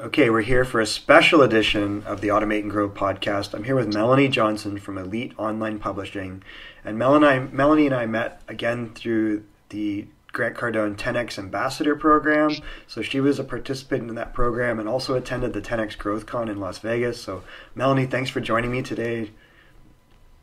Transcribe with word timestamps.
Okay, 0.00 0.30
we're 0.30 0.42
here 0.42 0.64
for 0.64 0.80
a 0.80 0.86
special 0.86 1.42
edition 1.42 2.04
of 2.06 2.20
the 2.20 2.28
Automate 2.28 2.60
and 2.60 2.70
Grow 2.70 2.88
podcast. 2.88 3.52
I'm 3.52 3.64
here 3.64 3.74
with 3.74 3.92
Melanie 3.92 4.28
Johnson 4.28 4.78
from 4.78 4.96
Elite 4.96 5.32
Online 5.36 5.80
Publishing. 5.80 6.44
And 6.84 6.96
Melanie, 6.96 7.48
Melanie 7.50 7.86
and 7.86 7.94
I 7.96 8.06
met 8.06 8.40
again 8.46 8.94
through 8.94 9.42
the 9.70 10.06
Grant 10.30 10.56
Cardone 10.56 10.94
10X 10.94 11.36
Ambassador 11.36 11.96
Program. 11.96 12.52
So 12.86 13.02
she 13.02 13.18
was 13.18 13.40
a 13.40 13.44
participant 13.44 14.08
in 14.08 14.14
that 14.14 14.32
program 14.32 14.78
and 14.78 14.88
also 14.88 15.14
attended 15.14 15.52
the 15.52 15.60
10X 15.60 15.98
Growth 15.98 16.26
Con 16.26 16.48
in 16.48 16.60
Las 16.60 16.78
Vegas. 16.78 17.20
So, 17.20 17.42
Melanie, 17.74 18.06
thanks 18.06 18.30
for 18.30 18.38
joining 18.38 18.70
me 18.70 18.82
today. 18.82 19.32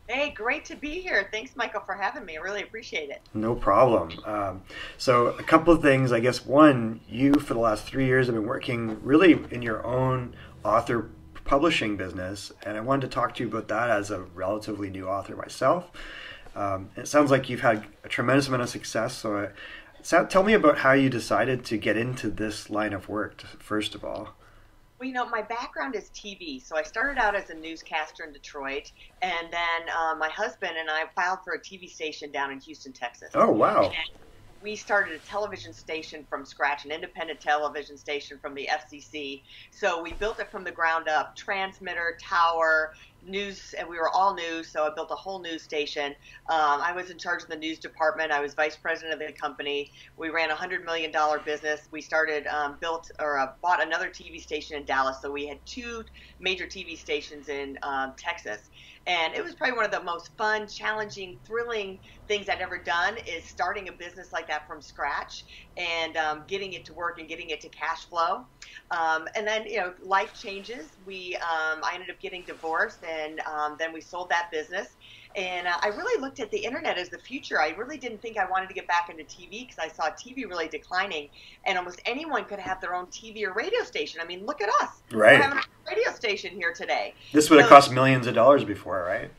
Hey, 0.07 0.29
great 0.29 0.65
to 0.65 0.75
be 0.75 0.99
here. 1.01 1.27
Thanks, 1.31 1.55
Michael, 1.55 1.81
for 1.81 1.95
having 1.95 2.25
me. 2.25 2.37
I 2.37 2.39
really 2.39 2.61
appreciate 2.61 3.09
it. 3.09 3.21
No 3.33 3.55
problem. 3.55 4.11
Um, 4.23 4.61
so, 4.99 5.27
a 5.27 5.43
couple 5.43 5.73
of 5.73 5.81
things. 5.81 6.11
I 6.11 6.19
guess 6.19 6.45
one, 6.45 7.01
you 7.09 7.33
for 7.33 7.55
the 7.55 7.59
last 7.59 7.85
three 7.85 8.05
years 8.05 8.27
have 8.27 8.35
been 8.35 8.45
working 8.45 9.03
really 9.03 9.43
in 9.49 9.63
your 9.63 9.83
own 9.83 10.35
author 10.63 11.09
publishing 11.43 11.97
business, 11.97 12.51
and 12.63 12.77
I 12.77 12.81
wanted 12.81 13.09
to 13.09 13.15
talk 13.15 13.33
to 13.35 13.43
you 13.43 13.49
about 13.49 13.67
that 13.69 13.89
as 13.89 14.11
a 14.11 14.21
relatively 14.21 14.91
new 14.91 15.07
author 15.07 15.35
myself. 15.35 15.89
Um, 16.55 16.91
it 16.95 17.07
sounds 17.07 17.31
like 17.31 17.49
you've 17.49 17.61
had 17.61 17.85
a 18.03 18.07
tremendous 18.07 18.47
amount 18.47 18.61
of 18.61 18.69
success. 18.69 19.15
So, 19.15 19.37
I, 19.37 19.49
so, 20.03 20.23
tell 20.23 20.43
me 20.43 20.53
about 20.53 20.77
how 20.77 20.91
you 20.91 21.09
decided 21.09 21.65
to 21.65 21.77
get 21.77 21.97
into 21.97 22.29
this 22.29 22.69
line 22.69 22.93
of 22.93 23.09
work, 23.09 23.41
first 23.57 23.95
of 23.95 24.05
all. 24.05 24.35
Well, 24.99 25.07
you 25.07 25.13
know, 25.13 25.27
my 25.27 25.41
background 25.41 25.95
is 25.95 26.09
TV. 26.11 26.61
So 26.61 26.77
I 26.77 26.83
started 26.83 27.21
out 27.21 27.35
as 27.35 27.49
a 27.49 27.55
newscaster 27.55 28.23
in 28.23 28.31
Detroit, 28.31 28.83
and 29.21 29.47
then 29.51 29.89
uh, 29.89 30.15
my 30.15 30.29
husband 30.29 30.73
and 30.79 30.89
I 30.89 31.05
filed 31.15 31.39
for 31.43 31.53
a 31.53 31.59
TV 31.59 31.87
station 31.89 32.31
down 32.31 32.51
in 32.51 32.59
Houston, 32.61 32.93
Texas. 32.93 33.29
Oh, 33.33 33.51
wow. 33.51 33.83
And 33.83 33.93
we 34.61 34.75
started 34.75 35.13
a 35.15 35.19
television 35.19 35.73
station 35.73 36.25
from 36.29 36.45
scratch, 36.45 36.85
an 36.85 36.91
independent 36.91 37.41
television 37.41 37.97
station 37.97 38.39
from 38.41 38.55
the 38.55 38.69
FCC. 38.71 39.41
So 39.73 40.01
we 40.01 40.13
built 40.13 40.39
it 40.39 40.49
from 40.49 40.63
the 40.63 40.71
ground 40.71 41.09
up 41.09 41.33
transmitter, 41.37 42.17
tower, 42.27 42.91
news, 43.25 43.73
and 43.77 43.87
we 43.89 43.97
were 43.97 44.09
all 44.09 44.33
news. 44.33 44.71
So 44.71 44.85
I 44.85 44.89
built 44.93 45.09
a 45.11 45.15
whole 45.15 45.41
news 45.41 45.63
station. 45.63 46.13
Um, 46.49 46.81
I 46.81 46.93
was 46.95 47.09
in 47.09 47.17
charge 47.17 47.43
of 47.43 47.49
the 47.49 47.55
news 47.55 47.79
department. 47.79 48.31
I 48.31 48.39
was 48.41 48.53
vice 48.53 48.75
president 48.75 49.13
of 49.13 49.27
the 49.27 49.33
company. 49.33 49.91
We 50.17 50.29
ran 50.29 50.51
a 50.51 50.55
hundred 50.55 50.85
million 50.85 51.11
dollar 51.11 51.39
business. 51.39 51.87
We 51.91 52.01
started, 52.01 52.47
um, 52.47 52.77
built 52.79 53.09
or 53.19 53.37
uh, 53.39 53.47
bought 53.61 53.83
another 53.85 54.09
TV 54.09 54.39
station 54.41 54.77
in 54.77 54.85
Dallas. 54.85 55.17
So 55.21 55.31
we 55.31 55.47
had 55.47 55.59
two 55.65 56.03
major 56.39 56.65
TV 56.65 56.97
stations 56.97 57.49
in 57.49 57.77
um, 57.83 58.13
Texas. 58.17 58.69
And 59.07 59.35
it 59.35 59.43
was 59.43 59.53
probably 59.53 59.75
one 59.75 59.85
of 59.85 59.91
the 59.91 60.03
most 60.03 60.31
fun, 60.37 60.67
challenging, 60.67 61.39
thrilling 61.45 61.99
things 62.27 62.49
I'd 62.49 62.61
ever 62.61 62.81
done 62.83 63.17
is 63.27 63.47
starting 63.47 63.87
a 63.87 63.91
business 63.91 64.29
like 64.33 64.47
that 64.47 64.65
from 64.67 64.81
scratch 64.81 65.45
and 65.77 66.17
um, 66.17 66.43
getting 66.47 66.73
it 66.73 66.85
to 66.85 66.93
work 66.93 67.19
and 67.19 67.29
getting 67.29 67.49
it 67.49 67.61
to 67.61 67.69
cash 67.69 67.99
flow. 68.09 68.45
Um, 68.89 69.27
and 69.35 69.47
then, 69.47 69.65
you 69.67 69.77
know, 69.77 69.93
life 70.03 70.33
changes. 70.33 70.89
We, 71.05 71.35
um, 71.35 71.81
I 71.83 71.91
ended 71.93 72.09
up 72.09 72.19
getting 72.19 72.45
divorced 72.47 73.03
and 73.03 73.39
um, 73.41 73.75
then 73.79 73.93
we 73.93 74.01
sold 74.01 74.29
that 74.29 74.47
business. 74.51 74.87
And 75.35 75.67
uh, 75.67 75.77
I 75.81 75.87
really 75.87 76.21
looked 76.21 76.39
at 76.39 76.49
the 76.49 76.57
internet 76.57 76.97
as 76.97 77.09
the 77.09 77.17
future. 77.17 77.59
I 77.59 77.69
really 77.71 77.97
didn't 77.97 78.21
think 78.21 78.37
I 78.37 78.45
wanted 78.49 78.67
to 78.69 78.73
get 78.73 78.87
back 78.87 79.09
into 79.09 79.23
TV 79.23 79.67
because 79.67 79.77
I 79.79 79.89
saw 79.89 80.09
TV 80.11 80.47
really 80.47 80.69
declining, 80.69 81.29
and 81.65 81.77
almost 81.77 82.01
anyone 82.05 82.45
could 82.45 82.59
have 82.59 82.79
their 82.79 82.95
own 82.95 83.07
TV 83.07 83.43
or 83.45 83.53
radio 83.53 83.83
station. 83.83 84.21
I 84.21 84.25
mean, 84.25 84.45
look 84.45 84.61
at 84.61 84.69
us. 84.81 85.01
Right. 85.11 85.37
We're 85.37 85.43
having 85.43 85.57
a 85.59 85.89
radio 85.89 86.11
station 86.13 86.55
here 86.55 86.73
today. 86.73 87.13
This 87.33 87.49
would 87.49 87.59
have 87.59 87.69
cost 87.69 87.91
millions 87.91 88.27
of 88.27 88.35
dollars 88.35 88.63
before, 88.63 89.03
right? 89.03 89.29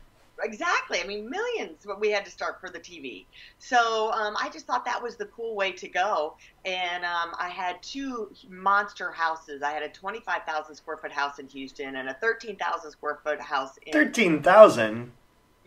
Exactly. 0.42 1.00
I 1.00 1.06
mean, 1.06 1.30
millions 1.30 1.86
what 1.86 1.98
we 1.98 2.10
had 2.10 2.24
to 2.26 2.30
start 2.30 2.60
for 2.60 2.68
the 2.68 2.78
TV. 2.78 3.24
So 3.58 4.12
um, 4.12 4.36
I 4.38 4.50
just 4.50 4.66
thought 4.66 4.84
that 4.84 5.02
was 5.02 5.16
the 5.16 5.26
cool 5.26 5.56
way 5.56 5.72
to 5.72 5.88
go. 5.88 6.36
And 6.66 7.04
um, 7.04 7.32
I 7.38 7.48
had 7.48 7.82
two 7.82 8.30
monster 8.48 9.10
houses. 9.10 9.62
I 9.62 9.70
had 9.70 9.82
a 9.82 9.88
25,000 9.88 10.74
square 10.74 10.98
foot 10.98 11.12
house 11.12 11.38
in 11.38 11.48
Houston 11.48 11.96
and 11.96 12.10
a 12.10 12.14
13,000 12.14 12.90
square 12.90 13.18
foot 13.24 13.40
house 13.40 13.78
in. 13.86 13.94
13,000? 13.94 15.10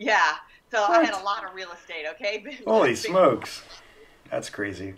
Yeah. 0.00 0.36
So 0.72 0.80
what? 0.80 1.02
I 1.02 1.04
had 1.04 1.14
a 1.14 1.22
lot 1.22 1.46
of 1.46 1.54
real 1.54 1.70
estate, 1.72 2.06
okay? 2.14 2.42
Holy 2.66 2.96
smokes. 2.96 3.62
That's 4.30 4.48
crazy. 4.48 4.94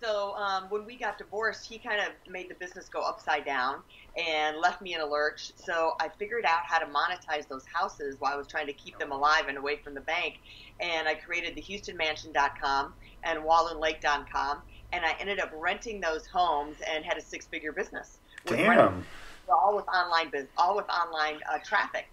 So 0.00 0.34
um, 0.36 0.64
when 0.68 0.84
we 0.84 0.96
got 0.96 1.18
divorced, 1.18 1.66
he 1.66 1.78
kind 1.78 2.00
of 2.00 2.30
made 2.30 2.48
the 2.48 2.54
business 2.54 2.88
go 2.88 3.00
upside 3.00 3.44
down 3.44 3.80
and 4.16 4.58
left 4.58 4.80
me 4.80 4.94
in 4.94 5.00
a 5.00 5.06
lurch. 5.06 5.52
So 5.56 5.94
I 6.00 6.08
figured 6.16 6.44
out 6.44 6.60
how 6.64 6.78
to 6.78 6.86
monetize 6.86 7.48
those 7.48 7.64
houses 7.72 8.16
while 8.20 8.34
I 8.34 8.36
was 8.36 8.46
trying 8.46 8.66
to 8.66 8.72
keep 8.72 8.98
them 8.98 9.10
alive 9.10 9.46
and 9.48 9.58
away 9.58 9.80
from 9.82 9.94
the 9.94 10.00
bank. 10.02 10.38
And 10.80 11.08
I 11.08 11.14
created 11.14 11.56
the 11.56 11.62
HoustonMansion.com 11.62 12.92
and 13.24 13.40
WalloonLake.com, 13.40 14.58
and 14.92 15.04
I 15.04 15.16
ended 15.18 15.40
up 15.40 15.50
renting 15.56 16.00
those 16.00 16.26
homes 16.26 16.76
and 16.88 17.04
had 17.04 17.16
a 17.16 17.22
six-figure 17.22 17.72
business. 17.72 18.18
Damn. 18.44 19.04
all 19.48 19.74
with 19.74 19.88
online 19.88 20.30
business, 20.30 20.52
all 20.56 20.76
with 20.76 20.86
online 20.88 21.40
uh, 21.50 21.58
traffic. 21.64 22.06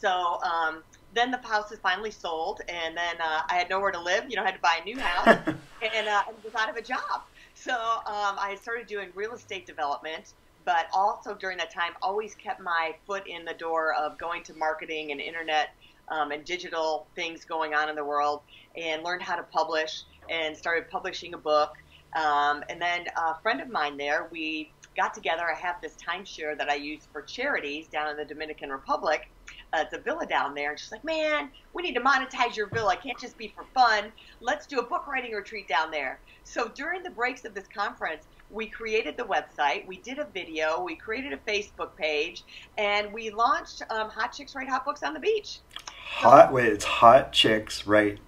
So 0.00 0.38
um, 0.42 0.82
then 1.14 1.30
the 1.30 1.38
house 1.38 1.72
is 1.72 1.78
finally 1.80 2.10
sold, 2.10 2.60
and 2.68 2.96
then 2.96 3.16
uh, 3.20 3.40
I 3.48 3.54
had 3.54 3.68
nowhere 3.68 3.90
to 3.90 4.00
live. 4.00 4.24
You 4.28 4.36
know, 4.36 4.42
I 4.42 4.46
had 4.46 4.54
to 4.54 4.60
buy 4.60 4.78
a 4.80 4.84
new 4.84 4.98
house, 4.98 5.38
and 5.46 6.08
uh, 6.08 6.22
I 6.26 6.32
was 6.44 6.54
out 6.54 6.70
of 6.70 6.76
a 6.76 6.82
job. 6.82 7.22
So 7.54 7.72
um, 7.72 8.36
I 8.38 8.56
started 8.60 8.86
doing 8.86 9.08
real 9.14 9.32
estate 9.32 9.66
development, 9.66 10.34
but 10.64 10.86
also 10.92 11.34
during 11.34 11.58
that 11.58 11.72
time, 11.72 11.92
always 12.02 12.34
kept 12.34 12.60
my 12.60 12.94
foot 13.06 13.26
in 13.26 13.44
the 13.44 13.54
door 13.54 13.94
of 13.94 14.18
going 14.18 14.42
to 14.44 14.54
marketing 14.54 15.10
and 15.10 15.20
internet 15.20 15.70
um, 16.08 16.30
and 16.30 16.44
digital 16.44 17.06
things 17.14 17.44
going 17.44 17.74
on 17.74 17.88
in 17.88 17.96
the 17.96 18.04
world, 18.04 18.42
and 18.76 19.02
learned 19.02 19.22
how 19.22 19.36
to 19.36 19.42
publish 19.42 20.02
and 20.28 20.56
started 20.56 20.88
publishing 20.90 21.34
a 21.34 21.38
book. 21.38 21.72
Um, 22.14 22.64
and 22.68 22.80
then 22.80 23.06
a 23.16 23.40
friend 23.40 23.60
of 23.60 23.68
mine 23.68 23.96
there, 23.96 24.28
we 24.30 24.72
got 24.96 25.14
together. 25.14 25.42
I 25.44 25.58
have 25.58 25.76
this 25.80 25.96
timeshare 25.96 26.56
that 26.58 26.68
I 26.68 26.74
use 26.74 27.06
for 27.12 27.22
charities 27.22 27.86
down 27.88 28.10
in 28.10 28.16
the 28.16 28.24
Dominican 28.24 28.70
Republic 28.70 29.28
uh, 29.72 29.78
it's 29.82 29.94
a 29.94 29.98
villa 29.98 30.26
down 30.26 30.54
there. 30.54 30.70
And 30.70 30.78
she's 30.78 30.92
like, 30.92 31.04
man, 31.04 31.50
we 31.72 31.82
need 31.82 31.94
to 31.94 32.00
monetize 32.00 32.56
your 32.56 32.66
villa. 32.66 32.94
It 32.94 33.02
can't 33.02 33.18
just 33.18 33.38
be 33.38 33.48
for 33.54 33.64
fun. 33.74 34.12
Let's 34.40 34.66
do 34.66 34.78
a 34.78 34.82
book 34.82 35.06
writing 35.06 35.32
retreat 35.32 35.68
down 35.68 35.90
there. 35.90 36.18
So 36.44 36.68
during 36.68 37.02
the 37.02 37.10
breaks 37.10 37.44
of 37.44 37.54
this 37.54 37.66
conference, 37.72 38.24
we 38.50 38.66
created 38.66 39.16
the 39.16 39.22
website, 39.22 39.86
we 39.86 39.98
did 39.98 40.18
a 40.18 40.24
video, 40.24 40.82
we 40.82 40.96
created 40.96 41.32
a 41.32 41.36
Facebook 41.36 41.94
page, 41.96 42.42
and 42.78 43.12
we 43.12 43.30
launched 43.30 43.82
um, 43.90 44.08
Hot 44.10 44.32
Chicks 44.32 44.56
Write 44.56 44.68
Hot 44.68 44.84
Books 44.84 45.04
on 45.04 45.14
the 45.14 45.20
Beach. 45.20 45.60
Hot, 45.86 46.52
wait, 46.52 46.66
it's 46.66 46.84
Hot 46.84 47.32
Chicks 47.32 47.86
Write. 47.86 48.18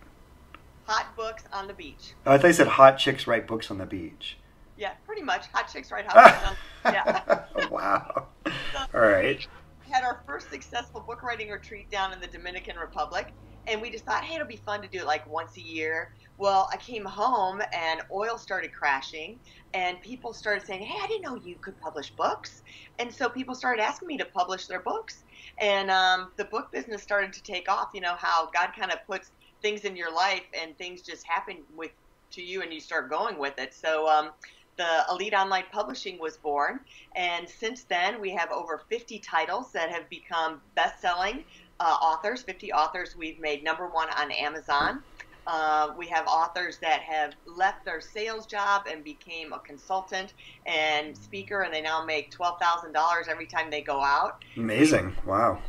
Hot 0.87 1.17
Books 1.17 1.43
on 1.53 1.67
the 1.67 1.75
Beach. 1.75 2.13
Oh, 2.25 2.33
I 2.33 2.39
thought 2.39 2.47
you 2.47 2.53
said 2.53 2.69
Hot 2.69 2.99
Chicks 2.99 3.27
Write 3.27 3.49
Books 3.49 3.71
on 3.73 3.79
the 3.79 3.87
Beach. 3.87 4.37
Yeah, 4.77 4.93
pretty 5.07 5.23
much. 5.23 5.47
Hot 5.53 5.69
Chicks 5.73 5.91
Write 5.91 6.07
Hot 6.07 6.15
Books 6.15 6.47
on 6.49 6.57
the 6.85 6.91
Beach. 7.55 7.65
Yeah. 7.65 7.69
wow. 7.69 8.27
So, 8.47 8.53
All 8.95 9.01
right 9.01 9.45
had 9.93 10.05
our 10.05 10.23
first 10.27 10.51
successful 10.51 11.05
book 11.07 11.23
writing 11.23 11.51
retreat 11.51 11.91
down 11.91 12.13
in 12.13 12.21
the 12.21 12.27
Dominican 12.27 12.77
Republic, 12.77 13.27
and 13.69 13.81
we 13.81 13.91
just 13.91 14.05
thought, 14.05 14.25
hey, 14.25 14.35
it'll 14.35 14.47
be 14.47 14.57
fun 14.57 14.83
to 14.83 14.89
do 14.89 14.99
it 15.01 15.07
like 15.07 15.27
once 15.27 15.57
a 15.57 15.61
year. 15.61 16.09
Well, 16.39 16.69
I 16.73 16.77
came 16.79 17.05
home 17.05 17.63
and 17.73 18.01
oil 18.13 18.39
started 18.39 18.73
crashing, 18.73 19.39
and 19.75 20.01
people 20.01 20.33
started 20.33 20.67
saying, 20.67 20.83
hey, 20.83 20.97
I 21.01 21.07
didn't 21.07 21.23
know 21.23 21.37
you 21.37 21.57
could 21.63 21.79
publish 21.79 22.13
books. 22.17 22.63
And 22.99 23.13
so 23.15 23.29
people 23.29 23.55
started 23.55 23.83
asking 23.83 24.09
me 24.09 24.19
to 24.19 24.25
publish 24.25 24.67
their 24.67 24.83
books. 24.83 25.23
And 25.61 25.91
um, 25.91 26.33
the 26.39 26.47
book 26.47 26.73
business 26.73 27.03
started 27.03 27.33
to 27.35 27.43
take 27.43 27.71
off. 27.71 27.91
You 27.95 28.01
know, 28.01 28.17
how 28.19 28.51
God 28.53 28.71
kind 28.77 28.91
of 28.91 28.99
puts 29.07 29.31
things 29.63 29.83
in 29.83 29.97
your 29.97 30.13
life 30.13 30.45
and 30.61 30.77
things 30.77 31.03
just 31.03 31.25
happen 31.29 31.65
with 31.73 31.93
to 32.33 32.43
you 32.43 32.63
and 32.63 32.73
you 32.73 32.81
start 32.81 33.11
going 33.11 33.39
with 33.39 33.59
it. 33.59 33.75
So 33.75 34.09
um, 34.09 34.31
the 34.77 35.05
Elite 35.11 35.35
Online 35.35 35.65
Publishing 35.71 36.19
was 36.19 36.37
born. 36.37 36.81
And 37.15 37.49
since 37.49 37.85
then, 37.85 38.21
we 38.21 38.31
have 38.31 38.51
over 38.51 38.83
50 38.89 39.19
titles 39.21 39.73
that 39.73 39.91
have 39.91 40.09
become 40.09 40.61
best 40.75 41.01
selling 41.01 41.45
uh, 41.81 41.97
authors, 42.01 42.43
50 42.43 42.73
authors 42.73 43.17
we've 43.17 43.41
made 43.41 43.65
number 43.65 43.89
one 43.89 44.09
on 44.11 44.31
Amazon. 44.31 45.03
Uh, 45.47 45.93
we 45.99 46.07
have 46.07 46.27
authors 46.27 46.79
that 46.79 47.01
have 47.01 47.33
left 47.47 47.85
their 47.85 48.01
sales 48.01 48.47
job 48.47 48.83
and 48.89 49.03
became 49.03 49.53
a 49.53 49.59
consultant 49.61 50.35
and 50.67 51.17
speaker, 51.17 51.63
and 51.63 51.75
they 51.75 51.81
now 51.81 52.05
make 52.05 52.31
twelve 52.31 52.61
thousand 52.61 52.93
dollars 52.93 53.27
every 53.29 53.47
time 53.47 53.69
they 53.69 53.83
go 53.83 54.01
out. 54.01 54.45
Amazing! 54.57 55.17
Wow. 55.27 55.61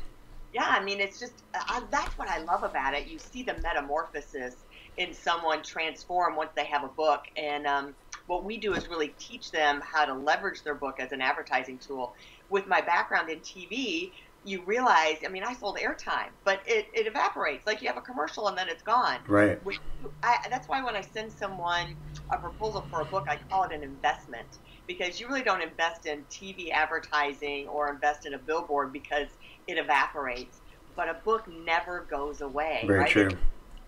Yeah, 0.54 0.68
I 0.68 0.84
mean, 0.84 1.00
it's 1.00 1.20
just 1.20 1.42
uh, 1.56 1.82
that's 1.90 2.16
what 2.20 2.30
I 2.30 2.38
love 2.44 2.62
about 2.62 2.94
it. 2.94 3.08
You 3.08 3.18
see 3.18 3.42
the 3.42 3.56
metamorphosis 3.64 4.58
in 4.98 5.12
someone 5.12 5.64
transform 5.64 6.36
once 6.36 6.52
they 6.56 6.66
have 6.66 6.84
a 6.84 6.90
book, 6.90 7.22
and 7.36 7.66
um, 7.66 7.96
what 8.28 8.44
we 8.44 8.58
do 8.58 8.74
is 8.74 8.88
really 8.88 9.14
teach 9.20 9.52
them 9.52 9.82
how 9.84 10.06
to 10.06 10.14
leverage 10.14 10.64
their 10.64 10.76
book 10.76 11.00
as 11.00 11.12
an 11.12 11.22
advertising 11.22 11.78
tool. 11.78 12.16
With 12.50 12.68
my 12.68 12.82
background 12.82 13.30
in 13.30 13.40
TV, 13.40 14.12
you 14.46 14.62
realize, 14.66 15.18
I 15.26 15.30
mean, 15.30 15.44
I 15.44 15.54
sold 15.54 15.78
airtime, 15.78 16.30
but 16.44 16.62
it, 16.66 16.88
it 16.94 17.08
evaporates. 17.08 17.66
Like 17.66 17.82
you 17.82 17.88
have 17.88 17.98
a 17.98 18.02
commercial 18.02 18.48
and 18.48 18.58
then 18.58 18.68
it's 18.70 18.84
gone. 18.84 19.20
Right. 19.28 19.60
I, 20.22 20.38
that's 20.50 20.68
why 20.68 20.84
when 20.84 20.96
I 20.96 21.02
send 21.02 21.32
someone 21.32 21.96
a 22.30 22.38
proposal 22.38 22.86
for 22.90 23.02
a 23.02 23.06
book, 23.06 23.26
I 23.30 23.38
call 23.50 23.64
it 23.64 23.72
an 23.72 23.84
investment 23.84 24.60
because 24.88 25.20
you 25.20 25.28
really 25.28 25.44
don't 25.44 25.62
invest 25.62 26.06
in 26.06 26.26
TV 26.26 26.72
advertising 26.72 27.68
or 27.68 27.90
invest 27.90 28.26
in 28.26 28.34
a 28.34 28.38
billboard 28.38 28.92
because 28.92 29.28
it 29.68 29.78
evaporates. 29.78 30.60
But 30.96 31.10
a 31.10 31.16
book 31.26 31.48
never 31.66 32.06
goes 32.10 32.42
away. 32.42 32.84
Very 32.86 33.00
right? 33.00 33.10
true. 33.10 33.30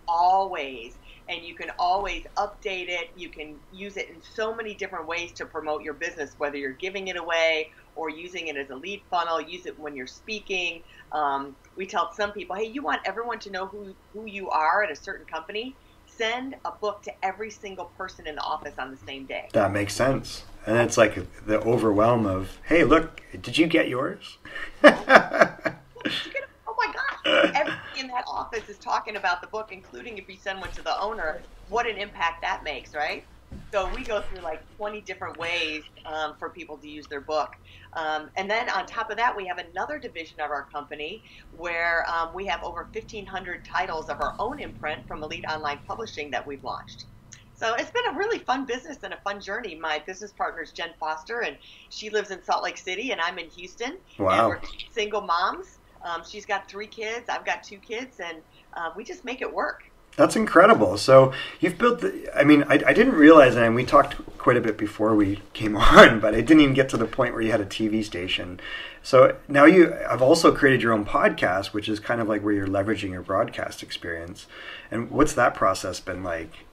Always 0.08 0.98
and 1.28 1.44
you 1.44 1.56
can 1.56 1.72
always 1.80 2.26
update 2.38 2.90
it. 2.90 3.10
You 3.16 3.30
can 3.30 3.56
use 3.74 3.98
it 3.98 4.10
in 4.10 4.22
so 4.22 4.54
many 4.54 4.76
different 4.76 5.08
ways 5.08 5.32
to 5.34 5.46
promote 5.46 5.84
your 5.84 5.94
business, 5.94 6.36
whether 6.38 6.58
you're 6.58 6.74
giving 6.74 7.08
it 7.08 7.18
away 7.18 7.72
or 7.96 8.10
using 8.10 8.48
it 8.48 8.58
as 8.58 8.70
a 8.70 8.76
lead 8.76 9.02
funnel. 9.10 9.42
Use 9.42 9.66
it 9.66 9.80
when 9.80 9.96
you're 9.96 10.08
speaking. 10.08 10.82
Um, 11.12 11.56
we 11.76 11.86
tell 11.86 12.14
some 12.14 12.32
people, 12.32 12.56
hey, 12.56 12.68
you 12.68 12.82
want 12.82 13.02
everyone 13.06 13.40
to 13.40 13.50
know 13.50 13.66
who, 13.68 13.96
who 14.14 14.26
you 14.26 14.50
are 14.50 14.84
at 14.84 14.92
a 14.92 14.96
certain 14.96 15.26
company? 15.26 15.76
Send 16.06 16.56
a 16.64 16.72
book 16.72 17.02
to 17.04 17.12
every 17.24 17.50
single 17.50 17.86
person 17.98 18.28
in 18.28 18.36
the 18.36 18.42
office 18.42 18.76
on 18.78 18.92
the 18.92 18.98
same 18.98 19.26
day. 19.26 19.50
That 19.54 19.72
makes 19.72 19.94
sense. 19.96 20.44
And 20.66 20.78
it's 20.78 20.98
like 20.98 21.46
the 21.46 21.60
overwhelm 21.62 22.26
of, 22.26 22.60
hey, 22.66 22.84
look, 22.84 23.22
did 23.42 23.58
you 23.58 23.68
get 23.68 23.88
yours? 23.88 24.38
oh 26.76 26.88
my 26.88 26.94
gosh, 26.94 27.52
everybody 27.56 28.00
in 28.00 28.08
that 28.08 28.26
office 28.28 28.70
is 28.70 28.80
talking 28.80 29.16
about 29.16 29.42
the 29.42 29.48
book, 29.48 29.70
including 29.72 30.18
if 30.18 30.28
you 30.28 30.38
send 30.38 30.60
one 30.60 30.72
to 30.72 30.82
the 30.82 31.00
owner. 31.00 31.42
What 31.68 31.88
an 31.88 31.98
impact 31.98 32.42
that 32.42 32.64
makes, 32.64 32.94
right? 32.94 33.26
So 33.74 33.94
we 33.94 34.04
go 34.04 34.22
through 34.22 34.42
like 34.42 34.62
20 34.78 35.02
different 35.02 35.38
ways 35.38 35.84
um, 36.06 36.36
for 36.40 36.50
people 36.52 36.78
to 36.78 36.88
use 36.88 37.08
their 37.08 37.22
book. 37.22 37.50
Um, 37.94 38.30
and 38.38 38.50
then 38.50 38.70
on 38.70 38.86
top 38.86 39.10
of 39.10 39.18
that, 39.18 39.36
we 39.36 39.48
have 39.48 39.58
another 39.58 40.00
division 40.00 40.40
of 40.40 40.52
our 40.52 40.66
company 40.72 41.24
where 41.52 42.06
um, 42.10 42.30
we 42.34 42.46
have 42.46 42.64
over 42.64 42.90
1,500 42.94 43.66
titles 43.66 44.10
of 44.10 44.18
our 44.22 44.34
own 44.40 44.60
imprint 44.62 45.02
from 45.08 45.24
Elite 45.24 45.46
Online 45.50 45.80
Publishing 45.86 46.32
that 46.32 46.46
we've 46.46 46.64
launched. 46.64 47.06
So 47.54 47.74
it's 47.74 47.92
been 47.92 48.14
a 48.14 48.18
really 48.18 48.40
fun 48.40 48.66
business 48.66 48.98
and 49.04 49.14
a 49.14 49.20
fun 49.24 49.40
journey. 49.40 49.80
My 49.82 50.04
business 50.06 50.34
partner 50.34 50.62
is 50.62 50.72
Jen 50.72 50.94
Foster, 51.00 51.42
and 51.42 51.58
she 51.90 52.10
lives 52.10 52.30
in 52.30 52.44
Salt 52.44 52.64
Lake 52.64 52.78
City, 52.78 53.12
and 53.12 53.22
I'm 53.22 53.40
in 53.40 53.50
Houston. 53.50 53.98
Wow. 54.20 54.40
And 54.40 54.48
we're 54.50 54.60
single 54.92 55.22
moms. 55.22 55.80
Um, 56.06 56.22
she's 56.24 56.46
got 56.46 56.70
three 56.70 56.88
kids. 56.88 57.28
I've 57.30 57.46
got 57.46 57.64
two 57.64 57.78
kids, 57.78 58.20
and 58.20 58.38
uh, 58.74 58.92
we 58.96 59.04
just 59.04 59.26
make 59.26 59.42
it 59.42 59.54
work. 59.54 59.84
That's 60.16 60.38
incredible. 60.38 60.98
So 60.98 61.34
you've 61.60 61.78
built 61.78 62.00
the, 62.00 62.30
I 62.34 62.46
mean, 62.46 62.64
I, 62.70 62.76
I 62.86 62.94
didn't 62.94 63.16
realize, 63.16 63.56
and 63.58 63.76
we 63.76 63.84
talked 63.84 64.16
quite 64.38 64.56
a 64.56 64.62
bit 64.62 64.78
before 64.78 65.14
we 65.14 65.42
came 65.52 65.76
on, 65.78 66.20
but 66.20 66.34
I 66.34 66.42
didn't 66.42 66.62
even 66.62 66.74
get 66.74 66.88
to 66.90 66.98
the 66.98 67.06
point 67.06 67.34
where 67.34 67.42
you 67.42 67.52
had 67.52 67.60
a 67.60 67.66
TV 67.66 68.04
station. 68.04 68.60
So 69.04 69.36
now 69.48 69.66
you 69.66 69.92
have 69.92 70.22
also 70.22 70.54
created 70.54 70.82
your 70.82 70.94
own 70.94 71.06
podcast, 71.06 71.68
which 71.68 71.90
is 71.90 72.00
kind 72.00 72.22
of 72.22 72.30
like 72.30 72.44
where 72.44 72.54
you're 72.54 72.68
leveraging 72.68 73.10
your 73.10 73.22
broadcast 73.22 73.84
experience. 73.84 74.48
And 74.90 75.12
what's 75.12 75.34
that 75.34 75.54
process 75.54 76.00
been 76.00 76.24
like? 76.24 76.66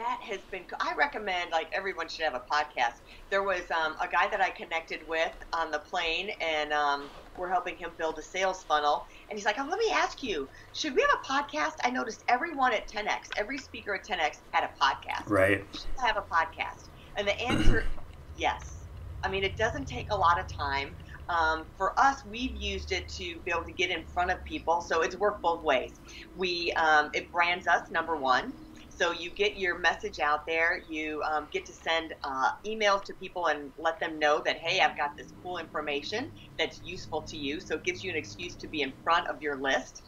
That 0.00 0.18
has 0.22 0.40
been 0.50 0.64
i 0.80 0.94
recommend 0.96 1.50
like 1.52 1.68
everyone 1.72 2.08
should 2.08 2.24
have 2.24 2.34
a 2.34 2.42
podcast. 2.52 2.94
There 3.30 3.42
was 3.42 3.62
um, 3.70 3.94
a 4.00 4.08
guy 4.08 4.28
that 4.30 4.40
i 4.40 4.50
connected 4.50 5.00
with 5.06 5.32
on 5.52 5.70
the 5.70 5.80
plane 5.80 6.30
and 6.40 6.72
um, 6.72 7.10
we're 7.36 7.50
helping 7.50 7.76
him 7.76 7.90
build 7.98 8.18
a 8.18 8.22
sales 8.22 8.64
funnel. 8.64 9.04
And 9.28 9.38
he's 9.38 9.46
like 9.46 9.56
oh, 9.58 9.66
let 9.68 9.78
me 9.78 9.90
ask 9.92 10.22
you 10.22 10.48
should 10.72 10.94
we 10.94 11.02
have 11.02 11.10
a 11.10 11.32
podcast? 11.32 11.74
I 11.84 11.90
noticed 11.90 12.24
everyone 12.28 12.72
at 12.72 12.88
10x 12.90 13.30
every 13.36 13.58
speaker 13.58 13.94
at 13.94 14.06
10x 14.06 14.38
had 14.52 14.64
a 14.64 14.70
podcast. 14.82 15.28
Right. 15.28 15.66
should 15.72 15.90
I 16.02 16.06
have 16.06 16.16
a 16.16 16.22
podcast. 16.22 16.88
And 17.16 17.28
the 17.28 17.40
answer 17.40 17.84
yes. 18.34 18.88
I 19.22 19.30
mean 19.30 19.44
it 19.44 19.56
doesn't 19.56 19.86
take 19.86 20.10
a 20.10 20.16
lot 20.16 20.40
of 20.40 20.46
time. 20.48 20.96
Um, 21.28 21.66
for 21.76 21.98
us, 22.00 22.24
we've 22.24 22.56
used 22.56 22.90
it 22.90 23.08
to 23.10 23.40
be 23.44 23.52
able 23.52 23.64
to 23.64 23.72
get 23.72 23.90
in 23.90 24.02
front 24.02 24.32
of 24.32 24.44
people, 24.44 24.80
so 24.80 25.02
it's 25.02 25.14
worked 25.14 25.42
both 25.42 25.62
ways. 25.62 26.00
We 26.34 26.72
um, 26.72 27.10
it 27.14 27.30
brands 27.30 27.68
us 27.68 27.82
number 27.88 28.16
one, 28.16 28.52
so 29.00 29.12
you 29.12 29.30
get 29.30 29.56
your 29.56 29.78
message 29.78 30.18
out 30.18 30.46
there. 30.46 30.82
You 30.86 31.22
um, 31.22 31.48
get 31.50 31.64
to 31.66 31.72
send 31.72 32.12
uh, 32.22 32.50
emails 32.66 33.02
to 33.04 33.14
people 33.14 33.46
and 33.46 33.72
let 33.78 33.98
them 33.98 34.18
know 34.18 34.42
that 34.44 34.58
hey, 34.58 34.80
I've 34.80 34.96
got 34.96 35.16
this 35.16 35.32
cool 35.42 35.56
information 35.56 36.30
that's 36.58 36.82
useful 36.84 37.22
to 37.22 37.36
you. 37.38 37.60
So 37.60 37.76
it 37.76 37.84
gives 37.84 38.04
you 38.04 38.10
an 38.10 38.16
excuse 38.16 38.56
to 38.56 38.68
be 38.68 38.82
in 38.82 38.92
front 39.02 39.26
of 39.28 39.40
your 39.40 39.56
list. 39.56 40.02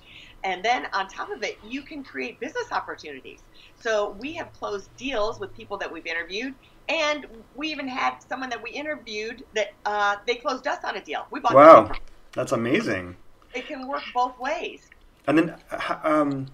And 0.45 0.63
then 0.63 0.89
on 0.93 1.09
top 1.09 1.29
of 1.35 1.43
it, 1.43 1.57
you 1.65 1.83
can 1.83 2.05
create 2.05 2.39
business 2.39 2.67
opportunities. 2.71 3.41
So 3.77 4.15
we 4.21 4.35
have 4.35 4.53
closed 4.53 4.91
deals 4.99 5.41
with 5.41 5.55
people 5.55 5.79
that 5.79 5.91
we've 5.91 6.07
interviewed, 6.07 6.55
and 6.89 7.27
we 7.55 7.69
even 7.69 7.89
had 7.89 8.19
someone 8.29 8.51
that 8.51 8.63
we 8.63 8.73
interviewed 8.73 9.43
that 9.55 9.69
uh, 9.87 10.17
they 10.27 10.35
closed 10.35 10.67
us 10.67 10.81
on 10.85 10.97
a 10.97 11.03
deal. 11.03 11.27
We 11.31 11.41
bought. 11.41 11.55
Wow. 11.55 11.93
That's 12.35 12.53
amazing. 12.53 13.17
It 13.55 13.67
can 13.67 13.89
work 13.89 14.03
both 14.13 14.39
ways. 14.39 14.87
And 15.29 15.39
then, 15.39 15.57
um, 16.03 16.47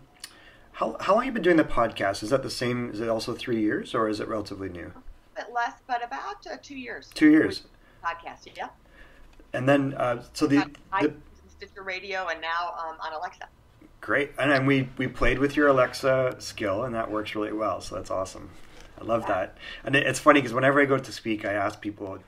how, 0.78 0.96
how 1.00 1.14
long 1.14 1.24
have 1.24 1.26
you 1.26 1.32
been 1.32 1.42
doing 1.42 1.56
the 1.56 1.64
podcast? 1.64 2.22
Is 2.22 2.30
that 2.30 2.44
the 2.44 2.50
same? 2.50 2.90
Is 2.92 3.00
it 3.00 3.08
also 3.08 3.34
three 3.34 3.60
years 3.60 3.96
or 3.96 4.08
is 4.08 4.20
it 4.20 4.28
relatively 4.28 4.68
new? 4.68 4.92
A 5.34 5.42
bit 5.42 5.52
less, 5.52 5.72
but 5.88 6.04
about 6.04 6.46
uh, 6.46 6.56
two 6.62 6.76
years. 6.76 7.10
Two 7.14 7.32
years. 7.32 7.64
Podcast, 8.04 8.46
yeah. 8.56 8.68
And 9.52 9.68
then, 9.68 9.94
uh, 9.94 10.22
so 10.34 10.46
the, 10.46 10.70
the 11.00 11.14
Stitcher 11.48 11.82
Radio 11.82 12.28
and 12.28 12.40
now 12.40 12.76
um, 12.78 12.96
on 13.04 13.12
Alexa. 13.12 13.48
great, 14.00 14.30
and 14.38 14.52
then 14.52 14.66
we 14.66 14.88
we 14.98 15.08
played 15.08 15.40
with 15.40 15.56
your 15.56 15.66
Alexa 15.66 16.36
skill, 16.38 16.84
and 16.84 16.94
that 16.94 17.10
works 17.10 17.34
really 17.34 17.52
well. 17.52 17.80
So 17.80 17.96
that's 17.96 18.12
awesome. 18.12 18.50
I 19.00 19.04
love 19.04 19.26
that. 19.26 19.56
And 19.82 19.96
it, 19.96 20.06
it's 20.06 20.20
funny 20.20 20.40
because 20.40 20.54
whenever 20.54 20.80
I 20.80 20.84
go 20.84 20.98
to 20.98 21.12
speak, 21.12 21.44
I 21.44 21.54
ask 21.54 21.80
people, 21.80 22.20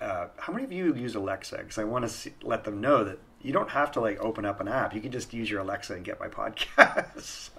uh, 0.00 0.26
"How 0.36 0.52
many 0.52 0.64
of 0.64 0.72
you 0.72 0.94
use 0.96 1.14
Alexa?" 1.14 1.58
Because 1.58 1.78
I 1.78 1.84
want 1.84 2.08
to 2.08 2.30
let 2.42 2.64
them 2.64 2.80
know 2.80 3.04
that 3.04 3.20
you 3.44 3.52
don't 3.52 3.70
have 3.70 3.92
to 3.92 4.00
like 4.00 4.18
open 4.20 4.44
up 4.44 4.60
an 4.60 4.68
app. 4.68 4.94
You 4.94 5.00
can 5.00 5.12
just 5.12 5.32
use 5.32 5.50
your 5.50 5.60
Alexa 5.60 5.94
and 5.94 6.04
get 6.04 6.18
my 6.18 6.28
podcast. 6.40 7.50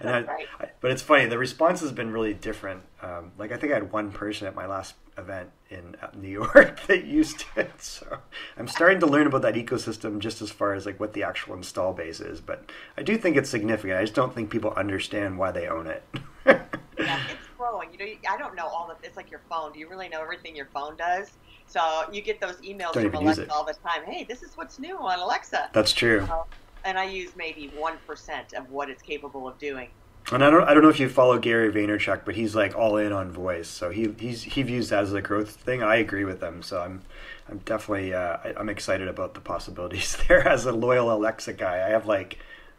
and 0.00 0.10
I, 0.10 0.22
Right. 0.22 0.46
I, 0.58 0.66
but 0.80 0.90
it's 0.90 1.02
funny. 1.02 1.26
The 1.26 1.38
response 1.38 1.80
has 1.80 1.92
been 1.92 2.10
really 2.12 2.34
different. 2.34 2.82
Um, 3.02 3.32
like 3.38 3.52
I 3.52 3.56
think 3.56 3.72
I 3.72 3.76
had 3.76 3.92
one 3.92 4.10
person 4.12 4.46
at 4.46 4.54
my 4.54 4.66
last 4.66 4.94
event 5.16 5.50
in 5.70 5.96
uh, 6.02 6.08
New 6.14 6.28
York 6.54 6.86
that 6.86 7.04
used 7.04 7.44
it. 7.56 7.70
So 7.80 8.18
I'm 8.58 8.68
starting 8.68 9.00
to 9.00 9.06
learn 9.06 9.26
about 9.26 9.42
that 9.42 9.54
ecosystem 9.54 10.18
just 10.18 10.42
as 10.42 10.50
far 10.50 10.74
as 10.74 10.84
like 10.86 10.98
what 10.98 11.12
the 11.12 11.22
actual 11.22 11.54
install 11.54 11.92
base 11.92 12.20
is. 12.20 12.40
But 12.40 12.70
I 12.96 13.02
do 13.02 13.16
think 13.16 13.36
it's 13.36 13.50
significant. 13.50 13.98
I 13.98 14.02
just 14.02 14.14
don't 14.14 14.34
think 14.34 14.50
people 14.50 14.72
understand 14.72 15.38
why 15.38 15.52
they 15.52 15.68
own 15.68 15.86
it. 15.86 16.02
Yeah, 16.98 17.18
it's 17.30 17.48
growing. 17.56 17.88
You 17.92 17.98
know, 17.98 18.12
I 18.28 18.36
don't 18.36 18.54
know 18.54 18.66
all 18.66 18.86
the. 18.86 19.06
It's 19.06 19.16
like 19.16 19.30
your 19.30 19.40
phone. 19.48 19.72
Do 19.72 19.78
you 19.78 19.88
really 19.88 20.10
know 20.10 20.20
everything 20.20 20.54
your 20.54 20.66
phone 20.66 20.96
does? 20.96 21.30
So 21.70 22.04
you 22.12 22.20
get 22.20 22.40
those 22.40 22.56
emails 22.56 22.94
Don't 22.94 23.10
from 23.10 23.14
Alexa 23.14 23.52
all 23.52 23.64
the 23.64 23.74
time. 23.74 24.02
Hey, 24.04 24.24
this 24.24 24.42
is 24.42 24.56
what's 24.56 24.80
new 24.80 24.98
on 24.98 25.20
Alexa. 25.20 25.70
That's 25.72 25.92
true. 25.92 26.26
Uh, 26.30 26.42
and 26.84 26.98
I 26.98 27.04
use 27.04 27.30
maybe 27.36 27.70
one 27.76 27.94
percent 28.06 28.54
of 28.54 28.70
what 28.70 28.90
it's 28.90 29.02
capable 29.02 29.46
of 29.46 29.56
doing. 29.58 29.88
And 30.32 30.44
I 30.44 30.50
don't, 30.50 30.64
I 30.64 30.74
don't 30.74 30.82
know 30.82 30.88
if 30.88 31.00
you 31.00 31.08
follow 31.08 31.38
Gary 31.38 31.72
Vaynerchuk, 31.72 32.22
but 32.24 32.34
he's 32.34 32.54
like 32.54 32.76
all 32.76 32.96
in 32.96 33.12
on 33.12 33.30
voice. 33.30 33.68
So 33.68 33.90
he, 33.90 34.14
he's, 34.18 34.42
he 34.42 34.62
views 34.62 34.88
that 34.90 35.02
as 35.04 35.12
a 35.12 35.22
growth 35.22 35.50
thing. 35.50 35.82
I 35.82 35.96
agree 35.96 36.24
with 36.24 36.42
him. 36.42 36.62
So 36.62 36.80
I'm, 36.80 37.02
I'm 37.48 37.58
definitely, 37.58 38.14
uh, 38.14 38.38
I, 38.44 38.54
I'm 38.56 38.68
excited 38.68 39.08
about 39.08 39.34
the 39.34 39.40
possibilities 39.40 40.16
there. 40.28 40.46
As 40.46 40.66
a 40.66 40.72
loyal 40.72 41.12
Alexa 41.12 41.54
guy, 41.54 41.86
I 41.86 41.90
have 41.90 42.06
like, 42.06 42.38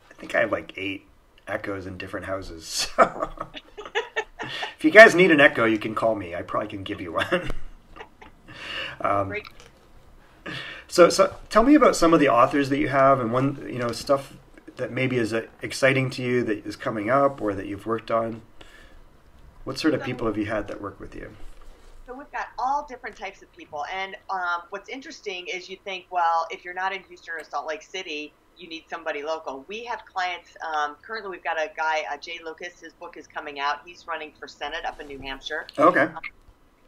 I 0.09 0.13
think 0.15 0.35
I 0.35 0.41
have 0.41 0.51
like 0.51 0.73
eight 0.77 1.07
Echoes 1.47 1.85
in 1.85 1.97
different 1.97 2.25
houses. 2.25 2.87
So 2.97 3.29
if 4.77 4.83
you 4.83 4.91
guys 4.91 5.13
need 5.13 5.31
an 5.31 5.39
Echo, 5.39 5.65
you 5.65 5.77
can 5.77 5.93
call 5.93 6.15
me. 6.15 6.33
I 6.33 6.41
probably 6.41 6.69
can 6.69 6.83
give 6.83 6.99
you 6.99 7.13
one. 7.13 7.51
Um, 9.03 9.29
Great. 9.29 9.47
so, 10.87 11.09
so 11.09 11.35
tell 11.49 11.63
me 11.63 11.75
about 11.75 11.95
some 11.95 12.13
of 12.13 12.19
the 12.19 12.29
authors 12.29 12.69
that 12.69 12.77
you 12.77 12.87
have 12.89 13.19
and 13.19 13.31
one, 13.31 13.65
you 13.67 13.79
know, 13.79 13.91
stuff 13.91 14.33
that 14.77 14.91
maybe 14.91 15.17
is 15.17 15.33
uh, 15.33 15.45
exciting 15.61 16.09
to 16.11 16.21
you 16.21 16.43
that 16.43 16.65
is 16.65 16.75
coming 16.75 17.09
up 17.09 17.41
or 17.41 17.53
that 17.53 17.67
you've 17.67 17.85
worked 17.85 18.11
on. 18.11 18.41
What 19.63 19.77
sort 19.77 19.93
of 19.93 20.03
people 20.03 20.25
have 20.25 20.37
you 20.37 20.47
had 20.47 20.67
that 20.69 20.81
work 20.81 20.99
with 20.99 21.13
you? 21.13 21.29
So 22.07 22.15
we've 22.15 22.31
got 22.31 22.47
all 22.57 22.85
different 22.89 23.15
types 23.15 23.43
of 23.43 23.51
people, 23.55 23.85
and 23.93 24.17
um, 24.29 24.63
what's 24.69 24.89
interesting 24.89 25.47
is 25.47 25.69
you 25.69 25.77
think, 25.85 26.07
well, 26.09 26.47
if 26.49 26.65
you're 26.65 26.73
not 26.73 26.93
in 26.93 27.03
Houston 27.03 27.35
or 27.35 27.43
Salt 27.43 27.67
Lake 27.67 27.83
City, 27.83 28.33
you 28.57 28.67
need 28.67 28.85
somebody 28.89 29.23
local. 29.23 29.63
We 29.67 29.85
have 29.85 30.03
clients. 30.05 30.57
Um, 30.73 30.95
currently, 31.01 31.29
we've 31.31 31.43
got 31.43 31.57
a 31.57 31.71
guy, 31.77 32.03
uh, 32.11 32.17
Jay 32.17 32.39
Lucas. 32.43 32.79
His 32.79 32.93
book 32.93 33.17
is 33.17 33.27
coming 33.27 33.59
out. 33.59 33.81
He's 33.85 34.07
running 34.07 34.33
for 34.37 34.47
Senate 34.47 34.83
up 34.85 34.99
in 34.99 35.07
New 35.07 35.19
Hampshire. 35.19 35.67
Okay. 35.77 36.09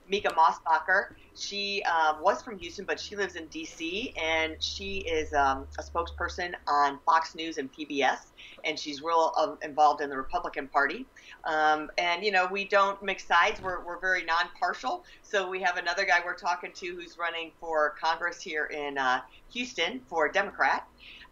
Mica 0.08 0.30
Mosbacher. 0.30 1.06
She 1.36 1.84
uh, 1.90 2.16
was 2.22 2.42
from 2.42 2.60
Houston, 2.60 2.86
but 2.86 3.00
she 3.00 3.16
lives 3.16 3.36
in 3.36 3.48
D.C. 3.48 4.14
and 4.22 4.56
she 4.62 4.98
is 5.00 5.34
um, 5.34 5.68
a 5.80 5.84
spokesperson 5.84 6.54
on 6.68 7.00
Fox 7.06 7.36
News 7.36 7.58
and 7.58 7.70
PBS, 7.72 8.18
and 8.64 8.78
she's 8.78 9.02
real 9.02 9.34
um, 9.38 9.58
involved 9.62 10.02
in 10.02 10.10
the 10.10 10.18
Republican 10.18 10.68
Party. 10.68 11.06
Um, 11.46 11.90
and 11.98 12.24
you 12.24 12.32
know, 12.32 12.48
we 12.52 12.66
don't 12.66 13.02
mix 13.04 13.26
sides. 13.26 13.62
We're 13.62 13.86
we're 13.86 14.00
very 14.00 14.24
non-partial. 14.24 15.04
So 15.22 15.50
we 15.50 15.62
have 15.62 15.78
another 15.78 16.06
guy 16.06 16.20
we're 16.24 16.36
talking 16.36 16.72
to 16.76 16.88
who's 16.96 17.18
running 17.18 17.52
for 17.60 17.96
Congress 18.02 18.42
here 18.42 18.66
in 18.66 18.98
uh, 18.98 19.22
Houston 19.52 20.02
for 20.10 20.28
a 20.28 20.32
Democrat. 20.32 20.88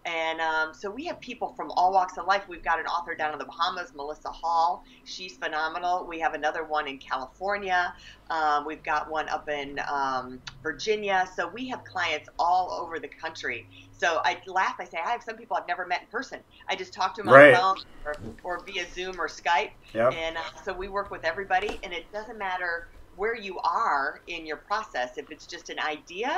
And 0.05 0.41
um, 0.41 0.73
so 0.73 0.89
we 0.89 1.05
have 1.05 1.19
people 1.19 1.53
from 1.55 1.69
all 1.71 1.93
walks 1.93 2.17
of 2.17 2.25
life. 2.25 2.43
We've 2.47 2.63
got 2.63 2.79
an 2.79 2.87
author 2.87 3.13
down 3.13 3.33
in 3.33 3.39
the 3.39 3.45
Bahamas, 3.45 3.93
Melissa 3.93 4.29
Hall. 4.29 4.83
She's 5.03 5.37
phenomenal. 5.37 6.07
We 6.07 6.19
have 6.19 6.33
another 6.33 6.63
one 6.63 6.87
in 6.87 6.97
California. 6.97 7.93
Um, 8.31 8.65
we've 8.65 8.81
got 8.81 9.11
one 9.11 9.29
up 9.29 9.47
in 9.47 9.79
um, 9.91 10.41
Virginia. 10.63 11.29
So 11.35 11.47
we 11.49 11.67
have 11.67 11.83
clients 11.83 12.29
all 12.39 12.71
over 12.71 12.97
the 12.97 13.09
country. 13.09 13.67
So 14.01 14.20
I 14.25 14.39
laugh. 14.48 14.75
I 14.79 14.86
say 14.86 14.98
I 15.05 15.12
have 15.12 15.24
some 15.24 15.38
people 15.38 15.58
I've 15.58 15.67
never 15.67 15.86
met 15.86 16.01
in 16.01 16.08
person. 16.08 16.39
I 16.70 16.75
just 16.75 16.93
talk 16.93 17.13
to 17.15 17.22
them 17.22 17.29
Right. 17.29 17.53
on 17.53 17.53
the 17.53 17.58
phone 17.58 17.75
or, 18.05 18.15
or 18.43 18.65
via 18.65 18.88
Zoom 18.91 19.22
or 19.22 19.27
Skype. 19.29 19.72
Yep. 19.93 20.13
And 20.17 20.38
uh, 20.38 20.41
so 20.65 20.74
we 20.74 20.89
work 20.89 21.12
with 21.12 21.24
everybody, 21.24 21.79
and 21.84 21.93
it 21.93 22.12
doesn't 22.12 22.39
matter 22.39 22.86
where 23.15 23.36
you 23.38 23.60
are 23.60 24.22
in 24.27 24.46
your 24.48 24.58
process, 24.58 25.12
if 25.17 25.27
it's 25.29 25.46
just 25.46 25.70
an 25.70 25.79
idea, 25.79 26.31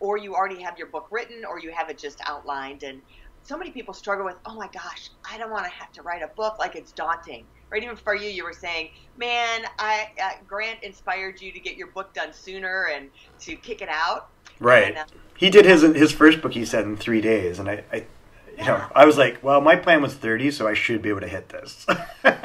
or 0.00 0.16
you 0.18 0.34
already 0.36 0.62
have 0.62 0.78
your 0.78 0.88
book 0.90 1.08
written, 1.10 1.44
or 1.44 1.58
you 1.60 1.72
have 1.72 1.90
it 1.90 1.98
just 1.98 2.20
outlined. 2.26 2.84
And 2.84 3.02
so 3.42 3.58
many 3.58 3.72
people 3.72 3.94
struggle 3.94 4.24
with, 4.26 4.36
oh 4.46 4.54
my 4.56 4.68
gosh, 4.72 5.10
I 5.28 5.38
don't 5.38 5.50
want 5.50 5.64
to 5.64 5.72
have 5.72 5.90
to 5.94 6.02
write 6.02 6.22
a 6.22 6.30
book, 6.36 6.54
like 6.60 6.76
it's 6.76 6.92
daunting. 6.92 7.48
Right? 7.72 7.82
Even 7.82 7.96
for 7.96 8.14
you, 8.14 8.28
you 8.30 8.44
were 8.44 8.52
saying, 8.52 8.90
man, 9.16 9.62
I 9.80 10.06
uh, 10.22 10.30
Grant 10.46 10.78
inspired 10.84 11.40
you 11.40 11.52
to 11.52 11.60
get 11.60 11.76
your 11.76 11.92
book 11.92 12.14
done 12.14 12.32
sooner 12.32 12.88
and 12.94 13.10
to 13.42 13.56
kick 13.56 13.82
it 13.82 13.88
out. 13.90 14.22
Right. 14.60 14.88
And, 14.88 14.98
uh, 14.98 15.04
He 15.36 15.50
did 15.50 15.64
his 15.64 15.82
his 15.82 16.12
first 16.12 16.40
book. 16.42 16.52
He 16.54 16.64
said 16.64 16.84
in 16.84 16.96
three 16.96 17.20
days, 17.20 17.58
and 17.58 17.68
I, 17.68 17.84
I 17.92 18.04
you 18.56 18.64
know, 18.64 18.84
I 18.94 19.06
was 19.06 19.16
like, 19.16 19.42
well, 19.42 19.60
my 19.60 19.76
plan 19.76 20.02
was 20.02 20.14
thirty, 20.14 20.50
so 20.50 20.66
I 20.66 20.74
should 20.74 21.00
be 21.02 21.08
able 21.10 21.20
to 21.20 21.28
hit 21.28 21.48
this. 21.48 21.86
we 21.88 21.94
don't 22.30 22.42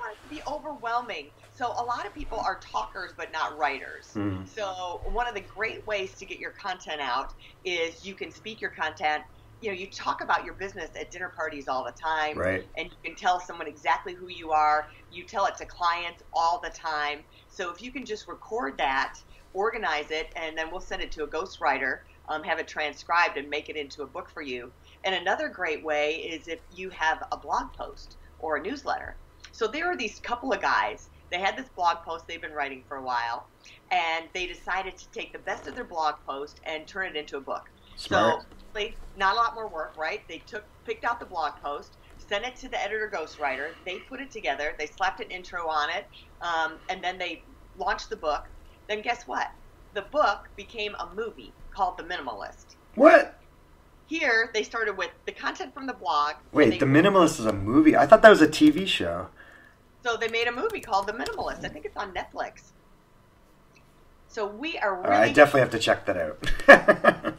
want 0.00 0.12
it 0.12 0.28
to 0.28 0.34
be 0.34 0.40
overwhelming. 0.46 1.30
So 1.56 1.66
a 1.66 1.84
lot 1.84 2.04
of 2.06 2.14
people 2.14 2.38
are 2.38 2.58
talkers 2.60 3.12
but 3.16 3.32
not 3.32 3.56
writers. 3.58 4.10
Mm. 4.14 4.46
So 4.48 5.00
one 5.04 5.28
of 5.28 5.34
the 5.34 5.40
great 5.40 5.86
ways 5.86 6.12
to 6.14 6.24
get 6.26 6.38
your 6.38 6.50
content 6.50 7.00
out 7.00 7.32
is 7.64 8.04
you 8.04 8.14
can 8.14 8.30
speak 8.32 8.60
your 8.60 8.70
content. 8.70 9.22
You 9.62 9.70
know, 9.70 9.76
you 9.76 9.86
talk 9.86 10.20
about 10.22 10.44
your 10.44 10.54
business 10.54 10.90
at 10.98 11.10
dinner 11.10 11.32
parties 11.34 11.68
all 11.68 11.84
the 11.84 11.92
time, 11.92 12.36
Right. 12.36 12.66
and 12.76 12.88
you 12.90 12.96
can 13.02 13.14
tell 13.16 13.40
someone 13.40 13.66
exactly 13.66 14.12
who 14.12 14.28
you 14.28 14.50
are. 14.50 14.88
You 15.12 15.22
tell 15.24 15.46
it 15.46 15.56
to 15.56 15.64
clients 15.64 16.22
all 16.34 16.60
the 16.62 16.70
time. 16.70 17.20
So 17.54 17.70
if 17.70 17.80
you 17.80 17.92
can 17.92 18.04
just 18.04 18.26
record 18.26 18.76
that, 18.78 19.20
organize 19.52 20.10
it, 20.10 20.32
and 20.34 20.58
then 20.58 20.72
we'll 20.72 20.80
send 20.80 21.02
it 21.02 21.12
to 21.12 21.22
a 21.22 21.26
ghostwriter, 21.28 22.00
um, 22.28 22.42
have 22.42 22.58
it 22.58 22.66
transcribed, 22.66 23.36
and 23.36 23.48
make 23.48 23.68
it 23.68 23.76
into 23.76 24.02
a 24.02 24.06
book 24.06 24.28
for 24.28 24.42
you. 24.42 24.72
And 25.04 25.14
another 25.14 25.48
great 25.48 25.84
way 25.84 26.16
is 26.16 26.48
if 26.48 26.58
you 26.74 26.90
have 26.90 27.22
a 27.30 27.36
blog 27.36 27.72
post 27.72 28.16
or 28.40 28.56
a 28.56 28.62
newsletter. 28.62 29.14
So 29.52 29.68
there 29.68 29.86
are 29.86 29.96
these 29.96 30.18
couple 30.18 30.52
of 30.52 30.60
guys. 30.60 31.10
They 31.30 31.38
had 31.38 31.56
this 31.56 31.68
blog 31.76 31.98
post 31.98 32.26
they've 32.26 32.40
been 32.40 32.52
writing 32.52 32.82
for 32.88 32.96
a 32.96 33.02
while, 33.02 33.46
and 33.92 34.26
they 34.32 34.46
decided 34.46 34.96
to 34.96 35.08
take 35.10 35.32
the 35.32 35.38
best 35.38 35.68
of 35.68 35.76
their 35.76 35.84
blog 35.84 36.16
post 36.26 36.60
and 36.64 36.86
turn 36.88 37.06
it 37.06 37.16
into 37.16 37.36
a 37.36 37.40
book. 37.40 37.70
Smart. 37.94 38.40
So 38.42 38.46
they, 38.72 38.96
not 39.16 39.34
a 39.34 39.36
lot 39.36 39.54
more 39.54 39.68
work, 39.68 39.94
right? 39.96 40.26
They 40.26 40.38
took 40.38 40.64
picked 40.84 41.04
out 41.04 41.20
the 41.20 41.26
blog 41.26 41.52
post, 41.62 41.96
sent 42.28 42.44
it 42.44 42.56
to 42.56 42.68
the 42.68 42.80
editor 42.80 43.10
ghostwriter. 43.12 43.70
They 43.84 43.98
put 43.98 44.20
it 44.20 44.30
together. 44.30 44.74
They 44.78 44.86
slapped 44.86 45.20
an 45.20 45.30
intro 45.30 45.68
on 45.68 45.90
it, 45.90 46.06
um, 46.40 46.74
and 46.88 47.02
then 47.02 47.18
they 47.18 47.42
launched 47.78 48.10
the 48.10 48.16
book. 48.16 48.44
Then 48.88 49.00
guess 49.02 49.26
what? 49.26 49.50
The 49.94 50.02
book 50.02 50.48
became 50.56 50.94
a 50.98 51.08
movie 51.14 51.52
called 51.70 51.98
The 51.98 52.04
Minimalist. 52.04 52.76
What? 52.94 53.38
Here 54.06 54.50
they 54.52 54.62
started 54.62 54.96
with 54.96 55.10
the 55.24 55.32
content 55.32 55.72
from 55.72 55.86
the 55.86 55.94
blog. 55.94 56.34
Wait, 56.52 56.78
The 56.78 56.86
Minimalist 56.86 57.40
is 57.40 57.46
a 57.46 57.52
movie. 57.52 57.96
I 57.96 58.06
thought 58.06 58.22
that 58.22 58.30
was 58.30 58.42
a 58.42 58.48
TV 58.48 58.86
show. 58.86 59.28
So 60.04 60.16
they 60.16 60.28
made 60.28 60.46
a 60.46 60.52
movie 60.52 60.80
called 60.80 61.06
The 61.06 61.14
Minimalist. 61.14 61.64
I 61.64 61.68
think 61.68 61.86
it's 61.86 61.96
on 61.96 62.12
Netflix. 62.12 62.72
So 64.28 64.46
we 64.46 64.76
are 64.78 64.96
really 65.00 65.14
I 65.14 65.32
definitely 65.32 65.60
have 65.60 65.70
to 65.70 65.78
check 65.78 66.06
that 66.06 66.16
out. 66.16 67.34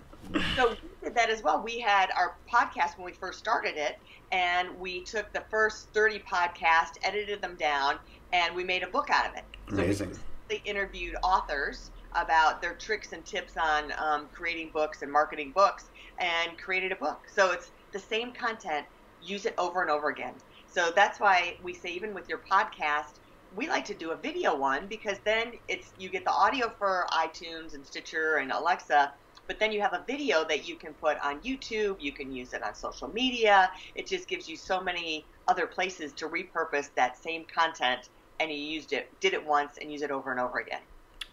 so 0.56 0.76
that 1.16 1.30
as 1.30 1.42
well. 1.42 1.62
We 1.62 1.80
had 1.80 2.10
our 2.16 2.36
podcast 2.52 2.98
when 2.98 3.06
we 3.06 3.14
first 3.14 3.40
started 3.40 3.76
it, 3.78 3.98
and 4.32 4.78
we 4.80 5.04
took 5.04 5.32
the 5.34 5.44
first 5.50 5.90
30 5.94 6.20
podcasts, 6.20 6.98
edited 7.04 7.42
them 7.42 7.56
down, 7.56 7.98
and 8.34 8.56
we 8.56 8.64
made 8.64 8.84
a 8.84 8.88
book 8.88 9.10
out 9.10 9.30
of 9.30 9.36
it. 9.36 9.44
So 9.70 9.76
Amazing. 9.76 10.18
we 10.50 10.62
interviewed 10.66 11.16
authors 11.24 11.92
about 12.14 12.62
their 12.62 12.76
tricks 12.76 13.12
and 13.14 13.26
tips 13.26 13.58
on 13.58 13.92
um, 13.98 14.28
creating 14.34 14.72
books 14.74 15.02
and 15.02 15.12
marketing 15.12 15.52
books, 15.54 15.90
and 16.20 16.58
created 16.58 16.92
a 16.92 16.96
book. 16.96 17.22
So 17.34 17.52
it's 17.52 17.72
the 17.92 18.00
same 18.00 18.32
content. 18.32 18.86
Use 19.22 19.46
it 19.46 19.56
over 19.58 19.82
and 19.82 19.90
over 19.90 20.10
again. 20.10 20.34
So 20.68 20.92
that's 20.96 21.20
why 21.20 21.58
we 21.64 21.74
say 21.74 21.90
even 21.90 22.14
with 22.14 22.28
your 22.30 22.40
podcast, 22.40 23.20
we 23.56 23.68
like 23.68 23.86
to 23.86 23.94
do 23.94 24.12
a 24.12 24.18
video 24.18 24.56
one 24.56 24.88
because 24.88 25.18
then 25.24 25.54
it's 25.68 25.94
you 25.98 26.10
get 26.10 26.26
the 26.26 26.32
audio 26.32 26.74
for 26.78 27.08
iTunes 27.12 27.74
and 27.74 27.86
Stitcher 27.86 28.38
and 28.38 28.52
Alexa, 28.52 29.14
but 29.48 29.60
then 29.60 29.72
you 29.72 29.82
have 29.82 29.94
a 29.94 30.04
video 30.08 30.44
that 30.46 30.68
you 30.68 30.76
can 30.76 30.94
put 30.94 31.18
on 31.20 31.40
YouTube. 31.42 31.98
You 32.00 32.12
can 32.12 32.32
use 32.32 32.54
it 32.54 32.64
on 32.64 32.76
social 32.76 33.08
media. 33.10 33.72
It 33.96 34.08
just 34.08 34.28
gives 34.28 34.50
you 34.50 34.56
so 34.56 34.82
many 34.82 35.26
other 35.48 35.68
places 35.68 36.12
to 36.14 36.28
repurpose 36.28 36.90
that 36.96 37.22
same 37.22 37.46
content, 37.46 38.10
and 38.40 38.52
you 38.52 38.58
used 38.58 38.94
it, 38.94 39.12
did 39.20 39.34
it 39.34 39.46
once, 39.46 39.78
and 39.80 39.92
use 39.92 40.02
it 40.02 40.12
over 40.12 40.32
and 40.32 40.40
over 40.40 40.60
again. 40.60 40.82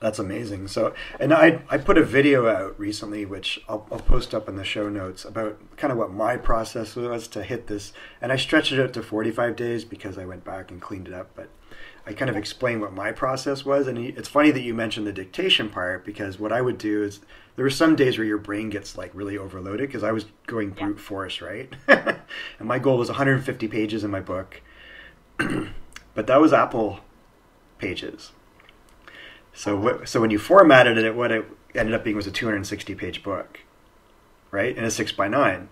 That's 0.02 0.18
amazing. 0.18 0.66
So, 0.66 0.94
and 1.20 1.32
I 1.32 1.62
I 1.68 1.78
put 1.78 1.96
a 1.96 2.02
video 2.02 2.48
out 2.48 2.78
recently, 2.78 3.24
which 3.24 3.60
I'll, 3.68 3.86
I'll 3.92 4.00
post 4.00 4.34
up 4.34 4.48
in 4.48 4.56
the 4.56 4.64
show 4.64 4.88
notes 4.88 5.24
about 5.24 5.58
kind 5.76 5.92
of 5.92 5.98
what 5.98 6.12
my 6.12 6.36
process 6.36 6.96
was 6.96 7.28
to 7.28 7.44
hit 7.44 7.68
this, 7.68 7.92
and 8.20 8.32
I 8.32 8.36
stretched 8.36 8.72
it 8.72 8.80
out 8.80 8.92
to 8.94 9.02
45 9.02 9.54
days 9.54 9.84
because 9.84 10.18
I 10.18 10.24
went 10.24 10.44
back 10.44 10.72
and 10.72 10.82
cleaned 10.82 11.06
it 11.06 11.14
up. 11.14 11.30
But 11.36 11.50
I 12.04 12.14
kind 12.14 12.28
of 12.28 12.36
explained 12.36 12.80
what 12.80 12.92
my 12.92 13.12
process 13.12 13.64
was, 13.64 13.86
and 13.86 13.96
it's 13.96 14.28
funny 14.28 14.50
that 14.50 14.62
you 14.62 14.74
mentioned 14.74 15.06
the 15.06 15.12
dictation 15.12 15.70
part 15.70 16.04
because 16.04 16.36
what 16.36 16.52
I 16.52 16.62
would 16.62 16.78
do 16.78 17.04
is 17.04 17.20
there 17.56 17.64
were 17.64 17.70
some 17.70 17.96
days 17.96 18.16
where 18.16 18.26
your 18.26 18.38
brain 18.38 18.70
gets 18.70 18.96
like 18.96 19.10
really 19.14 19.36
overloaded 19.36 19.88
because 19.88 20.02
I 20.02 20.12
was 20.12 20.26
going 20.46 20.70
brute 20.70 21.00
force, 21.00 21.40
right? 21.40 21.72
and 21.88 22.18
my 22.60 22.78
goal 22.78 22.96
was 22.96 23.08
150 23.08 23.68
pages 23.68 24.04
in 24.04 24.10
my 24.10 24.20
book, 24.20 24.62
but 25.36 26.26
that 26.26 26.40
was 26.40 26.52
Apple 26.52 27.00
pages. 27.78 28.32
So 29.52 29.76
oh. 29.76 29.80
what, 29.80 30.08
so 30.08 30.20
when 30.20 30.30
you 30.30 30.38
formatted 30.38 30.98
it, 30.98 31.14
what 31.14 31.30
it 31.30 31.44
ended 31.74 31.94
up 31.94 32.04
being 32.04 32.16
was 32.16 32.26
a 32.26 32.30
260 32.30 32.94
page 32.94 33.22
book, 33.22 33.60
right, 34.50 34.76
and 34.76 34.86
a 34.86 34.90
six 34.90 35.12
by 35.12 35.28
nine, 35.28 35.68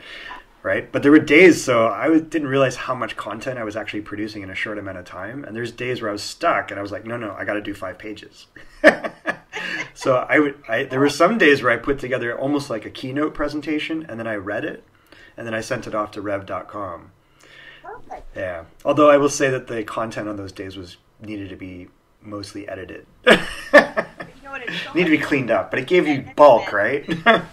right. 0.62 0.90
But 0.90 1.02
there 1.02 1.12
were 1.12 1.18
days, 1.18 1.64
so 1.64 1.86
I 1.86 2.08
was, 2.08 2.22
didn't 2.22 2.48
realize 2.48 2.76
how 2.76 2.94
much 2.94 3.16
content 3.16 3.58
I 3.58 3.64
was 3.64 3.76
actually 3.76 4.02
producing 4.02 4.42
in 4.42 4.50
a 4.50 4.54
short 4.54 4.78
amount 4.78 4.98
of 4.98 5.06
time. 5.06 5.44
And 5.44 5.56
there's 5.56 5.72
days 5.72 6.02
where 6.02 6.10
I 6.10 6.12
was 6.12 6.22
stuck, 6.22 6.70
and 6.70 6.78
I 6.78 6.82
was 6.82 6.92
like, 6.92 7.06
no, 7.06 7.16
no, 7.16 7.34
I 7.38 7.44
got 7.44 7.54
to 7.54 7.62
do 7.62 7.72
five 7.72 7.98
pages. 7.98 8.48
so 10.00 10.16
I 10.16 10.38
would, 10.38 10.62
I 10.68 10.84
there 10.84 11.00
were 11.00 11.10
some 11.10 11.36
days 11.38 11.62
where 11.62 11.72
I 11.72 11.76
put 11.76 11.98
together 11.98 12.38
almost 12.38 12.70
like 12.70 12.86
a 12.86 12.90
keynote 12.90 13.34
presentation, 13.34 14.06
and 14.08 14.18
then 14.18 14.26
I 14.26 14.34
read 14.34 14.64
it, 14.64 14.82
and 15.36 15.46
then 15.46 15.54
I 15.54 15.60
sent 15.60 15.86
it 15.86 15.94
off 15.94 16.10
to 16.12 16.22
Rev.com. 16.22 17.12
Perfect. 17.82 18.36
Yeah. 18.36 18.64
Although 18.84 19.10
I 19.10 19.16
will 19.16 19.28
say 19.28 19.50
that 19.50 19.66
the 19.66 19.84
content 19.84 20.28
on 20.28 20.36
those 20.36 20.52
days 20.52 20.76
was 20.76 20.96
needed 21.20 21.50
to 21.50 21.56
be 21.56 21.88
mostly 22.22 22.68
edited. 22.68 23.06
You 23.26 23.36
know? 23.36 23.42
So 23.72 24.92
Need 24.94 25.04
to 25.04 25.10
be 25.10 25.18
cleaned 25.18 25.50
up, 25.50 25.70
but 25.70 25.80
it 25.80 25.86
gave 25.86 26.06
you 26.06 26.24
bulk, 26.36 26.72
right? 26.72 27.04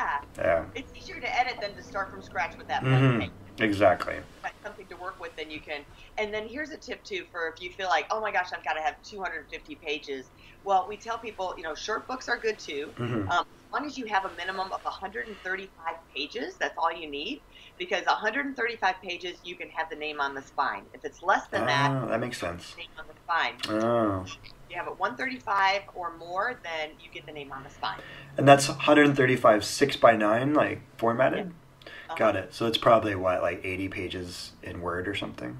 Yeah. 0.00 0.22
yeah. 0.38 0.64
It's 0.74 0.90
easier 0.96 1.20
to 1.20 1.38
edit 1.38 1.60
than 1.60 1.74
to 1.74 1.82
start 1.82 2.10
from 2.10 2.22
scratch 2.22 2.56
with 2.56 2.66
that. 2.68 2.82
hmm. 2.82 3.24
Exactly. 3.62 4.14
something 4.62 4.86
to 4.86 4.96
work 4.96 5.20
with, 5.20 5.36
then 5.36 5.50
you 5.50 5.60
can. 5.60 5.82
And 6.20 6.34
then 6.34 6.46
here's 6.46 6.68
a 6.68 6.76
tip 6.76 7.02
too 7.02 7.24
for 7.32 7.48
if 7.48 7.62
you 7.62 7.70
feel 7.70 7.88
like, 7.88 8.06
oh 8.10 8.20
my 8.20 8.30
gosh, 8.30 8.48
I've 8.54 8.62
got 8.62 8.74
to 8.74 8.82
have 8.82 9.02
250 9.02 9.74
pages. 9.76 10.26
Well, 10.64 10.84
we 10.86 10.98
tell 10.98 11.16
people, 11.16 11.54
you 11.56 11.62
know, 11.62 11.74
short 11.74 12.06
books 12.06 12.28
are 12.28 12.36
good 12.36 12.58
too. 12.58 12.92
hmm 12.98 13.26
Um, 13.30 13.46
as 13.46 13.72
long 13.72 13.86
as 13.86 13.96
you 13.96 14.04
have 14.06 14.24
a 14.26 14.34
minimum 14.36 14.70
of 14.72 14.82
135 14.82 15.94
pages, 16.14 16.56
that's 16.58 16.74
all 16.76 16.92
you 16.92 17.08
need. 17.08 17.40
Because 17.78 18.04
135 18.04 18.96
pages, 19.02 19.38
you 19.44 19.54
can 19.54 19.70
have 19.70 19.88
the 19.88 19.96
name 19.96 20.20
on 20.20 20.34
the 20.34 20.42
spine. 20.42 20.82
If 20.92 21.04
it's 21.04 21.22
less 21.22 21.46
than 21.48 21.64
that, 21.66 21.90
Oh, 21.90 22.08
that 22.08 22.20
makes 22.20 22.36
sense. 22.36 22.76
name 22.76 22.88
on 22.98 23.06
the 23.06 23.14
spine. 23.24 23.82
Oh. 23.82 24.24
If 24.24 24.36
you 24.68 24.76
have 24.76 24.88
it 24.88 24.98
135 24.98 25.82
or 25.94 26.16
more, 26.18 26.60
then 26.62 26.90
you 27.00 27.10
get 27.10 27.24
the 27.24 27.32
name 27.32 27.50
on 27.52 27.62
the 27.62 27.70
spine. 27.70 28.00
And 28.36 28.46
that's 28.46 28.68
135 28.68 29.64
6 29.64 29.96
by 29.96 30.16
9 30.16 30.52
like 30.52 30.82
formatted? 30.98 31.52
Uh-huh. 31.86 32.14
Got 32.16 32.36
it. 32.36 32.52
So 32.52 32.66
it's 32.66 32.76
probably 32.78 33.14
what 33.14 33.40
like 33.40 33.64
80 33.64 33.88
pages 33.88 34.52
in 34.62 34.82
Word 34.82 35.08
or 35.08 35.14
something? 35.14 35.58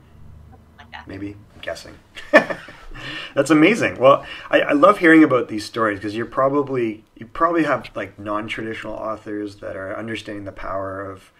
That. 0.92 1.06
maybe 1.06 1.36
I'm 1.54 1.60
guessing. 1.60 1.94
That's 3.34 3.50
amazing. 3.50 3.98
Well, 3.98 4.24
I, 4.50 4.60
I 4.60 4.72
love 4.72 4.98
hearing 4.98 5.24
about 5.24 5.48
these 5.48 5.64
stories 5.64 5.98
because 5.98 6.16
you're 6.16 6.26
probably 6.26 7.04
you 7.16 7.26
probably 7.26 7.64
have 7.64 7.90
like 7.94 8.18
non-traditional 8.18 8.94
authors 8.94 9.56
that 9.56 9.76
are 9.76 9.96
understanding 9.96 10.44
the 10.44 10.52
power 10.52 11.00
of 11.02 11.32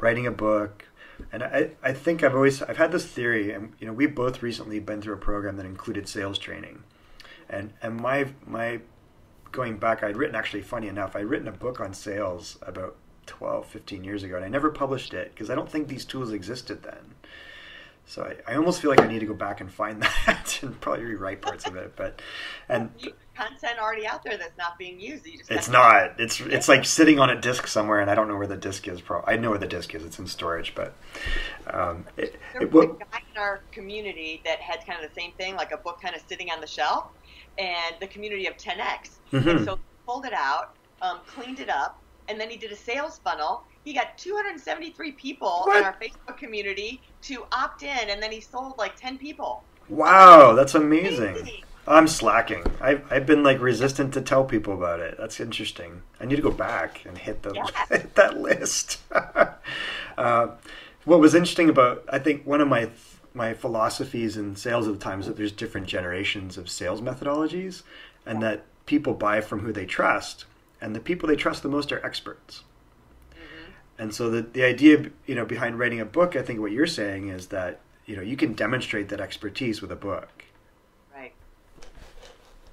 writing 0.00 0.26
a 0.26 0.32
book. 0.32 0.86
And 1.32 1.42
I, 1.42 1.70
I 1.82 1.92
think 1.92 2.22
I've 2.22 2.34
always 2.34 2.62
I've 2.62 2.78
had 2.78 2.92
this 2.92 3.06
theory, 3.06 3.52
and 3.52 3.74
you 3.78 3.86
know 3.86 3.92
we've 3.92 4.14
both 4.14 4.42
recently 4.42 4.80
been 4.80 5.02
through 5.02 5.14
a 5.14 5.18
program 5.18 5.56
that 5.58 5.66
included 5.66 6.08
sales 6.08 6.38
training, 6.38 6.82
and 7.48 7.72
and 7.82 7.96
my 7.96 8.28
my 8.46 8.80
going 9.52 9.78
back, 9.78 10.02
I'd 10.02 10.16
written 10.16 10.36
actually 10.36 10.62
funny 10.62 10.88
enough, 10.88 11.16
I'd 11.16 11.26
written 11.26 11.48
a 11.48 11.52
book 11.52 11.80
on 11.80 11.92
sales 11.92 12.58
about 12.62 12.96
12, 13.26 13.66
15 13.66 14.04
years 14.04 14.22
ago, 14.22 14.36
and 14.36 14.44
I 14.44 14.48
never 14.48 14.70
published 14.70 15.14
it 15.14 15.32
because 15.32 15.50
I 15.50 15.54
don't 15.54 15.68
think 15.68 15.88
these 15.88 16.04
tools 16.04 16.32
existed 16.32 16.82
then. 16.82 17.09
So 18.06 18.22
I, 18.46 18.52
I 18.52 18.56
almost 18.56 18.80
feel 18.82 18.90
like 18.90 19.00
I 19.00 19.06
need 19.06 19.20
to 19.20 19.26
go 19.26 19.34
back 19.34 19.60
and 19.60 19.70
find 19.70 20.02
that 20.26 20.58
and 20.62 20.80
probably 20.80 21.04
rewrite 21.04 21.42
parts 21.42 21.66
of 21.66 21.76
it. 21.76 21.94
But 21.96 22.20
and 22.68 22.90
You- 22.98 23.12
content 23.36 23.78
already 23.80 24.06
out 24.06 24.22
there 24.22 24.36
that's 24.36 24.56
not 24.58 24.76
being 24.78 25.00
used. 25.00 25.24
You 25.26 25.38
just 25.38 25.50
it's 25.50 25.66
to- 25.66 25.72
not. 25.72 26.18
It's 26.20 26.40
it's 26.40 26.68
like 26.68 26.84
sitting 26.84 27.18
on 27.20 27.30
a 27.30 27.40
disc 27.40 27.66
somewhere, 27.66 28.00
and 28.00 28.10
I 28.10 28.14
don't 28.14 28.26
know 28.28 28.36
where 28.36 28.46
the 28.48 28.56
disc 28.56 28.88
is. 28.88 29.00
Pro, 29.00 29.22
I 29.26 29.36
know 29.36 29.50
where 29.50 29.58
the 29.58 29.66
disc 29.68 29.94
is. 29.94 30.04
It's 30.04 30.18
in 30.18 30.26
storage, 30.26 30.74
but 30.74 30.94
um, 31.68 32.04
it, 32.16 32.36
There 32.52 32.62
it, 32.62 32.72
was 32.72 32.86
what, 32.88 32.96
a 32.96 32.98
guy 32.98 33.22
in 33.32 33.38
our 33.40 33.60
community 33.70 34.42
that 34.44 34.58
had 34.60 34.84
kind 34.86 35.02
of 35.02 35.08
the 35.08 35.14
same 35.18 35.32
thing, 35.32 35.54
like 35.54 35.72
a 35.72 35.76
book 35.78 36.00
kind 36.02 36.14
of 36.16 36.22
sitting 36.28 36.50
on 36.50 36.60
the 36.60 36.66
shelf, 36.66 37.06
and 37.58 37.94
the 38.00 38.06
community 38.08 38.46
of 38.46 38.56
10x. 38.56 39.10
Mhm. 39.32 39.56
And 39.56 39.64
so 39.64 39.76
he 39.76 39.82
pulled 40.06 40.26
it 40.26 40.32
out, 40.34 40.74
um, 41.00 41.18
cleaned 41.26 41.60
it 41.60 41.70
up, 41.70 42.00
and 42.28 42.40
then 42.40 42.50
he 42.50 42.56
did 42.56 42.72
a 42.72 42.76
sales 42.76 43.20
funnel. 43.22 43.62
He 43.84 43.92
got 43.94 44.18
273 44.18 45.12
people 45.12 45.62
What? 45.64 45.78
in 45.78 45.84
our 45.84 45.94
Facebook 45.94 46.36
community 46.36 47.00
to 47.22 47.44
opt 47.52 47.82
in, 47.82 48.10
and 48.10 48.22
then 48.22 48.30
he 48.32 48.40
sold 48.40 48.76
like 48.78 48.94
10 48.96 49.18
people. 49.18 49.64
wow, 49.88 50.52
that's 50.52 50.74
amazing. 50.74 51.34
Crazy. 51.34 51.64
I'm 51.88 52.06
slacking. 52.06 52.62
I've, 52.80 53.02
I've 53.10 53.26
been 53.26 53.42
like 53.42 53.60
resistant 53.60 54.12
to 54.14 54.20
tell 54.20 54.44
people 54.44 54.74
about 54.74 55.00
it. 55.00 55.16
That's 55.18 55.40
interesting. 55.40 56.02
I 56.20 56.26
need 56.26 56.36
to 56.36 56.42
go 56.42 56.50
back 56.52 57.04
and 57.06 57.16
hit 57.18 57.42
the 57.42 57.52
Yeah. 57.54 57.64
hit 57.88 58.14
that 58.14 58.38
list. 58.38 59.00
uh, 60.18 60.48
what 61.04 61.18
was 61.20 61.34
interesting 61.34 61.68
about 61.70 62.04
I 62.08 62.18
think 62.18 62.46
one 62.46 62.60
of 62.60 62.68
my 62.68 62.90
my 63.32 63.54
philosophies 63.54 64.36
in 64.36 64.56
sales 64.56 64.86
at 64.86 64.92
the 64.94 65.00
time 65.00 65.20
is 65.20 65.26
that 65.26 65.36
there's 65.36 65.52
different 65.52 65.86
generations 65.86 66.58
of 66.58 66.68
sales 66.68 67.00
methodologies, 67.00 67.82
and 68.26 68.42
that 68.42 68.64
people 68.86 69.14
buy 69.14 69.40
from 69.40 69.60
who 69.60 69.72
they 69.72 69.86
trust, 69.86 70.44
and 70.80 70.94
the 70.94 71.00
people 71.00 71.28
they 71.28 71.36
trust 71.36 71.62
the 71.62 71.68
most 71.68 71.90
are 71.92 72.04
experts. 72.04 72.64
And 74.00 74.14
so 74.14 74.30
the 74.30 74.40
the 74.40 74.64
idea 74.64 75.10
you 75.26 75.34
know 75.34 75.44
behind 75.44 75.78
writing 75.78 76.00
a 76.00 76.06
book, 76.06 76.34
I 76.34 76.40
think 76.40 76.58
what 76.58 76.72
you're 76.72 76.86
saying 76.86 77.28
is 77.28 77.48
that 77.48 77.80
you 78.06 78.16
know 78.16 78.22
you 78.22 78.34
can 78.34 78.54
demonstrate 78.54 79.10
that 79.10 79.20
expertise 79.20 79.82
with 79.82 79.92
a 79.92 79.96
book. 79.96 80.42
Right. 81.14 81.34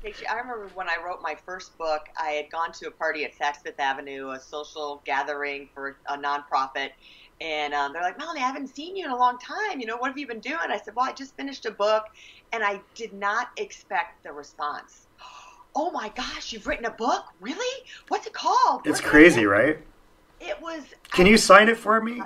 I 0.05 0.35
remember 0.35 0.69
when 0.73 0.87
I 0.87 0.95
wrote 1.05 1.21
my 1.21 1.35
first 1.45 1.77
book, 1.77 2.07
I 2.17 2.29
had 2.29 2.49
gone 2.49 2.71
to 2.71 2.87
a 2.87 2.91
party 2.91 3.25
at 3.25 3.37
Saks 3.37 3.57
Fifth 3.57 3.77
Avenue, 3.77 4.29
a 4.29 4.39
social 4.39 5.01
gathering 5.03 5.67
for 5.73 5.97
a 6.07 6.17
nonprofit. 6.17 6.91
And 7.41 7.73
um, 7.73 7.91
they're 7.91 8.01
like, 8.01 8.17
Melanie, 8.17 8.39
I 8.39 8.47
haven't 8.47 8.73
seen 8.73 8.95
you 8.95 9.05
in 9.05 9.11
a 9.11 9.17
long 9.17 9.37
time. 9.37 9.81
You 9.81 9.85
know, 9.85 9.97
what 9.97 10.07
have 10.07 10.17
you 10.17 10.27
been 10.27 10.39
doing? 10.39 10.57
I 10.69 10.77
said, 10.77 10.95
Well, 10.95 11.05
I 11.05 11.11
just 11.11 11.35
finished 11.35 11.65
a 11.65 11.71
book. 11.71 12.05
And 12.53 12.63
I 12.63 12.79
did 12.95 13.11
not 13.11 13.49
expect 13.57 14.23
the 14.23 14.31
response. 14.31 15.07
Oh 15.79 15.91
my 15.91 16.09
gosh, 16.15 16.53
you've 16.53 16.65
written 16.65 16.85
a 16.85 16.89
book? 16.89 17.25
Really? 17.39 17.83
What's 18.07 18.25
it 18.25 18.33
called? 18.33 18.81
It's 18.87 18.99
Where's 18.99 19.11
crazy, 19.11 19.43
book?" 19.43 19.51
right? 19.51 19.77
It 20.39 20.61
was. 20.61 20.83
Can 21.11 21.25
I- 21.25 21.29
you 21.29 21.37
sign 21.37 21.69
it 21.69 21.77
for 21.77 22.01
me? 22.01 22.21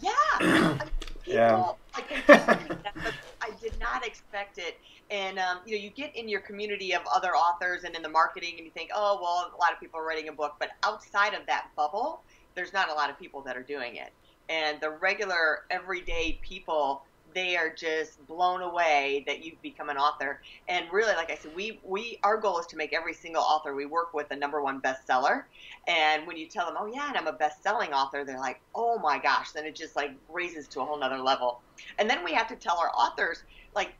yeah. 0.00 0.12
People, 1.24 1.34
Yeah. 1.34 1.72
like, 1.94 2.08
they 2.08 2.16
just 2.16 2.26
did 2.68 2.82
that, 2.82 2.94
but 2.94 3.14
I 3.40 3.50
did 3.60 3.78
not 3.78 4.04
expect 4.04 4.58
it. 4.58 4.78
And, 5.10 5.38
um, 5.38 5.58
you 5.64 5.76
know, 5.76 5.82
you 5.82 5.90
get 5.90 6.16
in 6.16 6.28
your 6.28 6.40
community 6.40 6.94
of 6.94 7.02
other 7.14 7.30
authors 7.36 7.84
and 7.84 7.94
in 7.94 8.02
the 8.02 8.08
marketing 8.08 8.54
and 8.56 8.64
you 8.64 8.72
think, 8.72 8.90
oh, 8.94 9.18
well, 9.22 9.52
a 9.54 9.58
lot 9.60 9.72
of 9.72 9.78
people 9.78 10.00
are 10.00 10.04
writing 10.06 10.28
a 10.28 10.32
book. 10.32 10.56
But 10.58 10.70
outside 10.82 11.34
of 11.34 11.46
that 11.46 11.68
bubble, 11.76 12.22
there's 12.54 12.72
not 12.72 12.88
a 12.90 12.92
lot 12.94 13.08
of 13.10 13.18
people 13.18 13.40
that 13.42 13.56
are 13.56 13.62
doing 13.62 13.96
it. 13.96 14.12
And 14.48 14.80
the 14.80 14.90
regular, 14.90 15.60
everyday 15.70 16.40
people, 16.42 17.04
they 17.34 17.56
are 17.56 17.72
just 17.74 18.24
blown 18.26 18.62
away 18.62 19.24
that 19.26 19.44
you've 19.44 19.60
become 19.62 19.88
an 19.88 19.96
author. 19.96 20.40
And 20.68 20.86
really, 20.92 21.14
like 21.14 21.30
I 21.30 21.36
said, 21.36 21.54
we, 21.54 21.80
we 21.84 22.18
our 22.22 22.36
goal 22.36 22.58
is 22.58 22.66
to 22.66 22.76
make 22.76 22.92
every 22.92 23.14
single 23.14 23.42
author 23.42 23.74
we 23.74 23.86
work 23.86 24.14
with 24.14 24.30
a 24.30 24.36
number 24.36 24.62
one 24.62 24.80
bestseller. 24.80 25.44
And 25.86 26.26
when 26.26 26.36
you 26.36 26.48
tell 26.48 26.66
them, 26.66 26.76
oh 26.78 26.86
yeah, 26.86 27.08
and 27.08 27.16
I'm 27.16 27.26
a 27.26 27.32
best-selling 27.32 27.92
author, 27.92 28.24
they're 28.24 28.38
like, 28.38 28.60
oh 28.74 28.98
my 28.98 29.18
gosh, 29.18 29.52
then 29.52 29.64
it 29.66 29.76
just 29.76 29.96
like 29.96 30.10
raises 30.28 30.68
to 30.68 30.80
a 30.80 30.84
whole 30.84 30.98
nother 30.98 31.18
level. 31.18 31.60
And 31.98 32.08
then 32.08 32.24
we 32.24 32.32
have 32.32 32.48
to 32.48 32.56
tell 32.56 32.78
our 32.78 32.90
authors, 32.90 33.42
like, 33.74 33.94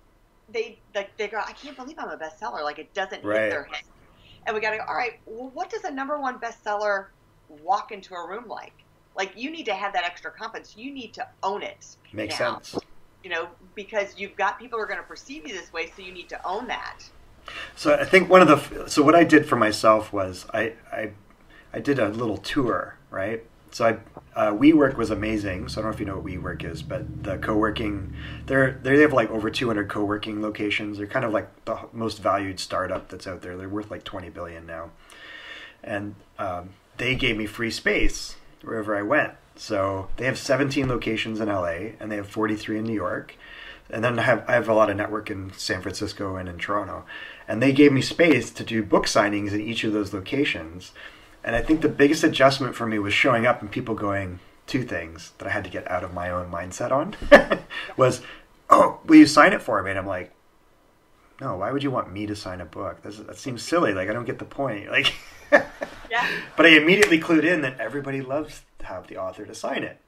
they 0.49 0.81
like 0.95 1.17
they 1.17 1.29
go, 1.29 1.39
I 1.39 1.53
can't 1.53 1.77
believe 1.77 1.97
I'm 1.99 2.09
a 2.09 2.17
bestseller. 2.17 2.62
Like 2.62 2.79
it 2.79 2.93
doesn't 2.95 3.25
Right. 3.25 3.43
hit 3.43 3.51
their 3.51 3.65
head. 3.65 3.83
And 4.47 4.55
we 4.55 4.61
got 4.61 4.71
to 4.71 4.79
go, 4.79 4.85
all 4.89 4.97
right, 4.97 5.12
well, 5.25 5.51
what 5.55 5.71
does 5.71 5.85
a 5.85 5.91
number 5.91 6.21
one 6.21 6.39
bestseller 6.41 7.07
walk 7.49 7.93
into 7.93 8.15
a 8.15 8.29
room 8.29 8.49
like? 8.49 8.73
Like 9.17 9.33
you 9.37 9.51
need 9.51 9.65
to 9.65 9.75
have 9.75 9.93
that 9.93 10.05
extra 10.05 10.31
confidence. 10.31 10.77
You 10.77 10.93
need 10.93 11.15
to 11.15 11.27
own 11.43 11.62
it. 11.62 11.97
Makes 12.12 12.41
now. 12.41 12.61
sense. 12.61 12.79
You 13.23 13.31
know, 13.31 13.49
because 13.75 14.19
you've 14.19 14.37
got 14.37 14.59
people 14.59 14.79
who 14.79 14.85
are 14.85 14.88
going 14.88 14.99
to 14.99 15.07
perceive 15.07 15.47
you 15.47 15.55
this 15.55 15.73
way, 15.73 15.93
so 15.95 16.02
you 16.02 16.12
need 16.12 16.29
to 16.31 16.47
own 16.47 16.67
that. 16.69 17.05
So 17.76 17.95
I 17.95 18.05
think 18.05 18.29
one 18.29 18.43
of 18.43 18.49
the 18.49 18.88
so 18.88 19.02
what 19.02 19.14
I 19.14 19.25
did 19.25 19.47
for 19.47 19.57
myself 19.57 20.12
was 20.12 20.47
I 20.52 20.75
I, 20.93 21.12
I 21.73 21.81
did 21.81 21.99
a 21.99 22.09
little 22.09 22.37
tour, 22.38 22.97
right? 23.11 23.44
So 23.70 23.87
I 23.87 23.99
uh, 24.35 24.53
WeWork 24.53 24.97
was 24.97 25.11
amazing. 25.11 25.68
So 25.68 25.81
I 25.81 25.83
don't 25.83 25.90
know 25.90 25.94
if 25.94 26.01
you 26.01 26.07
know 26.07 26.16
what 26.16 26.25
WeWork 26.25 26.64
is, 26.64 26.83
but 26.83 27.25
the 27.25 27.38
co-working 27.38 28.14
they're 28.47 28.73
they 28.83 29.01
have 29.01 29.12
like 29.12 29.31
over 29.31 29.51
200 29.51 29.88
co-working 29.88 30.42
locations. 30.42 30.99
They're 30.99 31.07
kind 31.07 31.25
of 31.25 31.33
like 31.33 31.64
the 31.64 31.79
most 31.92 32.23
valued 32.23 32.61
startup 32.61 33.09
that's 33.09 33.27
out 33.27 33.42
there. 33.42 33.57
They're 33.57 33.68
worth 33.68 33.90
like 33.90 34.05
20 34.05 34.31
billion 34.31 34.66
now, 34.66 34.90
and 35.83 36.14
um, 36.38 36.70
they 36.97 37.14
gave 37.14 37.37
me 37.37 37.47
free 37.47 37.70
space 37.70 38.37
wherever 38.62 38.97
I 38.97 39.03
went. 39.03 39.33
So 39.57 40.09
they 40.17 40.25
have 40.27 40.38
17 40.38 40.88
locations 40.88 41.41
in 41.41 41.49
LA 41.49 41.93
and 42.01 42.11
they 42.11 42.17
have 42.17 42.29
43 42.29 42.79
in 42.79 42.85
New 42.85 42.95
York. 42.95 43.37
And 43.91 44.03
then 44.03 44.19
I 44.19 44.23
have 44.23 44.45
I 44.49 44.53
have 44.55 44.69
a 44.69 44.75
lot 44.75 44.91
of 44.91 44.97
network 44.97 45.31
in 45.31 45.53
San 45.55 45.83
Francisco 45.83 46.37
and 46.37 46.49
in 46.49 46.59
Toronto. 46.59 47.05
And 47.47 47.62
they 47.62 47.73
gave 47.73 47.93
me 47.93 48.01
space 48.01 48.51
to 48.53 48.65
do 48.65 48.83
book 48.83 49.07
signings 49.07 49.53
in 49.53 49.61
each 49.61 49.85
of 49.85 49.93
those 49.93 50.15
locations. 50.15 50.93
And 51.45 51.55
I 51.57 51.61
think 51.61 51.81
the 51.83 51.88
biggest 51.88 52.25
adjustment 52.25 52.75
for 52.75 52.87
me 52.87 52.99
was 52.99 53.12
showing 53.12 53.47
up 53.47 53.61
and 53.61 53.71
people 53.71 53.95
going 53.95 54.38
two 54.67 54.85
things 54.85 55.33
that 55.38 55.49
I 55.49 55.51
had 55.51 55.65
to 55.65 55.71
get 55.71 55.91
out 55.91 56.05
of 56.05 56.15
my 56.15 56.31
own 56.31 56.51
mindset 56.51 56.93
on 56.93 57.17
was, 57.97 58.23
"Oh, 58.71 59.01
will 59.05 59.17
you 59.17 59.27
sign 59.27 59.53
it 59.53 59.61
for 59.61 59.83
me?" 59.83 59.91
And 59.91 59.99
I'm 59.99 60.07
like, 60.07 60.33
"No, 61.41 61.57
why 61.57 61.73
would 61.73 61.83
you 61.83 61.91
want 61.91 62.12
me 62.12 62.27
to 62.27 62.37
sign 62.37 62.61
a 62.61 62.65
book? 62.65 63.03
This, 63.03 63.19
that 63.19 63.37
seems 63.37 63.62
silly. 63.62 63.93
Like 63.93 64.09
I 64.09 64.12
don't 64.12 64.25
get 64.25 64.38
the 64.38 64.45
point." 64.45 64.88
Like 64.91 65.12
Yeah. 66.11 66.27
but 66.57 66.67
I 66.67 66.71
immediately 66.71 67.19
clued 67.21 67.45
in 67.45 67.62
that 67.62 67.81
everybody 67.81 68.21
loves 68.23 68.62
have 68.85 69.07
the 69.07 69.16
author 69.16 69.45
to 69.45 69.55
sign 69.55 69.83
it. 69.83 69.99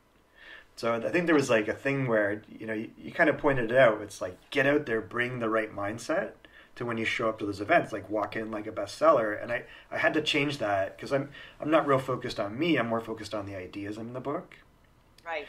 So 0.76 0.94
I 0.94 1.08
think 1.10 1.26
there 1.26 1.34
was 1.34 1.50
like 1.50 1.68
a 1.68 1.74
thing 1.74 2.08
where 2.08 2.42
you 2.58 2.66
know 2.66 2.74
you, 2.74 2.90
you 2.98 3.12
kind 3.12 3.30
of 3.30 3.38
pointed 3.38 3.70
it 3.70 3.76
out. 3.76 4.00
It's 4.00 4.20
like 4.20 4.36
get 4.50 4.66
out 4.66 4.86
there, 4.86 5.00
bring 5.00 5.38
the 5.38 5.48
right 5.48 5.74
mindset 5.74 6.32
to 6.76 6.84
when 6.84 6.98
you 6.98 7.04
show 7.04 7.28
up 7.28 7.38
to 7.38 7.46
those 7.46 7.60
events. 7.60 7.92
Like 7.92 8.10
walk 8.10 8.34
in 8.34 8.50
like 8.50 8.66
a 8.66 8.72
bestseller, 8.72 9.40
and 9.40 9.52
I 9.52 9.64
I 9.90 9.98
had 9.98 10.14
to 10.14 10.22
change 10.22 10.58
that 10.58 10.96
because 10.96 11.12
I'm 11.12 11.30
I'm 11.60 11.70
not 11.70 11.86
real 11.86 11.98
focused 11.98 12.40
on 12.40 12.58
me. 12.58 12.76
I'm 12.76 12.88
more 12.88 13.00
focused 13.00 13.34
on 13.34 13.46
the 13.46 13.54
ideas 13.54 13.96
in 13.96 14.12
the 14.14 14.20
book. 14.20 14.56
Right. 15.24 15.46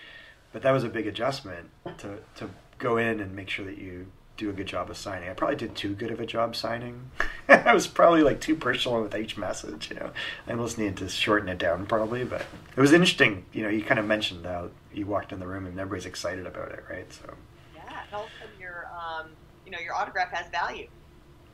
But 0.53 0.61
that 0.61 0.71
was 0.71 0.83
a 0.83 0.89
big 0.89 1.07
adjustment 1.07 1.69
to 1.97 2.19
to 2.35 2.49
go 2.77 2.97
in 2.97 3.19
and 3.19 3.35
make 3.35 3.49
sure 3.49 3.65
that 3.65 3.79
you 3.79 4.07
do 4.37 4.49
a 4.49 4.53
good 4.53 4.67
job 4.67 4.89
of 4.89 4.97
signing. 4.97 5.29
I 5.29 5.33
probably 5.33 5.55
did 5.55 5.75
too 5.75 5.93
good 5.93 6.11
of 6.11 6.19
a 6.19 6.25
job 6.25 6.55
signing. 6.55 7.11
I 7.49 7.73
was 7.73 7.87
probably 7.87 8.23
like 8.23 8.41
too 8.41 8.55
personal 8.55 9.01
with 9.01 9.15
each 9.15 9.37
message. 9.37 9.89
You 9.89 9.97
know, 9.97 10.11
I 10.47 10.51
almost 10.51 10.77
needed 10.77 10.97
to 10.97 11.09
shorten 11.09 11.49
it 11.49 11.57
down 11.57 11.85
probably. 11.85 12.23
But 12.23 12.45
it 12.75 12.81
was 12.81 12.91
interesting. 12.91 13.45
You 13.53 13.63
know, 13.63 13.69
you 13.69 13.83
kind 13.83 13.99
of 13.99 14.05
mentioned 14.05 14.45
how 14.45 14.69
you 14.93 15.05
walked 15.05 15.31
in 15.31 15.39
the 15.39 15.47
room 15.47 15.65
and 15.65 15.79
everybody's 15.79 16.05
excited 16.05 16.45
about 16.45 16.71
it, 16.71 16.83
right? 16.89 17.11
So 17.11 17.33
Yeah, 17.73 17.83
and 17.87 18.13
all 18.13 18.23
of 18.23 18.29
a 18.29 18.43
sudden 18.43 18.59
your, 18.59 18.87
um, 18.93 19.29
you 19.65 19.71
know, 19.71 19.79
your 19.79 19.95
autograph 19.95 20.31
has 20.31 20.49
value. 20.49 20.87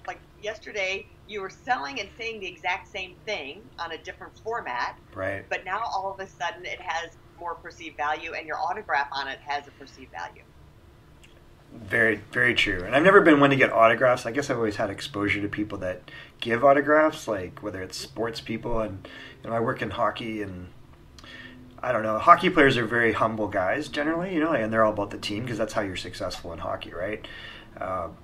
Like 0.08 0.20
yesterday, 0.42 1.06
you 1.28 1.42
were 1.42 1.50
selling 1.50 2.00
and 2.00 2.10
saying 2.18 2.40
the 2.40 2.48
exact 2.48 2.92
same 2.92 3.16
thing 3.26 3.62
on 3.78 3.92
a 3.92 3.98
different 4.00 4.38
format, 4.40 4.98
right. 5.14 5.46
but 5.50 5.64
now 5.64 5.82
all 5.86 6.12
of 6.12 6.20
a 6.20 6.28
sudden 6.28 6.66
it 6.66 6.82
has 6.82 7.12
more 7.40 7.56
perceived 7.56 7.98
value, 7.98 8.34
and 8.34 8.46
your 8.48 8.58
autograph 8.58 9.08
on 9.12 9.28
it 9.28 9.40
has 9.40 9.68
a 9.68 9.72
perceived 9.72 10.12
value. 10.12 10.44
Very, 11.74 12.22
very 12.32 12.54
true. 12.54 12.84
And 12.84 12.96
I've 12.96 13.04
never 13.04 13.22
been 13.22 13.40
one 13.40 13.50
to 13.50 13.56
get 13.56 13.72
autographs. 13.72 14.26
I 14.26 14.32
guess 14.32 14.50
I've 14.50 14.58
always 14.58 14.76
had 14.76 14.90
exposure 14.90 15.42
to 15.42 15.48
people 15.48 15.78
that 15.80 16.02
give 16.40 16.64
autographs, 16.64 17.28
like 17.28 17.64
whether 17.64 17.82
it's 17.82 17.98
sports 17.98 18.42
people, 18.42 18.80
and 18.80 19.08
you 19.44 19.50
know, 19.50 19.56
I 19.56 19.60
work 19.60 19.82
in 19.82 19.92
hockey, 19.92 20.42
and 20.42 20.68
I 21.82 21.92
don't 21.92 22.04
know. 22.04 22.20
Hockey 22.20 22.50
players 22.50 22.78
are 22.78 22.86
very 22.86 23.14
humble 23.14 23.48
guys 23.48 23.88
generally, 23.88 24.34
you 24.34 24.40
know, 24.40 24.52
and 24.52 24.72
they're 24.72 24.84
all 24.84 24.94
about 24.94 25.12
the 25.12 25.18
team 25.18 25.44
because 25.44 25.58
that's 25.58 25.74
how 25.74 25.82
you're 25.82 25.96
successful 25.96 26.52
in 26.54 26.60
hockey, 26.60 26.94
right? 26.94 27.26
Um, 27.80 28.16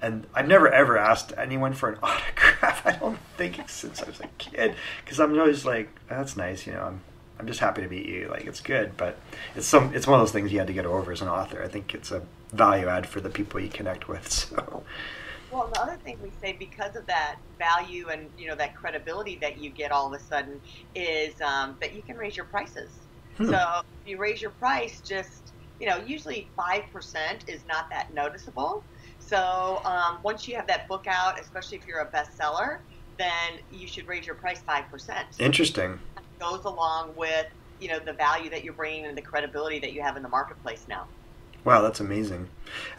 and 0.00 0.26
I've 0.34 0.48
never 0.48 0.68
ever 0.70 0.98
asked 0.98 1.32
anyone 1.36 1.72
for 1.74 1.90
an 1.90 1.98
autograph. 2.02 2.86
I 2.86 2.92
don't 2.92 3.18
think 3.36 3.68
since 3.68 4.02
I 4.02 4.06
was 4.06 4.20
a 4.20 4.28
kid, 4.38 4.74
because 5.04 5.20
I'm 5.20 5.38
always 5.38 5.64
like, 5.64 5.88
that's 6.08 6.36
nice, 6.36 6.66
you 6.66 6.72
know. 6.72 6.82
I'm 6.82 7.00
I'm 7.38 7.46
just 7.46 7.60
happy 7.60 7.82
to 7.82 7.88
meet 7.88 8.06
you. 8.06 8.28
Like 8.30 8.46
it's 8.46 8.60
good, 8.60 8.96
but 8.96 9.18
it's 9.56 9.66
some 9.66 9.94
it's 9.94 10.06
one 10.06 10.20
of 10.20 10.26
those 10.26 10.32
things 10.32 10.52
you 10.52 10.58
had 10.58 10.68
to 10.68 10.72
get 10.72 10.86
over 10.86 11.12
as 11.12 11.20
an 11.20 11.28
author. 11.28 11.62
I 11.62 11.68
think 11.68 11.94
it's 11.94 12.10
a 12.10 12.22
value 12.54 12.88
add 12.88 13.06
for 13.06 13.20
the 13.20 13.30
people 13.30 13.60
you 13.60 13.68
connect 13.68 14.08
with. 14.08 14.30
So 14.30 14.82
Well, 15.50 15.70
the 15.72 15.80
other 15.80 15.96
thing 16.04 16.18
we 16.22 16.30
say 16.40 16.52
because 16.52 16.96
of 16.96 17.06
that 17.06 17.36
value 17.58 18.08
and 18.08 18.28
you 18.38 18.48
know 18.48 18.54
that 18.56 18.74
credibility 18.74 19.36
that 19.40 19.58
you 19.58 19.70
get 19.70 19.92
all 19.92 20.12
of 20.12 20.20
a 20.20 20.24
sudden 20.24 20.60
is 20.94 21.40
um, 21.40 21.76
that 21.80 21.94
you 21.94 22.02
can 22.02 22.16
raise 22.16 22.36
your 22.36 22.46
prices. 22.46 22.90
Hmm. 23.36 23.50
So 23.50 23.82
if 24.02 24.08
you 24.08 24.16
raise 24.16 24.40
your 24.40 24.52
price, 24.52 25.00
just 25.00 25.52
you 25.80 25.88
know, 25.88 25.96
usually 26.06 26.48
five 26.56 26.84
percent 26.92 27.44
is 27.48 27.60
not 27.68 27.90
that 27.90 28.14
noticeable. 28.14 28.84
So 29.18 29.80
um, 29.84 30.18
once 30.22 30.46
you 30.46 30.54
have 30.56 30.66
that 30.66 30.86
book 30.86 31.06
out, 31.08 31.40
especially 31.40 31.78
if 31.78 31.86
you're 31.86 32.00
a 32.00 32.06
bestseller, 32.06 32.78
then 33.18 33.58
you 33.72 33.86
should 33.86 34.06
raise 34.06 34.26
your 34.26 34.34
price 34.36 34.60
five 34.60 34.88
percent. 34.90 35.26
interesting. 35.38 35.98
Goes 36.38 36.64
along 36.64 37.14
with 37.16 37.46
you 37.80 37.88
know 37.88 37.98
the 37.98 38.12
value 38.12 38.50
that 38.50 38.64
you're 38.64 38.74
bringing 38.74 39.06
and 39.06 39.16
the 39.16 39.22
credibility 39.22 39.78
that 39.80 39.92
you 39.92 40.02
have 40.02 40.16
in 40.16 40.22
the 40.22 40.28
marketplace 40.28 40.84
now. 40.88 41.06
Wow, 41.64 41.80
that's 41.80 42.00
amazing. 42.00 42.48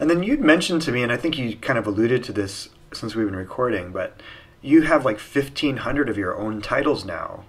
And 0.00 0.10
then 0.10 0.22
you'd 0.22 0.40
mentioned 0.40 0.82
to 0.82 0.92
me, 0.92 1.02
and 1.02 1.12
I 1.12 1.16
think 1.16 1.38
you 1.38 1.56
kind 1.56 1.78
of 1.78 1.86
alluded 1.86 2.24
to 2.24 2.32
this 2.32 2.70
since 2.92 3.14
we've 3.14 3.26
been 3.26 3.36
recording, 3.36 3.92
but 3.92 4.20
you 4.62 4.82
have 4.82 5.04
like 5.04 5.18
1,500 5.20 6.08
of 6.08 6.18
your 6.18 6.36
own 6.36 6.60
titles 6.60 7.04
now 7.04 7.44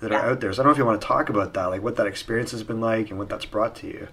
that 0.00 0.10
Yeah. 0.12 0.20
are 0.20 0.30
out 0.30 0.40
there. 0.40 0.52
So 0.52 0.60
I 0.60 0.64
don't 0.64 0.70
know 0.70 0.72
if 0.72 0.78
you 0.78 0.84
want 0.84 1.00
to 1.00 1.06
talk 1.06 1.28
about 1.28 1.52
that, 1.54 1.66
like 1.66 1.82
what 1.82 1.96
that 1.96 2.06
experience 2.06 2.52
has 2.52 2.62
been 2.62 2.80
like 2.80 3.10
and 3.10 3.18
what 3.18 3.28
that's 3.28 3.44
brought 3.44 3.74
to 3.76 3.86
you. 3.86 4.08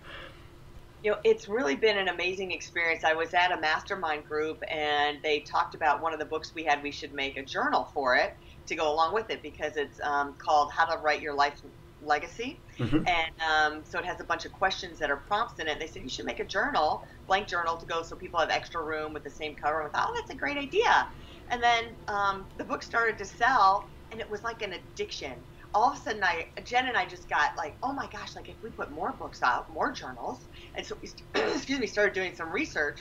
You 1.04 1.12
know, 1.12 1.18
it's 1.24 1.48
really 1.50 1.76
been 1.76 1.98
an 1.98 2.10
amazing 2.10 2.52
experience. 2.52 3.04
I 3.04 3.14
was 3.14 3.34
at 3.34 3.52
a 3.52 3.60
mastermind 3.60 4.28
group 4.28 4.64
and 4.70 5.18
they 5.24 5.40
talked 5.40 5.74
about 5.74 6.02
one 6.02 6.14
of 6.14 6.20
the 6.20 6.26
books 6.26 6.54
we 6.54 6.64
had. 6.64 6.84
We 6.84 6.92
should 6.92 7.14
make 7.14 7.38
a 7.38 7.44
journal 7.44 7.90
for 7.94 8.16
it 8.16 8.36
to 8.68 8.76
go 8.76 8.92
along 8.94 9.14
with 9.14 9.30
it 9.32 9.42
because 9.42 9.78
it's 9.78 10.00
um, 10.02 10.36
called 10.38 10.72
How 10.72 10.86
to 10.86 11.02
Write 11.02 11.22
Your 11.22 11.34
Life 11.34 11.62
Legacy. 12.04 12.60
Mhm. 12.78 13.08
And 13.08 13.32
um, 13.42 13.84
so 13.84 14.00
it 14.00 14.06
has 14.06 14.20
a 14.20 14.24
bunch 14.24 14.46
of 14.46 14.54
questions 14.54 15.00
that 15.00 15.12
are 15.12 15.18
prompts 15.18 15.60
in 15.60 15.68
it. 15.68 15.80
They 15.80 15.88
said 15.88 16.04
you 16.04 16.10
should 16.10 16.26
make 16.26 16.40
a 16.40 16.46
journal, 16.46 17.06
blank 17.28 17.48
journal, 17.48 17.78
to 17.78 17.86
go 17.86 18.02
so 18.04 18.16
people 18.16 18.40
have 18.40 18.50
extra 18.50 18.82
room 18.82 19.14
with 19.14 19.24
the 19.24 19.30
same 19.30 19.56
cover. 19.56 19.82
And 19.82 19.90
I 19.90 20.00
thought, 20.00 20.10
oh, 20.12 20.16
that's 20.16 20.32
a 20.32 20.36
great 20.36 20.58
idea. 20.58 21.08
And 21.50 21.62
then 21.62 21.86
um, 22.08 22.46
the 22.58 22.64
book 22.64 22.82
started 22.82 23.18
to 23.18 23.26
sell, 23.26 23.86
and 24.12 24.20
it 24.20 24.30
was 24.30 24.44
like 24.44 24.62
an 24.62 24.74
addiction. 24.74 25.34
All 25.74 25.92
of 25.92 25.98
a 25.98 26.02
sudden, 26.02 26.24
I 26.24 26.48
Jen 26.66 26.88
and 26.88 26.98
I 26.98 27.06
just 27.06 27.30
got 27.30 27.56
like, 27.56 27.76
oh 27.82 27.94
my 27.94 28.08
gosh, 28.08 28.36
like 28.36 28.50
if 28.50 28.56
we 28.64 28.70
put 28.72 28.92
more 28.92 29.12
books 29.12 29.42
out, 29.42 29.72
more 29.74 29.92
journals, 29.92 30.40
and 30.76 30.86
so 30.86 30.98
we, 31.02 31.10
excuse 31.36 31.80
me, 31.80 31.88
started 31.88 32.14
doing 32.14 32.36
some 32.36 32.52
research 32.52 33.00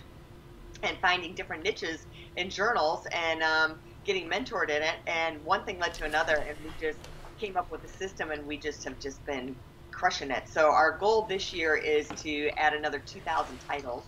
and 0.82 0.96
finding 0.98 1.34
different 1.34 1.64
niches 1.64 2.06
in 2.36 2.48
journals 2.48 3.06
and 3.12 3.42
um, 3.42 3.78
getting 4.04 4.28
mentored 4.28 4.70
in 4.70 4.82
it. 4.82 4.96
And 5.06 5.44
one 5.44 5.64
thing 5.64 5.78
led 5.78 5.94
to 5.94 6.04
another, 6.04 6.36
and 6.36 6.56
we 6.64 6.70
just 6.80 6.98
came 7.40 7.56
up 7.56 7.70
with 7.70 7.82
a 7.84 7.88
system, 7.88 8.30
and 8.30 8.46
we 8.46 8.56
just 8.56 8.84
have 8.84 8.98
just 9.00 9.24
been 9.24 9.56
crushing 9.90 10.30
it. 10.30 10.48
So 10.48 10.70
our 10.70 10.96
goal 10.98 11.22
this 11.22 11.52
year 11.52 11.74
is 11.74 12.08
to 12.22 12.48
add 12.50 12.74
another 12.74 12.98
2,000 13.00 13.58
titles. 13.66 14.04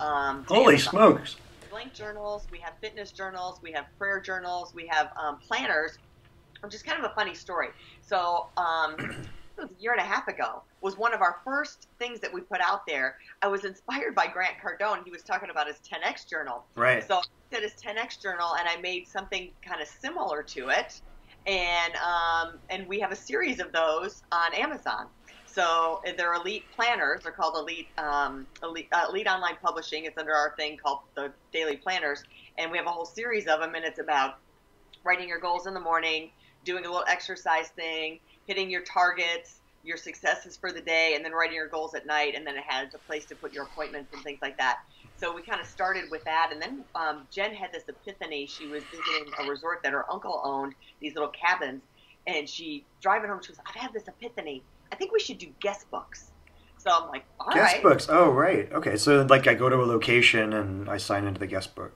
Um, 0.00 0.44
Holy 0.46 0.78
smokes! 0.78 1.36
Blank 1.70 1.94
journals, 1.94 2.46
we 2.52 2.58
have 2.58 2.74
fitness 2.80 3.10
journals, 3.10 3.58
we 3.62 3.72
have 3.72 3.86
prayer 3.98 4.20
journals, 4.20 4.72
we 4.74 4.86
have 4.86 5.10
um, 5.20 5.38
planners, 5.38 5.98
which 6.60 6.74
is 6.74 6.82
kind 6.82 7.02
of 7.02 7.10
a 7.10 7.14
funny 7.14 7.34
story. 7.34 7.68
So 8.00 8.46
um, 8.56 8.94
a 9.58 9.68
year 9.80 9.92
and 9.92 10.00
a 10.00 10.04
half 10.04 10.28
ago 10.28 10.62
was 10.80 10.96
one 10.96 11.12
of 11.12 11.20
our 11.20 11.40
first 11.44 11.88
things 11.98 12.20
that 12.20 12.32
we 12.32 12.42
put 12.42 12.60
out 12.60 12.86
there. 12.86 13.16
I 13.42 13.48
was 13.48 13.64
inspired 13.64 14.14
by 14.14 14.28
Grant 14.28 14.54
Cardone. 14.62 15.04
He 15.04 15.10
was 15.10 15.22
talking 15.22 15.50
about 15.50 15.66
his 15.66 15.76
10x 15.78 16.28
journal. 16.28 16.64
Right. 16.76 17.06
So 17.06 17.16
I 17.16 17.22
did 17.50 17.62
his 17.62 17.72
10x 17.72 18.22
journal, 18.22 18.54
and 18.58 18.68
I 18.68 18.80
made 18.80 19.08
something 19.08 19.50
kind 19.62 19.80
of 19.80 19.88
similar 19.88 20.42
to 20.42 20.68
it, 20.68 21.00
and 21.46 21.94
um, 21.96 22.58
and 22.70 22.86
we 22.88 23.00
have 23.00 23.12
a 23.12 23.16
series 23.16 23.60
of 23.60 23.72
those 23.72 24.22
on 24.32 24.54
Amazon. 24.54 25.06
So 25.46 26.00
uh, 26.06 26.12
they're 26.16 26.34
elite 26.34 26.64
planners. 26.74 27.22
They're 27.22 27.32
called 27.32 27.54
elite 27.56 27.88
um, 27.98 28.46
elite, 28.62 28.88
uh, 28.92 29.06
elite 29.08 29.26
online 29.26 29.56
publishing. 29.62 30.04
It's 30.04 30.18
under 30.18 30.34
our 30.34 30.54
thing 30.56 30.76
called 30.76 31.00
the 31.14 31.32
daily 31.52 31.76
planners, 31.76 32.22
and 32.58 32.70
we 32.70 32.78
have 32.78 32.86
a 32.86 32.90
whole 32.90 33.04
series 33.04 33.46
of 33.46 33.60
them. 33.60 33.74
And 33.74 33.84
it's 33.84 34.00
about 34.00 34.38
writing 35.04 35.28
your 35.28 35.40
goals 35.40 35.66
in 35.66 35.74
the 35.74 35.80
morning, 35.80 36.30
doing 36.64 36.84
a 36.86 36.88
little 36.88 37.04
exercise 37.08 37.68
thing, 37.68 38.20
hitting 38.46 38.70
your 38.70 38.82
targets, 38.82 39.60
your 39.84 39.98
successes 39.98 40.56
for 40.56 40.72
the 40.72 40.80
day, 40.80 41.12
and 41.14 41.24
then 41.24 41.32
writing 41.32 41.54
your 41.54 41.68
goals 41.68 41.94
at 41.94 42.06
night. 42.06 42.34
And 42.34 42.46
then 42.46 42.56
it 42.56 42.64
has 42.66 42.94
a 42.94 42.98
place 42.98 43.26
to 43.26 43.36
put 43.36 43.52
your 43.52 43.64
appointments 43.64 44.12
and 44.14 44.22
things 44.24 44.38
like 44.40 44.56
that. 44.58 44.78
So 45.24 45.34
we 45.34 45.40
kind 45.40 45.58
of 45.58 45.66
started 45.66 46.10
with 46.10 46.22
that, 46.24 46.50
and 46.52 46.60
then 46.60 46.84
um, 46.94 47.26
Jen 47.32 47.54
had 47.54 47.72
this 47.72 47.84
epiphany. 47.88 48.46
She 48.46 48.66
was 48.66 48.82
visiting 48.82 49.32
a 49.38 49.48
resort 49.48 49.78
that 49.82 49.92
her 49.92 50.04
uncle 50.12 50.42
owned, 50.44 50.74
these 51.00 51.14
little 51.14 51.30
cabins, 51.30 51.80
and 52.26 52.46
she 52.46 52.84
driving 53.00 53.30
home. 53.30 53.40
She 53.42 53.52
was, 53.52 53.58
"I've 53.66 53.80
had 53.80 53.94
this 53.94 54.06
epiphany. 54.06 54.62
I 54.92 54.96
think 54.96 55.12
we 55.12 55.20
should 55.20 55.38
do 55.38 55.46
guest 55.62 55.86
books." 55.90 56.30
So 56.76 56.90
I'm 56.92 57.08
like, 57.08 57.24
"All 57.40 57.46
right." 57.46 57.54
guest 57.54 57.82
books. 57.82 58.06
Oh, 58.10 58.32
right. 58.32 58.70
Okay. 58.70 58.98
So, 58.98 59.22
like, 59.22 59.46
I 59.46 59.54
go 59.54 59.70
to 59.70 59.76
a 59.76 59.86
location 59.86 60.52
and 60.52 60.90
I 60.90 60.98
sign 60.98 61.24
into 61.24 61.40
the 61.40 61.46
guest 61.46 61.74
book. 61.74 61.92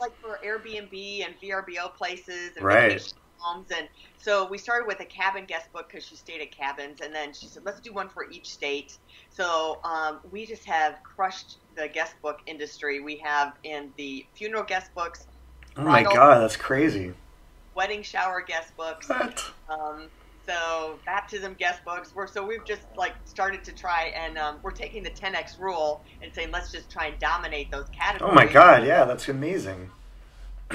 like 0.00 0.20
for 0.20 0.40
Airbnb 0.44 1.24
and 1.24 1.36
VRBO 1.40 1.94
places 1.94 2.56
and 2.56 2.66
Right. 2.66 2.94
vacation 2.94 3.21
homes. 3.42 3.70
And 3.76 3.88
so 4.18 4.46
we 4.48 4.56
started 4.58 4.86
with 4.86 5.00
a 5.00 5.04
cabin 5.04 5.44
guest 5.44 5.72
book 5.72 5.88
because 5.88 6.06
she 6.06 6.16
stayed 6.16 6.40
at 6.40 6.50
cabins, 6.52 7.00
and 7.02 7.14
then 7.14 7.32
she 7.32 7.46
said, 7.46 7.64
let's 7.64 7.80
do 7.80 7.92
one 7.92 8.08
for 8.08 8.30
each 8.30 8.50
state. 8.50 8.98
So 9.30 9.80
um, 9.84 10.20
we 10.30 10.46
just 10.46 10.64
have 10.64 11.02
crushed 11.02 11.56
the 11.76 11.88
guest 11.88 12.14
book 12.22 12.40
industry. 12.46 13.00
We 13.00 13.16
have 13.16 13.54
in 13.64 13.92
the 13.96 14.24
funeral 14.34 14.62
guest 14.64 14.94
books, 14.94 15.26
Oh 15.76 15.82
my 15.82 16.02
Bridal- 16.02 16.12
god, 16.14 16.38
that's 16.40 16.56
crazy. 16.56 17.14
wedding 17.74 18.02
shower 18.02 18.42
guest 18.42 18.76
books. 18.76 19.08
What? 19.08 19.42
Um, 19.70 20.02
so 20.44 20.98
baptism 21.06 21.54
guest 21.54 21.82
books. 21.84 22.14
We're 22.14 22.26
so 22.26 22.44
we've 22.44 22.64
just 22.66 22.82
like 22.96 23.12
started 23.24 23.64
to 23.64 23.72
try 23.72 24.12
and 24.14 24.36
um, 24.36 24.56
we're 24.62 24.72
taking 24.72 25.02
the 25.02 25.10
10x 25.10 25.58
rule 25.58 26.02
and 26.20 26.34
saying 26.34 26.50
let's 26.50 26.70
just 26.72 26.90
try 26.90 27.06
and 27.06 27.18
dominate 27.20 27.70
those 27.70 27.86
categories. 27.90 28.30
Oh 28.32 28.34
my 28.34 28.44
god, 28.44 28.84
yeah, 28.84 29.04
that's 29.06 29.28
amazing. 29.30 29.88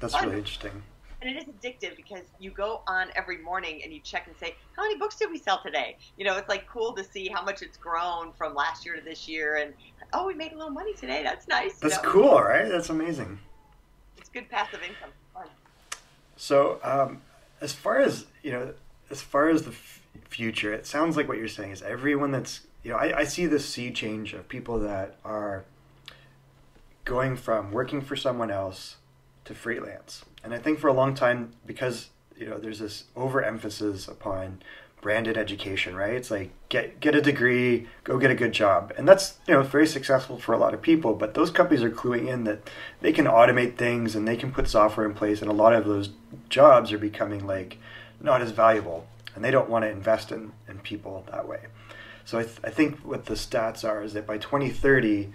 that's 0.00 0.20
really 0.22 0.38
interesting. 0.38 0.82
And 1.20 1.30
it 1.30 1.36
is 1.36 1.44
addictive 1.44 1.96
because 1.96 2.22
you 2.38 2.50
go 2.50 2.82
on 2.86 3.08
every 3.16 3.38
morning 3.38 3.80
and 3.82 3.92
you 3.92 4.00
check 4.00 4.28
and 4.28 4.36
say, 4.38 4.54
how 4.76 4.82
many 4.82 4.96
books 4.96 5.16
did 5.16 5.30
we 5.30 5.38
sell 5.38 5.60
today? 5.62 5.96
You 6.16 6.24
know, 6.24 6.36
it's 6.36 6.48
like 6.48 6.68
cool 6.68 6.92
to 6.92 7.02
see 7.02 7.28
how 7.28 7.42
much 7.42 7.60
it's 7.62 7.76
grown 7.76 8.32
from 8.32 8.54
last 8.54 8.84
year 8.84 8.94
to 8.94 9.00
this 9.00 9.26
year. 9.26 9.56
And 9.56 9.74
oh, 10.12 10.26
we 10.26 10.34
made 10.34 10.52
a 10.52 10.56
little 10.56 10.70
money 10.70 10.94
today. 10.94 11.24
That's 11.24 11.48
nice. 11.48 11.82
you 11.82 11.88
That's 11.88 12.02
know? 12.02 12.10
cool, 12.10 12.40
right? 12.40 12.68
That's 12.68 12.90
amazing. 12.90 13.38
It's 14.16 14.28
good 14.28 14.48
passive 14.48 14.80
income. 14.82 15.10
Fun. 15.34 15.48
So, 16.36 16.78
um, 16.84 17.22
as 17.60 17.72
far 17.72 17.98
as 17.98 18.26
you 18.44 18.52
know, 18.52 18.74
as 19.10 19.20
far 19.20 19.48
as 19.48 19.62
the 19.62 19.70
f- 19.70 20.00
future, 20.28 20.72
it 20.72 20.86
sounds 20.86 21.16
like 21.16 21.26
what 21.26 21.38
you're 21.38 21.48
saying 21.48 21.72
is 21.72 21.82
everyone 21.82 22.30
that's 22.30 22.60
you 22.82 22.92
know, 22.92 22.96
I, 22.96 23.18
I 23.18 23.24
see 23.24 23.46
this 23.46 23.68
sea 23.68 23.90
change 23.90 24.34
of 24.34 24.48
people 24.48 24.78
that 24.80 25.16
are 25.24 25.64
going 27.04 27.36
from 27.36 27.72
working 27.72 28.00
for 28.00 28.16
someone 28.16 28.50
else 28.50 28.96
to 29.48 29.54
freelance, 29.54 30.24
and 30.44 30.54
I 30.54 30.58
think 30.58 30.78
for 30.78 30.88
a 30.88 30.92
long 30.92 31.14
time 31.14 31.52
because 31.66 32.10
you 32.36 32.46
know 32.46 32.58
there's 32.58 32.78
this 32.78 33.04
overemphasis 33.16 34.06
upon 34.08 34.62
branded 35.00 35.36
education, 35.36 35.96
right? 35.96 36.14
It's 36.14 36.30
like 36.30 36.50
get 36.68 37.00
get 37.00 37.14
a 37.14 37.22
degree, 37.22 37.88
go 38.04 38.18
get 38.18 38.30
a 38.30 38.34
good 38.34 38.52
job, 38.52 38.92
and 38.96 39.08
that's 39.08 39.38
you 39.46 39.54
know 39.54 39.62
very 39.62 39.86
successful 39.86 40.38
for 40.38 40.52
a 40.52 40.58
lot 40.58 40.74
of 40.74 40.82
people. 40.82 41.14
But 41.14 41.34
those 41.34 41.50
companies 41.50 41.82
are 41.82 41.90
cluing 41.90 42.28
in 42.28 42.44
that 42.44 42.70
they 43.00 43.12
can 43.12 43.24
automate 43.26 43.76
things 43.76 44.14
and 44.14 44.28
they 44.28 44.36
can 44.36 44.52
put 44.52 44.68
software 44.68 45.06
in 45.06 45.14
place, 45.14 45.40
and 45.40 45.50
a 45.50 45.54
lot 45.54 45.72
of 45.72 45.86
those 45.86 46.10
jobs 46.48 46.92
are 46.92 46.98
becoming 46.98 47.46
like 47.46 47.78
not 48.20 48.42
as 48.42 48.50
valuable, 48.50 49.06
and 49.34 49.44
they 49.44 49.50
don't 49.50 49.70
want 49.70 49.84
to 49.84 49.90
invest 49.90 50.30
in 50.30 50.52
in 50.68 50.78
people 50.80 51.24
that 51.30 51.48
way. 51.48 51.60
So 52.24 52.38
I, 52.38 52.42
th- 52.42 52.58
I 52.62 52.68
think 52.68 52.98
what 52.98 53.24
the 53.24 53.34
stats 53.34 53.88
are 53.88 54.02
is 54.02 54.12
that 54.12 54.26
by 54.26 54.36
2030, 54.36 55.32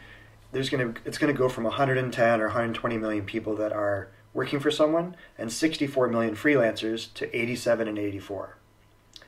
there's 0.53 0.69
gonna 0.69 0.93
it's 1.03 1.17
gonna 1.17 1.33
go 1.33 1.49
from 1.49 1.65
110 1.65 2.41
or 2.41 2.45
120 2.45 2.97
million 2.97 3.25
people 3.25 3.55
that 3.57 3.73
are 3.73 4.09
working 4.33 4.59
for 4.59 4.71
someone 4.71 5.15
and 5.37 5.51
64 5.51 6.07
million 6.07 6.35
freelancers 6.35 7.13
to 7.13 7.37
87 7.37 7.87
and 7.87 7.99
84. 7.99 8.57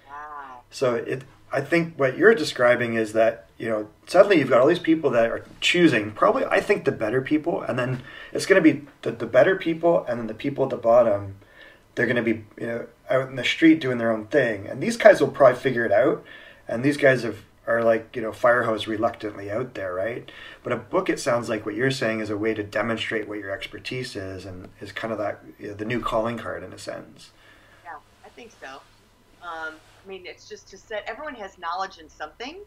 Wow. 0.07 0.61
So 0.71 0.95
it, 0.95 1.23
I 1.51 1.61
think 1.61 1.97
what 1.97 2.17
you're 2.17 2.33
describing 2.33 2.95
is 2.95 3.13
that 3.13 3.47
you 3.57 3.69
know 3.69 3.87
suddenly 4.07 4.39
you've 4.39 4.49
got 4.49 4.61
all 4.61 4.67
these 4.67 4.79
people 4.79 5.09
that 5.11 5.29
are 5.29 5.45
choosing 5.61 6.11
probably 6.11 6.45
I 6.45 6.59
think 6.59 6.85
the 6.85 6.91
better 6.91 7.21
people, 7.21 7.61
and 7.61 7.77
then 7.77 8.01
it's 8.31 8.45
going 8.45 8.61
to 8.63 8.73
be 8.73 8.85
the, 9.01 9.11
the 9.11 9.25
better 9.25 9.55
people, 9.55 10.05
and 10.07 10.19
then 10.19 10.27
the 10.27 10.33
people 10.33 10.65
at 10.65 10.69
the 10.69 10.77
bottom, 10.77 11.37
they're 11.95 12.07
going 12.07 12.17
to 12.17 12.21
be 12.21 12.45
you 12.59 12.67
know 12.67 12.87
out 13.09 13.29
in 13.29 13.35
the 13.35 13.43
street 13.43 13.79
doing 13.79 13.97
their 13.97 14.11
own 14.11 14.27
thing, 14.27 14.67
and 14.67 14.81
these 14.81 14.97
guys 14.97 15.21
will 15.21 15.29
probably 15.29 15.59
figure 15.59 15.85
it 15.85 15.91
out, 15.91 16.23
and 16.67 16.83
these 16.83 16.97
guys 16.97 17.23
have 17.23 17.39
are 17.67 17.83
like 17.83 18.15
you 18.15 18.21
know 18.21 18.31
fire 18.31 18.63
hose 18.63 18.87
reluctantly 18.87 19.49
out 19.51 19.73
there, 19.73 19.93
right? 19.93 20.31
But 20.63 20.73
a 20.73 20.77
book, 20.77 21.09
it 21.09 21.19
sounds 21.19 21.49
like 21.49 21.65
what 21.65 21.75
you're 21.75 21.91
saying 21.91 22.19
is 22.19 22.29
a 22.29 22.37
way 22.37 22.53
to 22.53 22.63
demonstrate 22.63 23.27
what 23.27 23.39
your 23.39 23.51
expertise 23.51 24.15
is, 24.15 24.45
and 24.45 24.69
is 24.81 24.91
kind 24.91 25.11
of 25.11 25.19
that 25.19 25.41
you 25.59 25.69
know, 25.69 25.73
the 25.73 25.85
new 25.85 25.99
calling 25.99 26.37
card 26.37 26.63
in 26.63 26.73
a 26.73 26.79
sense. 26.79 27.31
Yeah, 27.83 27.97
I 28.25 28.29
think 28.29 28.51
so. 28.61 28.81
Um, 29.41 29.75
I 30.03 30.07
mean, 30.07 30.25
it's 30.25 30.47
just 30.47 30.67
to 30.69 30.77
set 30.77 31.03
everyone 31.07 31.35
has 31.35 31.57
knowledge 31.57 31.97
in 31.97 32.09
something, 32.09 32.57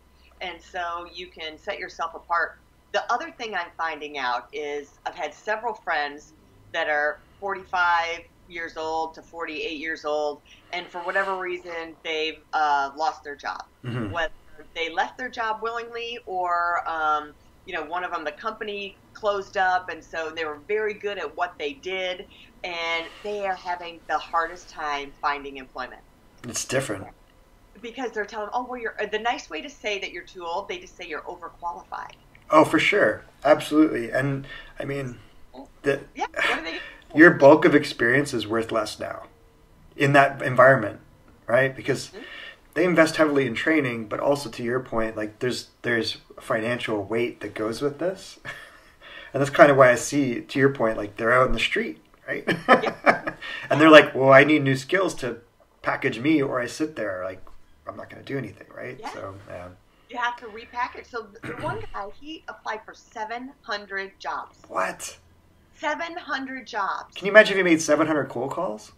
and 0.41 0.61
so 0.61 1.07
you 1.13 1.29
can 1.29 1.59
set 1.59 1.79
yourself 1.79 2.15
apart. 2.15 2.59
The 2.93 3.11
other 3.13 3.31
thing 3.31 3.55
I'm 3.55 3.71
finding 3.77 4.19
out 4.19 4.49
is 4.53 4.99
I've 5.05 5.15
had 5.15 5.35
several 5.35 5.75
friends 5.75 6.33
that 6.73 6.89
are 6.89 7.19
45 7.41 8.21
years 8.49 8.77
old 8.77 9.15
to 9.15 9.23
48 9.23 9.79
years 9.79 10.05
old, 10.05 10.41
and 10.73 10.87
for 10.87 11.01
whatever 11.01 11.37
reason, 11.37 11.95
they've 12.03 12.39
uh, 12.53 12.91
lost 12.97 13.23
their 13.23 13.37
job. 13.37 13.65
Mhm. 13.85 14.11
Whether 14.11 14.33
they 14.75 14.91
left 14.93 15.19
their 15.19 15.29
job 15.29 15.61
willingly 15.63 16.19
or, 16.27 16.89
um, 16.89 17.33
you 17.67 17.75
know, 17.75 17.85
one 17.85 18.05
of 18.05 18.11
them, 18.13 18.25
the 18.25 18.33
company 18.33 18.97
closed 19.13 19.57
up, 19.57 19.89
and 19.91 20.03
so 20.03 20.31
they 20.35 20.45
were 20.45 20.59
very 20.69 20.95
good 20.95 21.19
at 21.19 21.37
what 21.37 21.55
they 21.59 21.75
did, 21.75 22.27
and 22.65 23.07
they 23.23 23.45
are 23.47 23.55
having 23.57 24.01
the 24.09 24.19
hardest 24.19 24.71
time 24.71 25.13
finding 25.21 25.57
employment 25.59 26.01
It's 26.45 26.65
different. 26.65 27.07
because 27.83 28.11
they're 28.13 28.25
telling, 28.25 28.49
oh, 28.53 28.67
well, 28.69 28.81
you're 28.81 28.95
the 29.13 29.19
nice 29.19 29.51
way 29.51 29.61
to 29.61 29.69
say 29.69 29.99
that 29.99 30.13
you're 30.13 30.25
too 30.25 30.45
old. 30.45 30.69
They 30.69 30.79
just 30.79 30.97
say 30.97 31.07
you're 31.07 31.23
overqualified. 31.23 32.13
Oh, 32.51 32.65
for 32.65 32.79
sure, 32.79 33.25
absolutely, 33.45 34.11
and 34.11 34.47
I 34.81 34.85
mean, 34.85 35.19
the, 35.83 36.01
Yeah. 36.15 36.27
What 36.35 36.59
are 36.59 36.63
they? 36.63 36.81
your 37.15 37.31
bulk 37.33 37.65
of 37.65 37.75
experience 37.75 38.33
is 38.33 38.47
worth 38.47 38.73
less 38.73 38.99
now, 38.99 39.25
in 39.97 40.13
that 40.15 40.41
environment, 40.43 41.01
right? 41.47 41.75
Because 41.77 42.09
Mhm. 42.09 42.23
They 42.79 42.85
invest 42.85 43.17
heavily 43.17 43.45
in 43.45 43.55
training, 43.57 44.07
but 44.07 44.21
also 44.21 44.49
to 44.49 44.63
your 44.63 44.79
point, 44.79 45.17
like 45.17 45.41
there's 45.41 45.71
there's 45.83 46.19
financial 46.41 47.03
weight 47.03 47.41
that 47.41 47.53
goes 47.53 47.83
with 47.83 47.99
this, 47.99 48.39
and 49.33 49.41
that's 49.41 49.51
kind 49.51 49.73
of 49.73 49.77
why 49.77 49.91
I 49.91 49.97
see 49.97 50.41
to 50.43 50.59
your 50.61 50.73
point, 50.73 50.97
like 50.97 51.17
they're 51.17 51.33
out 51.33 51.49
in 51.49 51.53
the 51.53 51.59
street, 51.59 51.99
right? 52.29 52.45
and 53.69 53.81
they're 53.81 53.91
like, 53.91 54.15
well, 54.15 54.33
I 54.33 54.45
need 54.45 54.63
new 54.63 54.77
skills 54.77 55.13
to 55.17 55.39
package 55.83 56.21
me, 56.21 56.41
or 56.41 56.61
I 56.61 56.67
sit 56.67 56.95
there 56.95 57.25
like 57.25 57.45
I'm 57.89 57.97
not 57.97 58.11
going 58.11 58.25
to 58.25 58.33
do 58.33 58.39
anything, 58.39 58.69
right? 58.73 58.97
Yeah. 59.01 59.13
So 59.13 59.35
yeah. 59.49 59.69
You 60.09 60.19
have 60.19 60.37
to 60.37 60.47
repackage. 60.47 61.11
So 61.11 61.27
the 61.43 61.55
one 61.55 61.83
guy, 61.93 62.07
he 62.21 62.45
applied 62.47 62.85
for 62.85 62.95
700 62.95 64.13
jobs. 64.21 64.57
What? 64.69 65.19
700 65.75 66.65
jobs. 66.65 67.13
Can 67.17 67.27
you 67.27 67.33
imagine 67.33 67.55
if 67.55 67.57
he 67.59 67.63
made 67.65 67.83
700 67.83 68.29
cold 68.29 68.53
calls? 68.53 68.93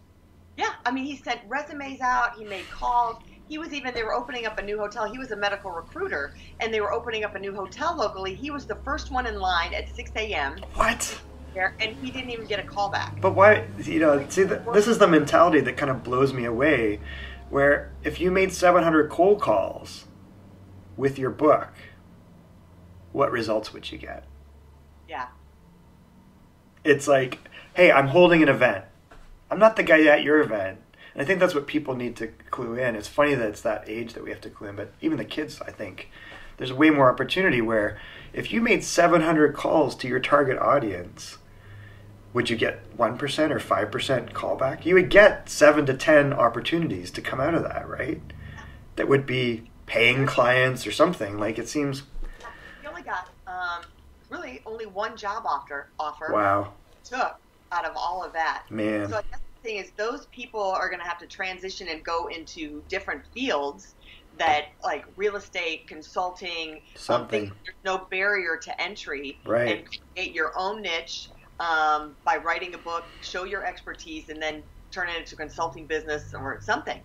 Yeah, 0.55 0.73
I 0.85 0.91
mean, 0.91 1.05
he 1.05 1.15
sent 1.15 1.39
resumes 1.47 1.99
out. 2.01 2.37
He 2.37 2.45
made 2.45 2.69
calls. 2.69 3.17
He 3.51 3.57
was 3.57 3.73
even 3.73 3.93
they 3.93 4.03
were 4.03 4.13
opening 4.13 4.45
up 4.45 4.59
a 4.59 4.61
new 4.61 4.77
hotel. 4.79 5.11
He 5.11 5.17
was 5.17 5.31
a 5.31 5.35
medical 5.35 5.71
recruiter, 5.71 6.33
and 6.61 6.73
they 6.73 6.79
were 6.79 6.93
opening 6.93 7.25
up 7.25 7.35
a 7.35 7.39
new 7.39 7.53
hotel 7.53 7.93
locally. 7.97 8.33
He 8.33 8.49
was 8.49 8.65
the 8.65 8.75
first 8.75 9.11
one 9.11 9.27
in 9.27 9.41
line 9.41 9.73
at 9.73 9.93
6 9.93 10.09
a.m. 10.15 10.55
What? 10.75 11.19
and 11.81 11.93
he 11.97 12.11
didn't 12.11 12.29
even 12.29 12.47
get 12.47 12.59
a 12.59 12.63
call 12.63 12.89
back. 12.89 13.19
But 13.19 13.35
why? 13.35 13.65
You 13.83 13.99
know, 13.99 14.25
see, 14.29 14.47
th 14.47 14.61
this 14.71 14.87
is 14.87 14.99
the 14.99 15.07
mentality 15.07 15.59
that 15.59 15.75
kind 15.75 15.91
of 15.91 16.01
blows 16.01 16.31
me 16.31 16.45
away. 16.45 17.01
Where 17.49 17.91
if 18.05 18.21
you 18.21 18.31
made 18.31 18.53
700 18.53 19.09
cold 19.09 19.41
calls 19.41 20.05
with 20.95 21.19
your 21.19 21.29
book, 21.29 21.73
what 23.11 23.33
results 23.33 23.73
would 23.73 23.91
you 23.91 23.97
get? 23.97 24.23
Yeah, 25.09 25.27
It's 26.85 27.05
like, 27.05 27.39
hey, 27.73 27.91
I'm 27.91 28.07
holding 28.07 28.41
an 28.41 28.47
event. 28.47 28.85
I'm 29.49 29.59
not 29.59 29.75
the 29.75 29.83
guy 29.83 30.03
at 30.03 30.23
your 30.23 30.39
event. 30.39 30.79
And 31.13 31.21
I 31.21 31.25
think 31.25 31.39
that's 31.39 31.55
what 31.55 31.67
people 31.67 31.95
need 31.95 32.15
to 32.17 32.27
clue 32.49 32.75
in. 32.75 32.95
It's 32.95 33.07
funny 33.07 33.33
that 33.33 33.49
it's 33.49 33.61
that 33.61 33.83
age 33.87 34.13
that 34.13 34.23
we 34.23 34.29
have 34.29 34.41
to 34.41 34.49
clue 34.49 34.69
in, 34.69 34.75
but 34.75 34.93
even 35.01 35.17
the 35.17 35.25
kids, 35.25 35.61
I 35.61 35.71
think, 35.71 36.09
there's 36.57 36.71
way 36.71 36.89
more 36.89 37.09
opportunity 37.11 37.61
where 37.61 37.99
if 38.33 38.51
you 38.51 38.61
made 38.61 38.83
700 38.83 39.53
calls 39.53 39.95
to 39.95 40.07
your 40.07 40.19
target 40.19 40.57
audience, 40.57 41.37
would 42.33 42.49
you 42.49 42.55
get 42.55 42.97
1% 42.97 43.51
or 43.51 43.59
5% 43.59 44.31
callback? 44.31 44.85
You 44.85 44.95
would 44.95 45.09
get 45.09 45.49
7 45.49 45.85
to 45.85 45.93
10 45.93 46.33
opportunities 46.33 47.11
to 47.11 47.21
come 47.21 47.41
out 47.41 47.55
of 47.55 47.63
that, 47.63 47.87
right? 47.89 48.21
That 48.95 49.07
would 49.07 49.25
be 49.25 49.69
paying 49.85 50.25
clients 50.25 50.87
or 50.87 50.91
something. 50.91 51.37
Like 51.37 51.59
it 51.59 51.67
seems, 51.67 52.03
he 52.81 52.87
only 52.87 53.01
got 53.01 53.29
um, 53.47 53.81
really 54.29 54.61
only 54.65 54.85
one 54.85 55.17
job 55.17 55.43
offer. 55.45 55.89
Offer 55.99 56.31
wow, 56.31 56.73
took 57.03 57.35
out 57.71 57.85
of 57.85 57.91
all 57.95 58.23
of 58.23 58.31
that. 58.33 58.63
man. 58.69 59.09
So 59.09 59.17
I 59.17 59.23
guess 59.23 59.39
thing 59.61 59.77
is, 59.77 59.91
those 59.97 60.25
people 60.27 60.61
are 60.63 60.89
going 60.89 61.01
to 61.01 61.07
have 61.07 61.19
to 61.19 61.27
transition 61.27 61.87
and 61.89 62.03
go 62.03 62.27
into 62.27 62.83
different 62.87 63.23
fields 63.33 63.95
that, 64.37 64.65
like 64.83 65.05
real 65.17 65.35
estate, 65.35 65.87
consulting, 65.87 66.73
um, 66.75 66.79
Something. 66.95 67.45
there's 67.65 67.75
no 67.83 68.05
barrier 68.09 68.57
to 68.63 68.81
entry, 68.81 69.37
Right. 69.45 69.77
and 69.79 69.87
create 70.15 70.33
your 70.33 70.51
own 70.57 70.81
niche 70.81 71.29
um, 71.59 72.15
by 72.25 72.37
writing 72.37 72.73
a 72.73 72.77
book, 72.77 73.03
show 73.21 73.43
your 73.43 73.65
expertise, 73.65 74.29
and 74.29 74.41
then 74.41 74.63
turn 74.89 75.09
it 75.09 75.17
into 75.17 75.35
a 75.35 75.37
consulting 75.37 75.85
business 75.85 76.33
or 76.33 76.59
something. 76.61 76.99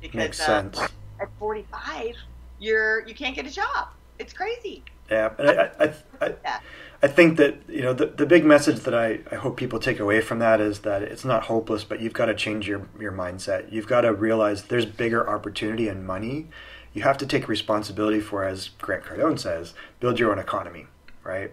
Because 0.00 0.18
Makes 0.18 0.40
uh, 0.40 0.46
sense. 0.46 0.78
at 1.20 1.28
45, 1.38 2.14
you're 2.60 3.06
you 3.08 3.14
can't 3.14 3.34
get 3.34 3.46
a 3.46 3.50
job. 3.50 3.88
It's 4.18 4.32
crazy. 4.32 4.84
Yeah, 5.10 5.32
and 5.38 5.50
I, 5.50 5.70
I, 5.80 5.94
I, 6.20 6.34
Yeah. 6.44 6.58
I 7.00 7.06
think 7.06 7.36
that 7.36 7.56
you 7.68 7.82
know 7.82 7.92
the 7.92 8.06
the 8.06 8.26
big 8.26 8.44
message 8.44 8.80
that 8.80 8.94
I, 8.94 9.20
I 9.30 9.36
hope 9.36 9.56
people 9.56 9.78
take 9.78 10.00
away 10.00 10.20
from 10.20 10.40
that 10.40 10.60
is 10.60 10.80
that 10.80 11.02
it's 11.02 11.24
not 11.24 11.44
hopeless, 11.44 11.84
but 11.84 12.00
you've 12.00 12.12
got 12.12 12.26
to 12.26 12.34
change 12.34 12.66
your 12.66 12.88
your 12.98 13.12
mindset. 13.12 13.70
You've 13.70 13.86
got 13.86 14.00
to 14.00 14.12
realize 14.12 14.64
there's 14.64 14.86
bigger 14.86 15.28
opportunity 15.28 15.88
and 15.88 16.04
money. 16.04 16.48
You 16.92 17.02
have 17.02 17.18
to 17.18 17.26
take 17.26 17.46
responsibility 17.46 18.18
for, 18.18 18.44
as 18.44 18.70
Grant 18.80 19.04
Cardone 19.04 19.38
says, 19.38 19.74
build 20.00 20.18
your 20.18 20.32
own 20.32 20.38
economy, 20.38 20.86
right? 21.22 21.52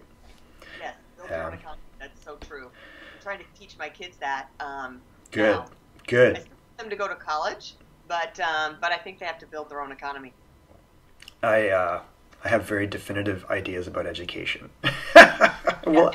Yes, 0.80 0.94
build 1.16 1.30
your 1.30 1.42
own 1.44 1.54
economy. 1.54 1.82
That's 2.00 2.24
so 2.24 2.36
true. 2.36 2.66
I'm 2.66 3.22
trying 3.22 3.38
to 3.38 3.44
teach 3.56 3.76
my 3.78 3.88
kids 3.88 4.16
that. 4.16 4.48
Um, 4.58 5.00
Good, 5.30 5.54
now. 5.54 5.66
I 6.36 6.40
still 6.40 6.48
want 6.48 6.78
them 6.78 6.90
to 6.90 6.96
go 6.96 7.06
to 7.06 7.14
college, 7.14 7.74
but 8.08 8.40
um, 8.40 8.78
but 8.80 8.90
I 8.90 8.96
think 8.96 9.20
they 9.20 9.26
have 9.26 9.38
to 9.38 9.46
build 9.46 9.70
their 9.70 9.80
own 9.80 9.92
economy. 9.92 10.32
I 11.42 11.68
uh, 11.68 12.02
I 12.46 12.48
have 12.50 12.62
very 12.62 12.86
definitive 12.86 13.44
ideas 13.50 13.88
about 13.88 14.06
education. 14.06 14.70
well, 15.84 16.14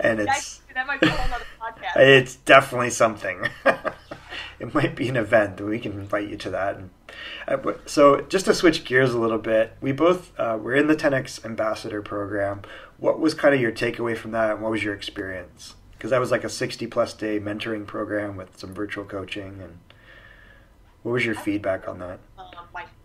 and 0.00 0.18
it's 0.18 0.60
that 0.74 0.84
might 0.84 1.00
be 1.00 1.06
a 1.06 1.10
whole 1.10 1.32
other 1.32 1.44
podcast. 1.60 1.96
It's 1.96 2.34
definitely 2.34 2.90
something. 2.90 3.46
it 4.58 4.74
might 4.74 4.96
be 4.96 5.08
an 5.08 5.16
event. 5.16 5.58
That 5.58 5.64
we 5.64 5.78
can 5.78 5.92
invite 5.92 6.28
you 6.28 6.36
to 6.38 6.50
that. 6.50 6.76
And, 6.76 6.90
uh, 7.46 7.74
so, 7.86 8.22
just 8.22 8.46
to 8.46 8.54
switch 8.54 8.82
gears 8.82 9.14
a 9.14 9.18
little 9.20 9.38
bit, 9.38 9.76
we 9.80 9.92
both 9.92 10.32
uh, 10.40 10.58
we're 10.60 10.74
in 10.74 10.88
the 10.88 10.96
10x 10.96 11.44
Ambassador 11.44 12.02
program. 12.02 12.62
What 12.98 13.20
was 13.20 13.32
kind 13.32 13.54
of 13.54 13.60
your 13.60 13.70
takeaway 13.70 14.16
from 14.16 14.32
that, 14.32 14.50
and 14.50 14.60
what 14.60 14.72
was 14.72 14.82
your 14.82 14.94
experience? 14.94 15.76
Because 15.92 16.10
that 16.10 16.18
was 16.18 16.32
like 16.32 16.42
a 16.42 16.48
60 16.48 16.84
plus 16.88 17.14
day 17.14 17.38
mentoring 17.38 17.86
program 17.86 18.36
with 18.36 18.58
some 18.58 18.74
virtual 18.74 19.04
coaching. 19.04 19.60
And 19.62 19.78
what 21.04 21.12
was 21.12 21.24
your 21.24 21.36
feedback 21.36 21.86
on 21.86 22.00
that? 22.00 22.18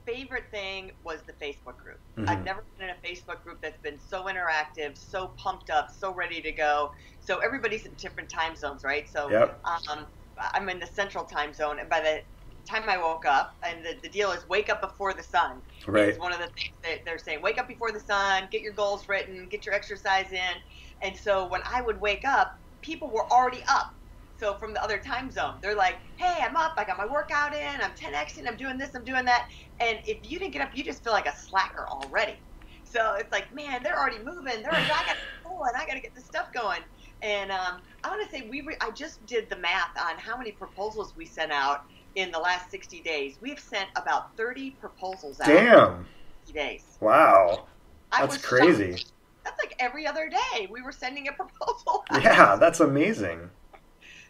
Favorite 0.08 0.46
thing 0.52 0.92
was 1.04 1.22
the 1.28 1.34
Facebook 1.34 1.78
group. 1.78 2.00
Mhm. 2.18 2.30
I've 2.30 2.46
never 2.46 2.66
been 2.78 2.90
in 2.90 2.96
a 2.96 3.08
Facebook 3.08 3.44
group 3.44 3.62
that's 3.62 3.80
been 3.84 4.00
so 4.00 4.24
interactive, 4.24 4.98
so 4.98 5.28
pumped 5.38 5.70
up, 5.70 5.90
so 5.92 6.14
ready 6.14 6.42
to 6.42 6.52
go. 6.54 6.94
So 7.20 7.40
everybody's 7.40 7.86
in 7.86 7.94
different 7.96 8.30
time 8.30 8.56
zones, 8.56 8.86
right? 8.86 9.08
So 9.10 9.30
Yep. 9.30 9.62
um, 9.66 10.08
I'm 10.54 10.70
in 10.70 10.80
the 10.80 10.88
central 10.88 11.26
time 11.26 11.54
zone, 11.54 11.80
and 11.80 11.90
by 11.90 12.00
the 12.00 12.24
time 12.66 12.90
I 12.90 12.98
woke 12.98 13.26
up, 13.26 13.58
and 13.64 13.86
the, 13.86 14.00
the 14.02 14.10
deal 14.10 14.32
is 14.32 14.48
wake 14.48 14.70
up 14.70 14.82
before 14.82 15.14
the 15.14 15.24
sun. 15.24 15.62
Right. 15.88 16.08
It's 16.10 16.20
one 16.20 16.32
of 16.32 16.40
the 16.40 16.46
things 16.48 16.76
that 16.84 17.00
they're 17.06 17.18
saying. 17.18 17.42
Wake 17.42 17.58
up 17.58 17.68
before 17.68 17.92
the 17.92 18.00
sun, 18.00 18.48
get 18.52 18.62
your 18.62 18.74
goals 18.74 19.10
written, 19.10 19.50
get 19.50 19.66
your 19.66 19.76
exercise 19.76 20.32
in. 20.32 20.54
And 21.02 21.18
so 21.18 21.48
when 21.48 21.62
I 21.66 21.82
would 21.82 22.00
wake 22.00 22.24
up, 22.26 22.54
people 22.82 23.10
were 23.12 23.30
already 23.32 23.64
up. 23.68 23.97
So 24.40 24.56
from 24.56 24.74
the 24.74 24.84
other 24.84 24.98
time 24.98 25.32
zone, 25.32 25.56
they're 25.62 25.76
like, 25.76 25.98
"Hey, 26.18 26.38
I'm 26.42 26.56
up. 26.56 26.74
I 26.78 26.84
got 26.84 26.98
my 26.98 27.06
workout 27.06 27.56
in. 27.56 27.82
I'm 27.82 27.92
10xing. 27.92 28.48
I'm 28.48 28.58
doing 28.58 28.78
this. 28.78 28.96
I'm 28.96 29.04
doing 29.04 29.26
that." 29.26 29.48
And 29.80 30.00
if 30.06 30.30
you 30.30 30.40
didn't 30.40 30.54
get 30.54 30.62
up, 30.62 30.70
you 30.76 30.84
just 30.84 31.04
feel 31.04 31.14
like 31.14 31.28
a 31.28 31.36
slacker 31.36 31.88
already. 31.88 32.36
So 32.84 33.16
it's 33.16 33.32
like, 33.32 33.54
man, 33.54 33.82
they're 33.84 33.98
already 34.00 34.20
moving. 34.20 34.62
They're 34.62 34.72
already, 34.72 34.90
I 34.92 35.04
got 35.06 35.14
to 35.14 35.20
go 35.44 35.62
and 35.64 35.76
I 35.76 35.86
got 35.86 35.94
to 35.94 36.00
get 36.00 36.16
this 36.16 36.26
stuff 36.26 36.54
going. 36.54 36.80
And 37.22 37.52
um, 37.52 37.82
I 38.04 38.10
want 38.10 38.24
to 38.24 38.30
say 38.30 38.48
we 38.50 38.62
re- 38.62 38.78
I 38.80 38.92
just 38.92 39.26
did 39.26 39.50
the 39.50 39.58
math 39.58 39.90
on 40.00 40.18
how 40.18 40.38
many 40.38 40.52
proposals 40.52 41.14
we 41.18 41.26
sent 41.26 41.52
out 41.52 41.84
in 42.16 42.32
the 42.32 42.40
last 42.40 42.72
60 42.72 43.02
days. 43.02 43.38
We've 43.42 43.60
sent 43.60 43.90
about 43.96 44.36
30 44.38 44.72
proposals 44.72 45.40
out 45.40 45.48
Damn! 45.48 46.06
days. 46.54 46.98
Wow, 47.02 47.66
I 48.12 48.22
that's 48.22 48.38
crazy. 48.38 48.92
shocked. 48.94 49.12
That's 49.44 49.64
like 49.64 49.76
every 49.80 50.08
other 50.08 50.30
day 50.30 50.68
we 50.72 50.82
were 50.82 50.92
sending 50.92 51.28
a 51.28 51.32
proposal. 51.34 52.04
out. 52.10 52.24
Yeah, 52.24 52.56
that's 52.56 52.80
amazing. 52.80 53.50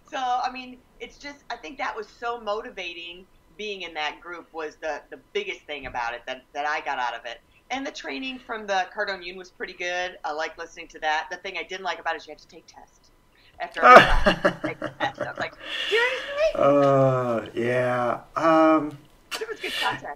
So 0.09 0.17
I 0.17 0.51
mean, 0.51 0.77
it's 0.99 1.17
just 1.17 1.43
I 1.49 1.57
think 1.57 1.77
that 1.77 1.95
was 1.95 2.07
so 2.07 2.39
motivating. 2.39 3.25
Being 3.57 3.81
in 3.81 3.93
that 3.95 4.21
group 4.21 4.53
was 4.53 4.75
the 4.75 5.01
the 5.09 5.19
biggest 5.33 5.61
thing 5.61 5.87
about 5.87 6.13
it 6.13 6.21
that 6.27 6.43
that 6.53 6.67
I 6.67 6.81
got 6.81 6.99
out 6.99 7.15
of 7.15 7.25
it. 7.25 7.41
And 7.69 7.85
the 7.85 7.91
training 7.91 8.39
from 8.39 8.65
the 8.65 8.85
Cardone 8.95 9.17
Union 9.17 9.37
was 9.37 9.51
pretty 9.51 9.73
good. 9.73 10.17
I 10.23 10.31
like 10.31 10.57
listening 10.57 10.87
to 10.89 10.99
that. 10.99 11.27
The 11.29 11.37
thing 11.37 11.57
I 11.57 11.63
didn't 11.63 11.83
like 11.83 11.99
about 11.99 12.15
it 12.15 12.21
is 12.21 12.27
you 12.27 12.31
had 12.31 12.39
to 12.39 12.47
take 12.47 12.65
tests. 12.65 13.11
After 13.59 13.83
every 13.83 14.03
class, 14.03 14.25
you 14.25 14.31
had 14.31 14.61
to 14.61 14.67
take 14.67 14.79
the 14.79 14.89
test. 14.99 15.21
I 15.21 15.29
was 15.29 15.37
like, 15.39 15.53
seriously? 15.89 16.51
Uh, 16.55 17.41
yeah. 17.53 18.21
Um. 18.35 18.97
It 19.33 19.49
was 19.49 19.59
good. 19.59 19.73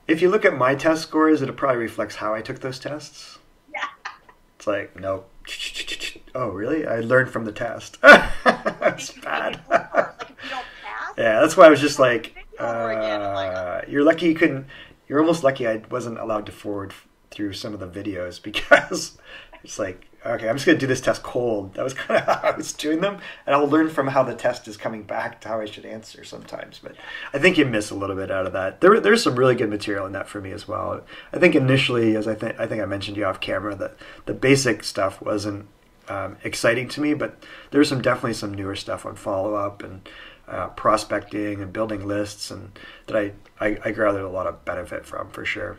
If 0.08 0.22
you 0.22 0.30
look 0.30 0.46
at 0.46 0.58
my 0.58 0.76
test 0.76 1.02
scores, 1.02 1.42
it 1.42 1.56
probably 1.58 1.82
reflects 1.82 2.16
how 2.16 2.34
I 2.34 2.42
took 2.42 2.60
those 2.60 2.80
tests. 2.80 3.40
Yeah. 3.74 3.86
It's 4.56 4.68
like, 4.68 4.98
no. 5.00 5.26
Oh, 6.34 6.50
really? 6.50 6.88
I 6.88 7.00
learned 7.00 7.30
from 7.30 7.46
the 7.46 7.52
test. 7.52 8.00
That's 8.02 9.12
bad. 9.12 9.60
Like 9.70 10.22
if 10.22 10.30
you 10.44 10.50
don't 10.50 10.66
pass, 10.84 11.14
yeah, 11.18 11.40
that's 11.42 11.58
why 11.58 11.66
I 11.66 11.70
was 11.70 11.82
just 11.82 12.00
like, 12.00 12.36
Over 12.60 12.92
again, 12.92 13.22
I'm 13.22 13.34
like, 13.34 13.56
uh, 13.56 13.82
you're 13.88 14.04
lucky 14.04 14.28
you 14.28 14.36
couldn't. 14.36 14.66
You're 15.08 15.20
almost 15.20 15.44
lucky 15.44 15.68
I 15.68 15.82
wasn't 15.90 16.20
allowed 16.20 16.46
to 16.46 16.52
forward 16.52 16.94
through 17.32 17.54
some 17.54 17.74
of 17.74 17.80
the 17.80 17.88
videos 17.88 18.42
because 18.44 19.18
it's 19.64 19.78
like, 19.78 20.08
okay, 20.26 20.48
I'm 20.48 20.56
just 20.56 20.66
gonna 20.66 20.78
do 20.78 20.88
this 20.88 21.02
test 21.02 21.24
cold. 21.24 21.74
That 21.74 21.84
was 21.84 21.94
kind 21.96 22.20
of 22.20 22.26
how 22.26 22.50
I 22.50 22.56
was 22.56 22.74
doing 22.74 23.02
them, 23.02 23.20
and 23.46 23.56
I'll 23.56 23.68
learn 23.68 23.90
from 23.90 24.08
how 24.08 24.24
the 24.24 24.36
test 24.36 24.68
is 24.68 24.78
coming 24.78 25.04
back 25.04 25.42
to 25.42 25.50
how 25.50 25.60
I 25.60 25.66
should 25.66 25.86
answer 25.86 26.24
sometimes. 26.24 26.80
But 26.82 26.96
I 27.34 27.40
think 27.40 27.58
you 27.58 27.66
miss 27.66 27.90
a 27.92 27.96
little 27.96 28.16
bit 28.16 28.32
out 28.32 28.46
of 28.46 28.54
that. 28.54 28.82
There, 28.82 29.00
there's 29.00 29.24
some 29.24 29.36
really 29.36 29.56
good 29.56 29.70
material 29.70 30.06
in 30.06 30.14
that 30.14 30.28
for 30.28 30.42
me 30.42 30.52
as 30.52 30.68
well. 30.68 31.02
I 31.34 31.40
think 31.40 31.56
initially, 31.56 32.16
as 32.16 32.28
I 32.28 32.36
think 32.36 32.60
I 32.60 32.68
think 32.68 32.82
I 32.82 32.86
mentioned 32.86 33.18
you 33.18 33.26
off 33.26 33.40
camera, 33.40 33.76
that 33.76 33.96
the 34.26 34.34
basic 34.34 34.84
stuff 34.84 35.22
wasn't 35.22 35.68
um, 36.12 36.38
exciting 36.44 36.88
to 36.90 37.02
me, 37.02 37.14
but 37.14 37.44
there's 37.72 37.90
some 37.90 38.02
definitely 38.02 38.34
some 38.34 38.54
newer 38.54 38.76
stuff 38.76 39.06
on 39.06 39.16
follow 39.16 39.56
up 39.56 39.84
and 39.84 40.08
uh, 40.48 40.68
prospecting 40.70 41.62
and 41.62 41.72
building 41.74 42.08
lists, 42.08 42.52
and 42.52 42.78
that 43.08 43.16
I, 43.18 43.34
I 43.60 43.78
I 43.86 43.92
gathered 43.92 44.24
a 44.24 44.30
lot 44.30 44.48
of 44.48 44.66
benefit 44.66 45.06
from 45.06 45.30
for 45.30 45.46
sure. 45.46 45.78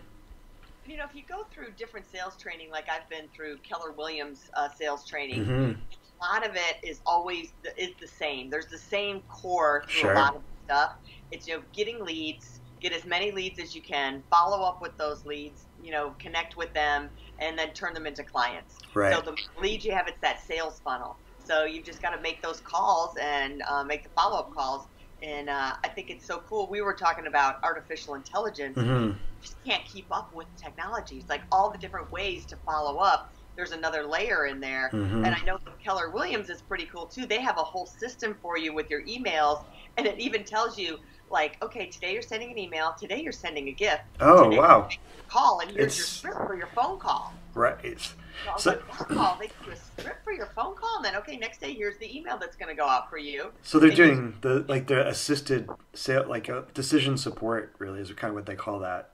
you 0.85 0.97
know, 0.97 1.05
if 1.05 1.15
you 1.15 1.23
go 1.29 1.45
through 1.53 1.73
different 1.77 2.07
sales 2.11 2.37
training, 2.37 2.71
like 2.71 2.87
I've 2.91 3.09
been 3.09 3.29
through 3.35 3.59
Keller 3.59 3.93
Williams 3.93 4.51
uh, 4.55 4.69
sales 4.69 5.05
training, 5.07 5.53
hmm 5.53 5.73
a 6.21 6.25
lot 6.35 6.49
of 6.49 6.57
it 6.57 6.77
is 6.83 7.01
always 7.07 7.53
the, 7.65 7.71
is 7.83 7.93
the 8.01 8.09
same. 8.09 8.51
There's 8.51 8.69
the 8.69 8.79
same 8.79 9.23
core 9.29 9.87
to 9.93 10.01
Sure. 10.01 10.11
a 10.11 10.11
lot 10.11 10.35
of 10.37 10.43
stuff. 10.69 10.93
It's 11.31 11.47
you 11.47 11.57
know 11.59 11.65
getting 11.73 12.05
leads, 12.05 12.61
get 12.81 12.93
as 12.93 13.05
many 13.07 13.33
leads 13.33 13.61
as 13.61 13.75
you 13.75 13.83
can, 13.83 14.25
follow 14.31 14.63
up 14.67 14.79
with 14.83 14.97
those 14.99 15.25
leads, 15.25 15.67
you 15.81 15.93
know, 15.93 16.17
connect 16.19 16.57
with 16.57 16.73
them, 16.75 17.11
and 17.43 17.59
then 17.59 17.73
turn 17.73 17.93
them 17.95 18.07
into 18.07 18.23
clients. 18.23 18.79
Right. 18.95 19.15
So 19.15 19.21
the 19.21 19.37
leads 19.61 19.85
you 19.85 19.93
have, 19.93 20.07
it's 20.09 20.21
that 20.23 20.41
sales 20.47 20.81
funnel. 20.85 21.19
So 21.45 21.65
you've 21.65 21.85
just 21.85 22.01
got 22.01 22.11
to 22.11 22.21
make 22.23 22.41
those 22.41 22.61
calls 22.61 23.17
and 23.21 23.63
uh, 23.69 23.83
make 23.85 24.05
the 24.05 24.11
follow 24.11 24.39
up 24.39 24.55
calls. 24.55 24.87
And 25.23 25.49
uh, 25.49 25.73
I 25.85 25.89
think 25.89 26.11
it's 26.11 26.27
so 26.27 26.43
cool. 26.49 26.69
We 26.71 26.81
were 26.81 26.95
talking 26.95 27.27
about 27.27 27.57
artificial 27.63 28.15
intelligence. 28.15 28.77
Mhm. 28.77 29.19
Just 29.41 29.57
can't 29.65 29.85
keep 29.85 30.07
up 30.11 30.31
with 30.33 30.47
technology. 30.57 31.17
It's 31.19 31.29
like 31.29 31.43
all 31.51 31.71
the 31.71 31.79
different 31.79 32.11
ways 32.13 32.47
to 32.47 32.57
follow 32.65 32.99
up. 32.99 33.33
There's 33.57 33.73
another 33.73 34.05
layer 34.05 34.47
in 34.47 34.61
there. 34.61 34.89
Mhm. 34.93 35.27
And 35.27 35.35
I 35.35 35.41
know 35.45 35.59
Keller 35.85 36.11
Williams 36.11 36.49
is 36.49 36.63
pretty 36.63 36.87
cool 36.87 37.07
too. 37.07 37.27
They 37.27 37.41
have 37.41 37.59
a 37.59 37.63
whole 37.65 37.87
system 37.87 38.39
for 38.41 38.57
you 38.57 38.73
with 38.73 38.89
your 38.89 39.03
emails. 39.05 39.65
And 39.97 40.07
it 40.07 40.19
even 40.19 40.45
tells 40.45 40.79
you, 40.79 40.99
like, 41.33 41.57
okay, 41.63 41.87
today 41.87 42.13
you're 42.13 42.23
sending 42.23 42.51
an 42.53 42.59
email. 42.59 42.95
Today 42.99 43.21
you're 43.23 43.33
sending 43.33 43.69
a 43.69 43.73
gift. 43.73 44.03
Oh, 44.21 44.49
wow. 44.57 44.89
Call 45.29 45.61
and 45.61 45.71
here's 45.71 45.97
your 45.97 46.07
script 46.07 46.37
for 46.47 46.55
your 46.55 46.69
phone 46.75 46.99
call. 46.99 47.33
Right. 47.55 47.99
So 47.99 48.15
I 48.49 48.53
was 48.55 48.63
So- 48.63 48.71
like, 48.71 49.11
wow, 49.11 49.37
they 49.41 49.47
give 49.47 49.57
you 49.67 49.73
a 49.73 49.77
script 49.77 50.25
for 50.25 50.33
your 50.33 50.47
phone 50.55 50.75
call, 50.77 50.97
and 50.97 51.05
then 51.05 51.17
okay, 51.17 51.37
next 51.37 51.61
day 51.61 51.73
here's 51.75 51.97
the 51.99 52.17
email 52.17 52.37
that's 52.39 52.57
going 52.57 52.69
to 52.69 52.75
go 52.81 52.87
out 52.87 53.09
for 53.11 53.19
you. 53.19 53.51
So 53.63 53.79
they're 53.79 53.89
And 53.89 53.97
doing 53.97 54.35
the 54.43 54.65
like 54.69 54.87
the 54.87 55.07
assisted 55.09 55.69
sale, 55.95 56.27
like 56.29 56.49
a 56.49 56.65
decision 56.75 57.17
support. 57.17 57.75
Really 57.79 58.01
is 58.01 58.11
kind 58.13 58.31
of 58.31 58.35
what 58.37 58.47
they 58.47 58.55
call 58.55 58.79
that, 58.81 59.11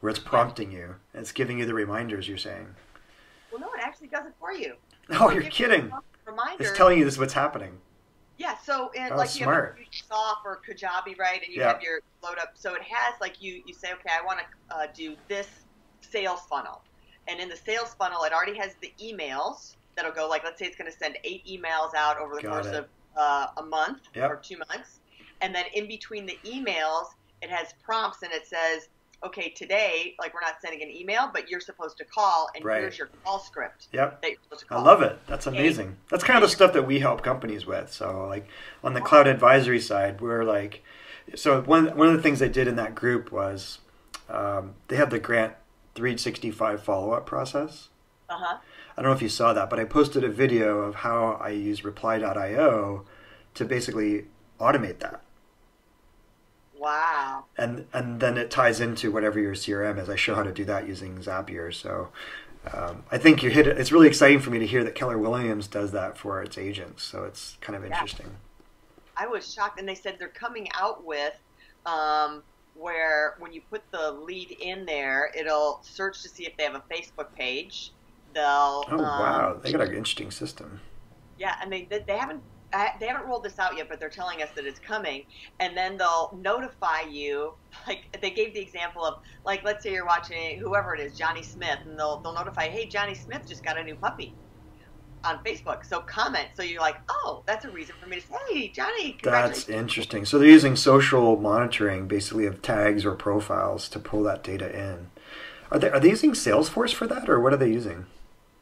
where 0.00 0.10
it's 0.10 0.18
prompting 0.18 0.72
you. 0.72 0.96
and 1.14 1.22
It's 1.22 1.32
giving 1.32 1.58
you 1.60 1.66
the 1.66 1.74
reminders. 1.74 2.28
You're 2.28 2.38
saying. 2.38 2.74
Well, 3.52 3.60
no, 3.60 3.68
it 3.74 3.80
actually 3.80 4.08
does 4.08 4.26
it 4.26 4.34
for 4.38 4.52
you. 4.52 4.74
Oh, 5.10 5.30
you're 5.30 5.42
kidding! 5.42 5.90
Reminder. 6.24 6.62
It's 6.62 6.76
telling 6.76 6.98
you 6.98 7.04
this 7.04 7.14
is 7.14 7.18
what's 7.20 7.32
happening. 7.34 7.78
Yeah, 8.40 8.56
so 8.64 8.90
and 8.98 9.12
Oh, 9.12 9.16
like 9.18 9.34
you 9.34 9.42
smart. 9.42 9.76
have 9.76 9.86
Soft 9.92 10.40
or 10.46 10.62
Kajabi, 10.66 11.18
right? 11.18 11.42
And 11.44 11.52
you 11.54 11.60
Yeah. 11.60 11.72
have 11.74 11.82
your 11.82 12.00
load 12.22 12.38
up. 12.38 12.52
So 12.54 12.74
it 12.74 12.80
has 12.82 13.14
like 13.20 13.42
you 13.42 13.62
you 13.66 13.74
say, 13.74 13.92
okay, 13.92 14.08
I 14.18 14.24
want 14.24 14.40
to 14.40 14.74
uh, 14.74 14.86
do 14.96 15.14
this 15.28 15.66
sales 16.00 16.40
funnel, 16.48 16.82
and 17.28 17.38
in 17.38 17.50
the 17.50 17.56
sales 17.56 17.94
funnel, 17.98 18.24
it 18.24 18.32
already 18.32 18.56
has 18.56 18.76
the 18.80 18.94
emails 18.98 19.76
that'll 19.94 20.12
go 20.12 20.26
like 20.26 20.42
let's 20.42 20.58
say 20.58 20.64
it's 20.64 20.76
going 20.78 20.90
to 20.90 20.96
send 20.96 21.18
eight 21.22 21.44
emails 21.46 21.94
out 21.94 22.16
over 22.18 22.34
the 22.34 22.40
Got 22.40 22.62
course 22.62 22.66
it. 22.68 22.74
of 22.76 22.88
uh, 23.14 23.46
a 23.58 23.62
month 23.62 24.00
Yep. 24.14 24.30
or 24.30 24.36
two 24.42 24.56
months, 24.70 25.00
and 25.42 25.54
then 25.54 25.66
in 25.74 25.86
between 25.86 26.24
the 26.24 26.38
emails, 26.46 27.04
it 27.42 27.50
has 27.50 27.74
prompts 27.84 28.22
and 28.22 28.32
it 28.32 28.46
says. 28.46 28.88
Okay, 29.22 29.50
today, 29.50 30.14
like 30.18 30.32
we're 30.32 30.40
not 30.40 30.54
sending 30.62 30.82
an 30.82 30.90
email, 30.90 31.30
but 31.32 31.50
you're 31.50 31.60
supposed 31.60 31.98
to 31.98 32.04
call, 32.04 32.48
and 32.54 32.64
Right. 32.64 32.80
here's 32.80 32.96
your 32.96 33.08
call 33.22 33.38
script 33.38 33.88
Yep. 33.92 34.22
that 34.22 34.30
you're 34.30 34.40
supposed 34.44 34.66
to 34.66 34.74
I 34.74 34.80
love 34.80 35.02
it. 35.02 35.18
That's 35.26 35.46
amazing. 35.46 35.98
That's 36.08 36.24
kind 36.24 36.42
of 36.42 36.48
the 36.48 36.54
stuff 36.54 36.72
that 36.72 36.86
we 36.86 37.00
help 37.00 37.22
companies 37.22 37.66
with. 37.66 37.92
So, 37.92 38.26
like 38.28 38.46
on 38.82 38.94
the 38.94 39.00
cloud 39.02 39.26
advisory 39.26 39.78
side, 39.80 40.22
we're 40.22 40.42
like, 40.44 40.82
so 41.34 41.60
one 41.62 41.94
one 41.98 42.08
of 42.08 42.16
the 42.16 42.22
things 42.22 42.38
they 42.38 42.48
did 42.48 42.66
in 42.66 42.76
that 42.76 42.94
group 42.94 43.30
was 43.30 43.80
um, 44.30 44.74
they 44.88 44.96
have 44.96 45.10
the 45.10 45.18
Grant 45.18 45.52
365 45.94 46.82
follow 46.82 47.12
up 47.12 47.26
process. 47.26 47.88
Uh 48.30 48.38
huh. 48.38 48.58
I 48.96 49.02
don't 49.02 49.10
know 49.10 49.16
if 49.16 49.22
you 49.22 49.28
saw 49.28 49.52
that, 49.52 49.68
but 49.68 49.78
I 49.78 49.84
posted 49.84 50.24
a 50.24 50.28
video 50.30 50.78
of 50.80 50.94
how 50.96 51.38
I 51.40 51.50
use 51.50 51.84
Reply.io 51.84 53.04
to 53.54 53.64
basically 53.64 54.26
automate 54.58 55.00
that. 55.00 55.20
Wow. 56.80 57.44
and 57.56 57.86
and 57.92 58.20
then 58.20 58.38
it 58.38 58.50
ties 58.50 58.80
into 58.80 59.10
whatever 59.12 59.38
your 59.38 59.54
CRM 59.54 59.98
is. 60.00 60.08
I 60.08 60.16
show 60.16 60.34
how 60.34 60.42
to 60.42 60.52
do 60.52 60.64
that 60.66 60.88
using 60.88 61.18
Zapier. 61.18 61.72
So 61.74 62.08
um, 62.72 63.04
I 63.10 63.18
think 63.18 63.42
you 63.42 63.50
hit 63.50 63.66
it. 63.66 63.78
It's 63.78 63.92
really 63.92 64.08
exciting 64.08 64.40
for 64.40 64.50
me 64.50 64.58
to 64.58 64.66
hear 64.66 64.84
that 64.84 64.94
Keller 64.94 65.18
Williams 65.18 65.66
does 65.66 65.92
that 65.92 66.16
for 66.18 66.42
its 66.42 66.58
agents. 66.58 67.02
So 67.02 67.24
it's 67.24 67.58
kind 67.60 67.76
of 67.76 67.84
Yeah. 67.90 68.02
interesting. 68.02 68.38
I 69.16 69.26
was 69.26 69.52
shocked, 69.52 69.78
and 69.78 69.88
they 69.88 69.94
said 69.94 70.16
they're 70.18 70.28
coming 70.28 70.68
out 70.74 71.04
with 71.04 71.34
um, 71.86 72.42
where 72.74 73.34
when 73.38 73.52
you 73.52 73.62
put 73.70 73.82
the 73.90 74.12
lead 74.12 74.50
in 74.60 74.86
there, 74.86 75.30
it'll 75.36 75.80
search 75.82 76.22
to 76.22 76.28
see 76.28 76.46
if 76.46 76.56
they 76.56 76.64
have 76.64 76.74
a 76.74 76.84
Facebook 76.92 77.34
page. 77.34 77.92
They'll 78.32 78.84
Oh 78.88 79.04
um, 79.04 79.18
wow, 79.18 79.54
they 79.62 79.72
got 79.72 79.82
an 79.82 79.88
interesting 79.94 80.30
system. 80.30 80.80
yeah, 81.38 81.56
and 81.62 81.72
they 81.72 81.86
they 82.06 82.16
haven't 82.16 82.42
I- 82.72 82.92
they 83.00 83.06
haven't 83.06 83.26
rolled 83.26 83.44
this 83.44 83.58
out 83.58 83.76
yet, 83.76 83.88
but 83.88 84.00
they're 84.00 84.08
telling 84.08 84.42
us 84.42 84.50
that 84.54 84.64
it's 84.66 84.78
coming, 84.78 85.24
and 85.58 85.76
then 85.76 85.96
they'll 85.96 86.36
notify 86.40 87.02
you. 87.02 87.54
Like 87.86 88.18
they 88.20 88.30
gave 88.30 88.52
the 88.52 88.60
example 88.60 89.04
of 89.04 89.14
like 89.44 89.62
let's 89.62 89.82
say 89.84 89.92
you're 89.92 90.04
watching 90.04 90.58
whoever 90.58 90.94
it 90.94 91.00
is, 91.00 91.16
Johnny 91.16 91.42
Smith, 91.42 91.78
and 91.86 91.98
they'll 91.98 92.20
they'll 92.20 92.34
notify, 92.34 92.68
hey, 92.68 92.86
Johnny 92.88 93.14
Smith 93.14 93.42
just 93.48 93.64
got 93.64 93.78
a 93.78 93.84
new 93.84 93.94
puppy 93.94 94.34
on 95.24 95.42
Facebook. 95.44 95.84
So 95.84 96.00
comment. 96.00 96.48
So 96.54 96.62
you're 96.62 96.80
like, 96.80 96.96
oh, 97.08 97.42
that's 97.46 97.64
a 97.64 97.70
reason 97.70 97.94
for 98.00 98.08
me 98.08 98.16
to 98.20 98.26
say, 98.26 98.34
hey, 98.50 98.68
Johnny, 98.68 99.18
That's 99.22 99.68
interesting. 99.68 100.24
So 100.24 100.38
they're 100.38 100.48
using 100.48 100.76
social 100.76 101.36
monitoring, 101.36 102.08
basically 102.08 102.46
of 102.46 102.62
tags 102.62 103.04
or 103.04 103.14
profiles, 103.14 103.88
to 103.90 103.98
pull 103.98 104.22
that 104.24 104.42
data 104.42 104.70
in. 104.76 105.10
Are 105.70 105.78
they 105.78 105.90
are 105.90 106.00
they 106.00 106.10
using 106.10 106.32
Salesforce 106.32 106.92
for 106.92 107.06
that, 107.06 107.28
or 107.28 107.38
what 107.38 107.52
are 107.52 107.56
they 107.58 107.70
using? 107.70 108.06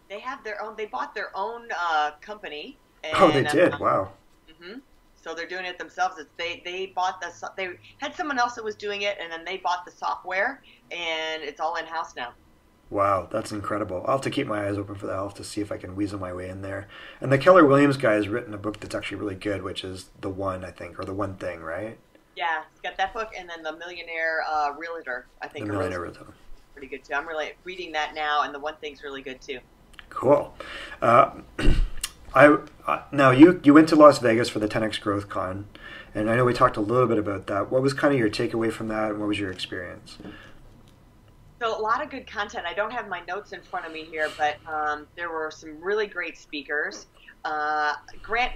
They 0.09 0.21
have 0.21 0.45
their 0.45 0.63
own. 0.63 0.75
They 0.77 0.87
bought 0.87 1.15
their 1.15 1.31
own 1.35 1.69
uh, 1.79 2.13
company. 2.21 2.79
And, 3.05 3.13
oh, 3.17 3.31
they 3.31 3.45
did. 3.45 3.75
uh, 3.75 3.79
Wow. 3.81 4.13
hmm 4.61 4.79
So 5.17 5.35
they're 5.35 5.49
doing 5.49 5.65
it 5.65 5.79
themselves. 5.79 6.19
It's, 6.19 6.31
they 6.39 6.63
they 6.65 6.87
bought 6.87 7.21
the 7.21 7.31
so- 7.31 7.49
they 7.57 7.71
had 7.99 8.15
someone 8.15 8.39
else 8.39 8.55
that 8.55 8.65
was 8.65 8.77
doing 8.77 9.03
it, 9.03 9.17
and 9.21 9.31
then 9.33 9.45
they 9.45 9.59
bought 9.59 9.85
the 9.85 9.93
software, 9.93 10.63
and 10.91 11.43
it's 11.43 11.61
all 11.61 11.77
in 11.77 11.87
house 11.87 12.15
now. 12.17 12.35
Wow, 12.91 13.29
that's 13.31 13.53
incredible. 13.53 14.03
I'll 14.07 14.13
have 14.17 14.23
to 14.23 14.31
keep 14.31 14.47
my 14.47 14.67
eyes 14.67 14.79
open 14.79 14.95
for 14.95 15.07
that. 15.09 15.17
I'll 15.17 15.29
have 15.29 15.35
to 15.37 15.45
see 15.45 15.61
if 15.61 15.71
I 15.71 15.77
can 15.77 15.95
weasel 15.95 16.19
my 16.19 16.33
way 16.33 16.49
in 16.49 16.63
there. 16.63 16.89
And 17.21 17.31
the 17.31 17.37
Keller 17.37 17.67
Williams 17.67 17.99
guy 17.99 18.15
has 18.15 18.29
written 18.29 18.55
a 18.55 18.59
book 18.59 18.81
that's 18.81 18.95
actually 18.95 19.19
really 19.19 19.35
good, 19.35 19.63
which 19.63 19.85
is 19.85 20.09
The 20.23 20.31
One, 20.31 20.65
I 20.65 20.71
think, 20.71 20.99
or 20.99 21.05
The 21.05 21.13
One 21.13 21.37
Thing, 21.37 21.61
right? 21.61 21.99
Yeah, 22.35 22.63
it's 22.73 22.81
got 22.81 22.97
that 22.97 23.13
book, 23.13 23.33
and 23.37 23.47
then 23.49 23.63
the 23.63 23.77
Millionaire 23.77 24.43
uh, 24.49 24.73
Realtor. 24.79 25.27
I 25.43 25.49
think 25.49 25.69
are 25.69 25.73
Millionaire 25.73 26.01
Rhythm. 26.01 26.33
pretty 26.73 26.87
good 26.89 27.05
too. 27.05 27.13
I'm 27.13 27.29
really 27.29 27.53
reading 27.65 27.93
that 27.93 28.15
now, 28.15 28.43
and 28.45 28.55
the 28.55 28.59
one 28.61 28.77
thing's 28.81 29.03
really 29.03 29.21
good 29.21 29.43
too. 29.43 29.59
Cool. 30.09 30.55
Uh, 31.03 31.33
I 32.35 32.59
uh, 32.87 33.03
now 33.13 33.31
you 33.31 33.61
you 33.65 33.75
went 33.75 33.89
to 33.91 33.97
Las 33.97 34.19
Vegas 34.19 34.49
for 34.49 34.59
the 34.59 34.69
10x 34.69 35.01
Growth 35.01 35.29
Con, 35.29 35.67
and 36.15 36.31
I 36.31 36.37
know 36.37 36.45
we 36.45 36.53
talked 36.55 36.77
a 36.77 36.81
little 36.81 37.07
bit 37.07 37.19
about 37.19 37.47
that. 37.47 37.71
What 37.71 37.83
was 37.83 37.93
kind 37.95 38.13
of 38.13 38.19
your 38.21 38.31
takeaway 38.31 38.73
from 38.73 38.89
that, 38.89 39.11
and 39.11 39.19
what 39.19 39.29
was 39.29 39.39
your 39.39 39.51
experience? 39.51 40.19
So 41.61 41.77
a 41.77 41.81
lot 41.81 42.03
of 42.03 42.11
good 42.11 42.27
content. 42.27 42.67
I 42.67 42.75
don't 42.75 42.93
have 42.93 43.09
my 43.09 43.21
notes 43.27 43.53
in 43.53 43.61
front 43.63 43.85
of 43.87 43.93
me 43.93 44.05
here, 44.05 44.31
but 44.39 44.57
um, 44.73 45.07
there 45.17 45.31
were 45.31 45.51
some 45.51 45.81
really 45.81 46.07
great 46.07 46.39
speakers. 46.39 47.07
Uh, 47.45 47.95
Grant, 48.23 48.53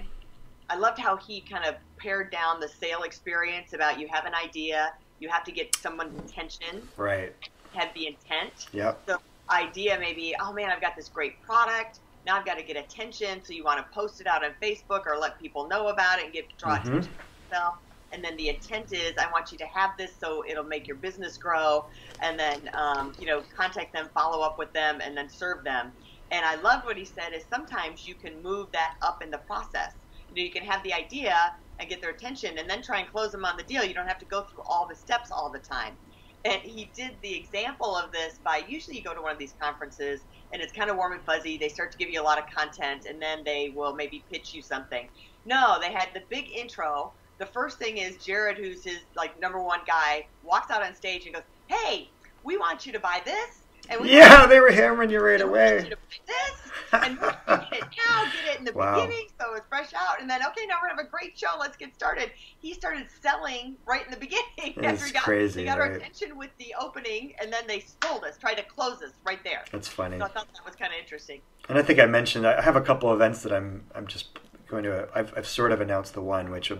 I 0.70 0.76
loved 0.76 0.98
how 0.98 1.16
he 1.16 1.40
kind 1.40 1.64
of 1.64 1.74
pared 1.96 2.30
down 2.30 2.60
the 2.60 2.68
sale 2.68 3.02
experience 3.02 3.72
about 3.72 3.98
you 3.98 4.06
have 4.08 4.24
an 4.24 4.34
idea, 4.34 4.92
you 5.18 5.28
have 5.28 5.42
to 5.44 5.52
get 5.52 5.74
someone's 5.76 6.16
attention, 6.30 6.86
Right. 6.96 7.34
have 7.74 7.92
the 7.94 8.06
intent. 8.06 8.66
Yep. 8.72 9.06
The 9.06 9.18
idea 9.50 9.98
maybe, 9.98 10.36
oh 10.40 10.52
man, 10.52 10.70
I've 10.70 10.80
got 10.80 10.94
this 10.94 11.08
great 11.08 11.42
product. 11.42 11.98
Now 12.24 12.38
I've 12.38 12.46
got 12.46 12.58
to 12.58 12.64
get 12.64 12.76
attention, 12.76 13.42
so 13.44 13.52
you 13.52 13.64
want 13.64 13.78
to 13.80 13.86
post 13.94 14.20
it 14.20 14.26
out 14.26 14.44
on 14.44 14.54
Facebook 14.62 15.02
or 15.06 15.18
let 15.18 15.38
people 15.40 15.68
know 15.68 15.88
about 15.88 16.18
it 16.18 16.24
and 16.26 16.32
get 16.32 16.46
draw 16.58 16.74
Mhm. 16.74 16.82
attention 16.86 17.12
to 17.12 17.54
yourself. 17.54 17.74
And 18.12 18.22
then 18.24 18.36
the 18.36 18.48
intent 18.48 18.92
is, 18.92 19.14
I 19.18 19.30
want 19.32 19.52
you 19.52 19.58
to 19.58 19.66
have 19.66 19.92
this 19.98 20.18
so 20.20 20.44
it'll 20.48 20.64
make 20.64 20.86
your 20.86 20.96
business 20.98 21.38
grow. 21.38 21.82
And 22.20 22.38
then, 22.38 22.68
um, 22.74 23.14
you 23.18 23.26
know, 23.26 23.42
contact 23.56 23.92
them, 23.94 24.10
follow 24.14 24.42
up 24.44 24.56
with 24.58 24.72
them, 24.74 25.00
and 25.02 25.16
then 25.16 25.28
serve 25.30 25.64
them. 25.64 25.94
And 26.30 26.44
I 26.44 26.56
love 26.56 26.84
what 26.84 26.96
he 26.98 27.04
said 27.06 27.32
is 27.32 27.44
sometimes 27.48 28.06
you 28.06 28.14
can 28.14 28.42
move 28.42 28.68
that 28.72 28.92
up 29.02 29.18
in 29.22 29.30
the 29.30 29.38
process. 29.38 29.92
You 30.28 30.36
know, 30.36 30.46
you 30.46 30.52
can 30.52 30.64
have 30.64 30.82
the 30.82 30.92
idea 30.94 31.36
and 31.78 31.88
get 31.88 32.00
their 32.02 32.10
attention, 32.10 32.58
and 32.58 32.68
then 32.70 32.82
try 32.82 33.00
and 33.00 33.08
close 33.10 33.32
them 33.32 33.44
on 33.44 33.56
the 33.56 33.64
deal. 33.64 33.84
You 33.84 33.94
don't 33.94 34.06
have 34.08 34.18
to 34.18 34.26
go 34.26 34.42
through 34.44 34.62
all 34.68 34.86
the 34.88 34.94
steps 34.94 35.30
all 35.32 35.50
the 35.50 35.58
time. 35.60 35.98
And 36.44 36.60
he 36.62 36.92
did 36.96 37.18
the 37.22 37.34
example 37.34 37.96
of 37.96 38.10
this 38.12 38.38
by 38.44 38.62
usually 38.68 38.96
you 38.96 39.04
go 39.04 39.14
to 39.14 39.22
one 39.22 39.32
of 39.32 39.38
these 39.38 39.54
conferences 39.60 40.22
and 40.52 40.60
it's 40.60 40.72
kind 40.72 40.90
of 40.90 40.96
warm 40.96 41.12
and 41.12 41.24
fuzzy. 41.24 41.56
They 41.58 41.68
start 41.68 41.92
to 41.92 41.98
give 41.98 42.10
you 42.10 42.20
a 42.20 42.24
lot 42.24 42.38
of 42.38 42.44
content 42.56 43.06
and 43.08 43.22
then 43.22 43.44
they 43.44 43.72
will 43.76 43.94
maybe 43.94 44.26
pitch 44.30 44.52
you 44.52 44.62
something. 44.62 45.08
No, 45.44 45.78
they 45.80 45.92
had 45.92 46.08
the 46.14 46.22
big 46.30 46.46
intro. 46.50 47.14
The 47.38 47.46
first 47.46 47.78
thing 47.78 47.98
is 47.98 48.24
Jared, 48.24 48.58
who's 48.58 48.84
his 48.84 49.00
like 49.16 49.38
number 49.40 49.62
one 49.62 49.80
guy, 49.86 50.26
walks 50.42 50.70
out 50.70 50.82
on 50.82 50.94
stage 50.94 51.26
and 51.26 51.34
goes, 51.34 51.44
"Hey, 51.68 52.10
we 52.42 52.56
want 52.56 52.86
you 52.86 52.92
to 52.92 53.00
buy 53.00 53.20
this." 53.24 53.61
And 53.88 54.00
we 54.00 54.12
Yeah, 54.16 54.46
they 54.46 54.60
were 54.60 54.70
hammering 54.70 55.10
you 55.10 55.20
right 55.20 55.38
we 55.38 55.44
you 55.44 55.48
away. 55.50 55.90
this, 56.26 56.72
and 56.92 57.18
we 57.20 57.26
get 57.26 57.72
it 57.72 57.84
now, 58.08 58.24
get 58.32 58.54
it 58.54 58.58
in 58.58 58.64
the 58.64 58.72
Wow. 58.72 58.94
beginning, 59.00 59.26
so 59.40 59.54
it's 59.54 59.66
fresh 59.68 59.92
out, 59.94 60.20
and 60.20 60.30
then 60.30 60.40
okay, 60.46 60.66
now 60.66 60.76
we're 60.80 60.88
gonna 60.88 61.00
have 61.02 61.06
a 61.06 61.10
great 61.10 61.38
show. 61.38 61.56
Let's 61.58 61.76
get 61.76 61.94
started. 61.94 62.30
He 62.58 62.74
started 62.74 63.06
selling 63.22 63.76
right 63.86 64.04
in 64.04 64.10
the 64.10 64.16
beginning. 64.26 64.74
That's 64.76 65.04
he 65.06 65.12
got, 65.12 65.24
crazy, 65.24 65.60
He 65.60 65.66
got 65.66 65.78
our 65.78 65.86
attention 65.92 66.36
with 66.38 66.50
the 66.58 66.74
opening, 66.80 67.34
and 67.40 67.52
then 67.52 67.66
they 67.66 67.84
sold 68.04 68.24
us, 68.24 68.38
tried 68.38 68.54
to 68.54 68.62
close 68.64 69.02
us 69.02 69.12
right 69.26 69.42
there. 69.44 69.64
That's 69.72 69.88
funny. 69.88 70.18
So 70.18 70.24
I 70.24 70.28
thought 70.28 70.48
that 70.54 70.64
was 70.64 70.76
kind 70.76 70.92
of 70.92 70.98
interesting. 70.98 71.40
And 71.68 71.78
I 71.78 71.82
think 71.82 71.98
I 71.98 72.06
mentioned 72.06 72.46
I 72.46 72.60
have 72.62 72.76
a 72.76 72.80
couple 72.80 73.12
events 73.12 73.42
that 73.42 73.52
I'm 73.52 73.84
I'm 73.94 74.06
just 74.06 74.38
going 74.68 74.84
to. 74.84 75.08
I've 75.14 75.32
I've 75.36 75.46
sort 75.46 75.72
of 75.72 75.80
announced 75.80 76.14
the 76.14 76.22
one 76.22 76.50
which, 76.50 76.70
uh, 76.72 76.76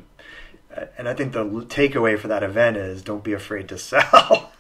and 0.99 1.09
I 1.09 1.15
think 1.15 1.33
the 1.33 1.45
takeaway 1.45 2.19
for 2.19 2.29
that 2.29 2.43
event 2.43 2.77
is 2.77 3.03
don't 3.03 3.25
be 3.25 3.33
afraid 3.33 3.69
to 3.71 3.79
sell. 3.91 4.53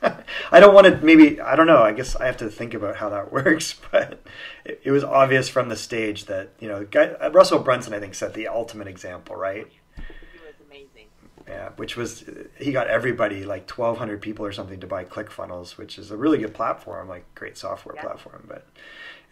I 0.50 0.60
don't 0.60 0.74
want 0.74 0.86
to 0.86 0.96
maybe 1.04 1.40
I 1.40 1.56
don't 1.56 1.66
know. 1.66 1.82
I 1.82 1.92
guess 1.92 2.16
I 2.16 2.26
have 2.26 2.36
to 2.38 2.48
think 2.50 2.74
about 2.74 2.96
how 2.96 3.08
that 3.10 3.32
works, 3.38 3.74
but 3.90 4.20
it, 4.64 4.80
it 4.84 4.90
was 4.90 5.04
obvious 5.04 5.48
from 5.48 5.68
the 5.68 5.76
stage 5.76 6.26
that 6.26 6.50
you 6.60 6.68
know 6.68 6.84
guy, 6.84 7.08
uh, 7.08 7.30
Russell 7.30 7.58
Brunson 7.60 7.94
I 7.94 8.00
think 8.00 8.14
set 8.14 8.34
the 8.34 8.48
ultimate 8.48 8.88
example, 8.88 9.36
right? 9.36 9.66
He 9.96 10.02
was 10.44 10.54
amazing. 10.66 11.06
Yeah, 11.48 11.70
which 11.76 11.96
was 11.96 12.24
he 12.58 12.72
got 12.72 12.86
everybody 12.86 13.44
like 13.44 13.68
1,200 13.70 14.20
people 14.22 14.44
or 14.46 14.52
something 14.52 14.80
to 14.80 14.86
buy 14.86 15.04
ClickFunnels, 15.04 15.76
which 15.76 15.98
is 15.98 16.10
a 16.10 16.16
really 16.16 16.38
good 16.38 16.54
platform, 16.54 17.08
like 17.08 17.24
great 17.34 17.58
software 17.58 17.94
Yeah. 17.96 18.02
platform. 18.02 18.44
But 18.48 18.66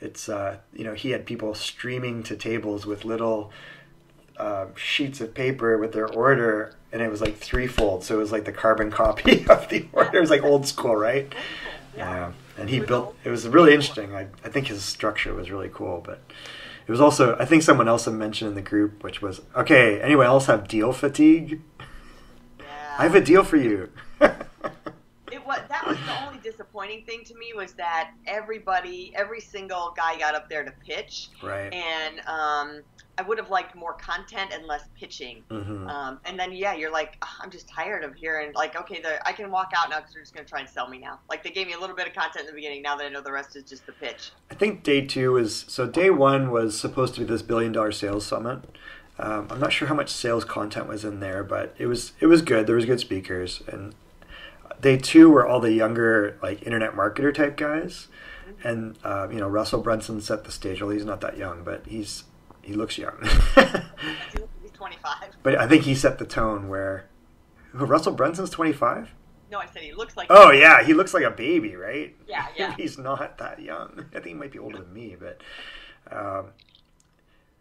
it's 0.00 0.28
uh, 0.28 0.58
you 0.72 0.84
know 0.84 0.94
he 0.94 1.10
had 1.10 1.26
people 1.26 1.54
streaming 1.54 2.22
to 2.24 2.36
tables 2.36 2.86
with 2.86 3.04
little 3.04 3.52
uh, 4.40 4.66
sheets 4.74 5.20
of 5.20 5.34
paper 5.34 5.76
with 5.76 5.92
their 5.92 6.08
order, 6.08 6.74
and 6.92 7.02
it 7.02 7.10
was 7.10 7.20
like 7.20 7.36
threefold, 7.36 8.02
so 8.02 8.14
it 8.14 8.18
was 8.18 8.32
like 8.32 8.44
the 8.44 8.52
carbon 8.52 8.90
copy 9.02 9.46
of 9.48 9.68
the 9.68 9.86
order. 9.92 10.16
It 10.16 10.20
was 10.20 10.30
like 10.30 10.42
old 10.42 10.66
school, 10.66 10.96
right? 10.96 11.32
Yeah, 11.96 12.32
and 12.56 12.70
he 12.70 12.80
built. 12.80 13.14
It 13.24 13.30
was 13.30 13.46
really 13.46 13.74
interesting. 13.74 14.14
I, 14.14 14.28
I 14.44 14.48
think 14.48 14.68
his 14.68 14.82
structure 14.82 15.34
was 15.34 15.50
really 15.50 15.70
cool, 15.72 16.02
but 16.04 16.22
it 16.86 16.90
was 16.90 17.00
also. 17.00 17.36
I 17.38 17.44
think 17.44 17.62
someone 17.62 17.88
else 17.88 18.06
had 18.06 18.14
mentioned 18.14 18.48
in 18.48 18.54
the 18.54 18.62
group, 18.62 19.04
which 19.04 19.20
was 19.20 19.42
okay. 19.54 20.00
Anyone 20.00 20.26
else 20.26 20.46
have 20.46 20.66
deal 20.66 20.92
fatigue? 20.92 21.60
Yeah. 22.58 22.96
I 22.98 23.02
have 23.04 23.14
a 23.14 23.20
deal 23.22 23.42
for 23.42 23.56
you. 23.56 23.90
It 25.32 25.46
was 25.46 25.60
that 25.68 25.86
was 25.86 25.96
the 25.96 26.26
only 26.26 26.40
disappointing 26.40 27.04
thing 27.04 27.22
to 27.24 27.34
me 27.36 27.52
was 27.54 27.72
that 27.74 28.10
everybody, 28.26 29.12
every 29.14 29.40
single 29.40 29.94
guy 29.96 30.18
got 30.18 30.34
up 30.34 30.48
there 30.48 30.64
to 30.64 30.72
pitch, 30.84 31.28
right. 31.40 31.72
and 31.72 32.20
um, 32.26 32.82
I 33.20 33.22
would 33.22 33.36
have 33.36 33.50
liked 33.50 33.74
more 33.74 33.92
content 33.92 34.50
and 34.54 34.64
less 34.64 34.84
pitching. 34.98 35.42
hmm 35.50 35.86
Um, 35.86 36.20
and 36.24 36.40
then 36.40 36.52
yeah, 36.52 36.72
you're 36.74 36.90
like, 36.90 37.18
"Ugh, 37.20 37.28
I'm 37.42 37.50
just 37.50 37.68
tired 37.68 38.02
of 38.02 38.14
hearing 38.14 38.52
like, 38.54 38.76
okay, 38.76 38.98
the, 39.02 39.12
I 39.28 39.32
can 39.32 39.50
walk 39.50 39.72
out 39.76 39.90
now 39.90 39.98
because 39.98 40.14
they're 40.14 40.22
just 40.22 40.34
gonna 40.34 40.48
try 40.48 40.60
and 40.60 40.68
sell 40.68 40.88
me 40.88 40.96
now. 40.98 41.18
Like 41.28 41.42
they 41.44 41.50
gave 41.50 41.66
me 41.66 41.74
a 41.74 41.78
little 41.78 41.94
bit 41.94 42.06
of 42.06 42.14
content 42.14 42.40
in 42.40 42.46
the 42.46 42.52
beginning. 42.54 42.80
Now 42.80 42.96
that 42.96 43.04
I 43.04 43.10
know 43.10 43.20
the 43.20 43.30
rest 43.30 43.56
is 43.56 43.64
just 43.64 43.84
the 43.84 43.92
pitch. 43.92 44.30
I 44.50 44.54
think 44.54 44.82
day 44.82 45.04
two 45.06 45.36
is 45.36 45.66
so. 45.68 45.86
Day 45.86 46.08
one 46.08 46.50
was 46.50 46.80
supposed 46.80 47.12
to 47.16 47.20
be 47.20 47.26
this 47.26 47.42
billion 47.42 47.72
dollar 47.72 47.92
sales 47.92 48.24
summit. 48.24 48.60
Um, 49.18 49.48
I'm 49.50 49.60
not 49.60 49.70
sure 49.74 49.88
how 49.88 49.94
much 49.94 50.08
sales 50.08 50.46
content 50.46 50.88
was 50.88 51.04
in 51.04 51.20
there, 51.20 51.44
but 51.44 51.74
it 51.76 51.86
was 51.88 52.12
it 52.20 52.26
was 52.26 52.40
good. 52.40 52.66
There 52.66 52.76
was 52.76 52.86
good 52.86 53.00
speakers, 53.00 53.62
and 53.68 53.94
day 54.80 54.96
two 54.96 55.28
were 55.28 55.46
all 55.46 55.60
the 55.60 55.72
younger 55.72 56.38
like 56.42 56.62
internet 56.62 56.94
marketer 56.94 57.34
type 57.34 57.58
guys, 57.58 58.08
and 58.64 58.96
uh, 59.04 59.28
you 59.30 59.38
know 59.38 59.48
Russell 59.48 59.82
Brunson 59.82 60.22
set 60.22 60.44
the 60.44 60.52
stage. 60.52 60.80
Well, 60.80 60.90
he's 60.90 61.04
not 61.04 61.20
that 61.20 61.36
young, 61.36 61.64
but 61.64 61.82
he's 61.86 62.24
he 62.62 62.74
looks 62.74 62.98
young. 62.98 63.18
He's 64.62 64.70
25. 64.72 65.36
but 65.42 65.58
I 65.58 65.66
think 65.66 65.84
he 65.84 65.94
set 65.94 66.18
the 66.18 66.26
tone 66.26 66.68
where 66.68 67.08
Russell 67.72 68.12
Brunson's 68.12 68.50
25. 68.50 69.10
No, 69.50 69.58
I 69.58 69.66
said 69.66 69.82
he 69.82 69.92
looks 69.92 70.16
like. 70.16 70.28
Oh 70.30 70.50
yeah, 70.52 70.82
he 70.84 70.94
looks 70.94 71.12
like 71.12 71.24
a 71.24 71.30
baby, 71.30 71.74
right? 71.74 72.14
Yeah, 72.28 72.46
yeah. 72.56 72.74
He's 72.76 72.98
not 72.98 73.38
that 73.38 73.60
young. 73.60 74.06
I 74.10 74.14
think 74.14 74.26
he 74.26 74.34
might 74.34 74.52
be 74.52 74.58
older 74.58 74.78
than 74.78 74.92
me, 74.92 75.16
but 75.18 75.40
um, 76.10 76.52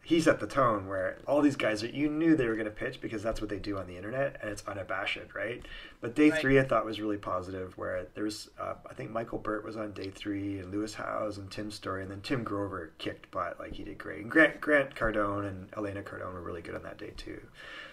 he 0.09 0.19
set 0.19 0.39
the 0.39 0.47
tone 0.47 0.87
where 0.87 1.19
all 1.27 1.39
these 1.39 1.55
guys 1.55 1.83
are. 1.83 1.87
You 1.87 2.09
knew 2.09 2.35
they 2.35 2.47
were 2.47 2.55
going 2.55 2.65
to 2.65 2.71
pitch 2.71 2.99
because 2.99 3.21
that's 3.21 3.41
what 3.41 3.49
they 3.51 3.59
do 3.59 3.77
on 3.77 3.85
the 3.85 3.95
internet, 3.95 4.37
and 4.41 4.49
it's 4.49 4.63
unabashed, 4.67 5.19
right? 5.35 5.63
But 6.01 6.15
day 6.15 6.31
Right. 6.31 6.41
three, 6.41 6.59
I 6.59 6.63
thought 6.63 6.83
was 6.83 6.99
really 6.99 7.17
positive. 7.17 7.77
Where 7.77 8.07
there 8.15 8.23
was, 8.23 8.49
uh, 8.59 8.73
I 8.89 8.95
think 8.95 9.11
Michael 9.11 9.37
Burt 9.37 9.63
was 9.63 9.77
on 9.77 9.91
day 9.91 10.09
three, 10.09 10.57
and 10.57 10.71
Lewis 10.71 10.95
Howes 10.95 11.37
and 11.37 11.51
Tim 11.51 11.69
Storey, 11.69 12.01
and 12.01 12.09
then 12.09 12.21
Tim 12.21 12.43
Grover 12.43 12.89
kicked 12.97 13.29
butt 13.29 13.59
like 13.59 13.73
he 13.73 13.83
did 13.83 13.99
great. 13.99 14.21
And 14.23 14.31
Grant 14.31 14.59
Grant 14.59 14.95
Cardone 14.95 15.47
and 15.47 15.67
Elena 15.77 16.01
Cardone 16.01 16.33
were 16.33 16.41
really 16.41 16.63
good 16.63 16.73
on 16.73 16.81
that 16.81 16.97
day 16.97 17.13
too. 17.15 17.39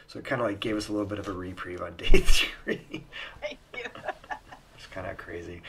So 0.07 0.19
it 0.19 0.25
kind 0.25 0.41
of 0.41 0.47
like 0.47 0.59
gave 0.61 0.75
us 0.79 0.89
a 0.89 0.93
little 0.93 1.07
bit 1.07 1.19
of 1.19 1.29
a 1.29 1.33
reprieve 1.33 1.83
on 1.83 1.97
day 1.99 2.21
three. 2.21 3.05
It's 3.75 4.87
kind 4.91 5.07
of 5.07 5.19
crazy. 5.19 5.61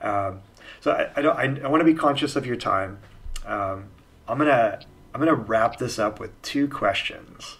Um, 0.00 0.42
so 0.80 0.92
I, 0.92 1.10
I 1.16 1.22
don't. 1.22 1.36
I, 1.36 1.66
I 1.66 1.68
want 1.68 1.80
to 1.80 1.84
be 1.84 1.94
conscious 1.94 2.36
of 2.36 2.46
your 2.46 2.54
time. 2.54 2.98
Um, 3.44 3.86
I'm 4.28 4.38
gonna 4.38 4.78
I'm 5.14 5.20
gonna 5.20 5.34
wrap 5.34 5.78
this 5.78 5.98
up 5.98 6.20
with 6.20 6.40
two 6.42 6.68
questions. 6.68 7.56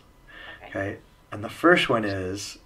Okay. 0.62 0.68
Okay, 0.68 0.98
and 1.32 1.42
the 1.42 1.48
first 1.48 1.88
one 1.88 2.04
is, 2.04 2.58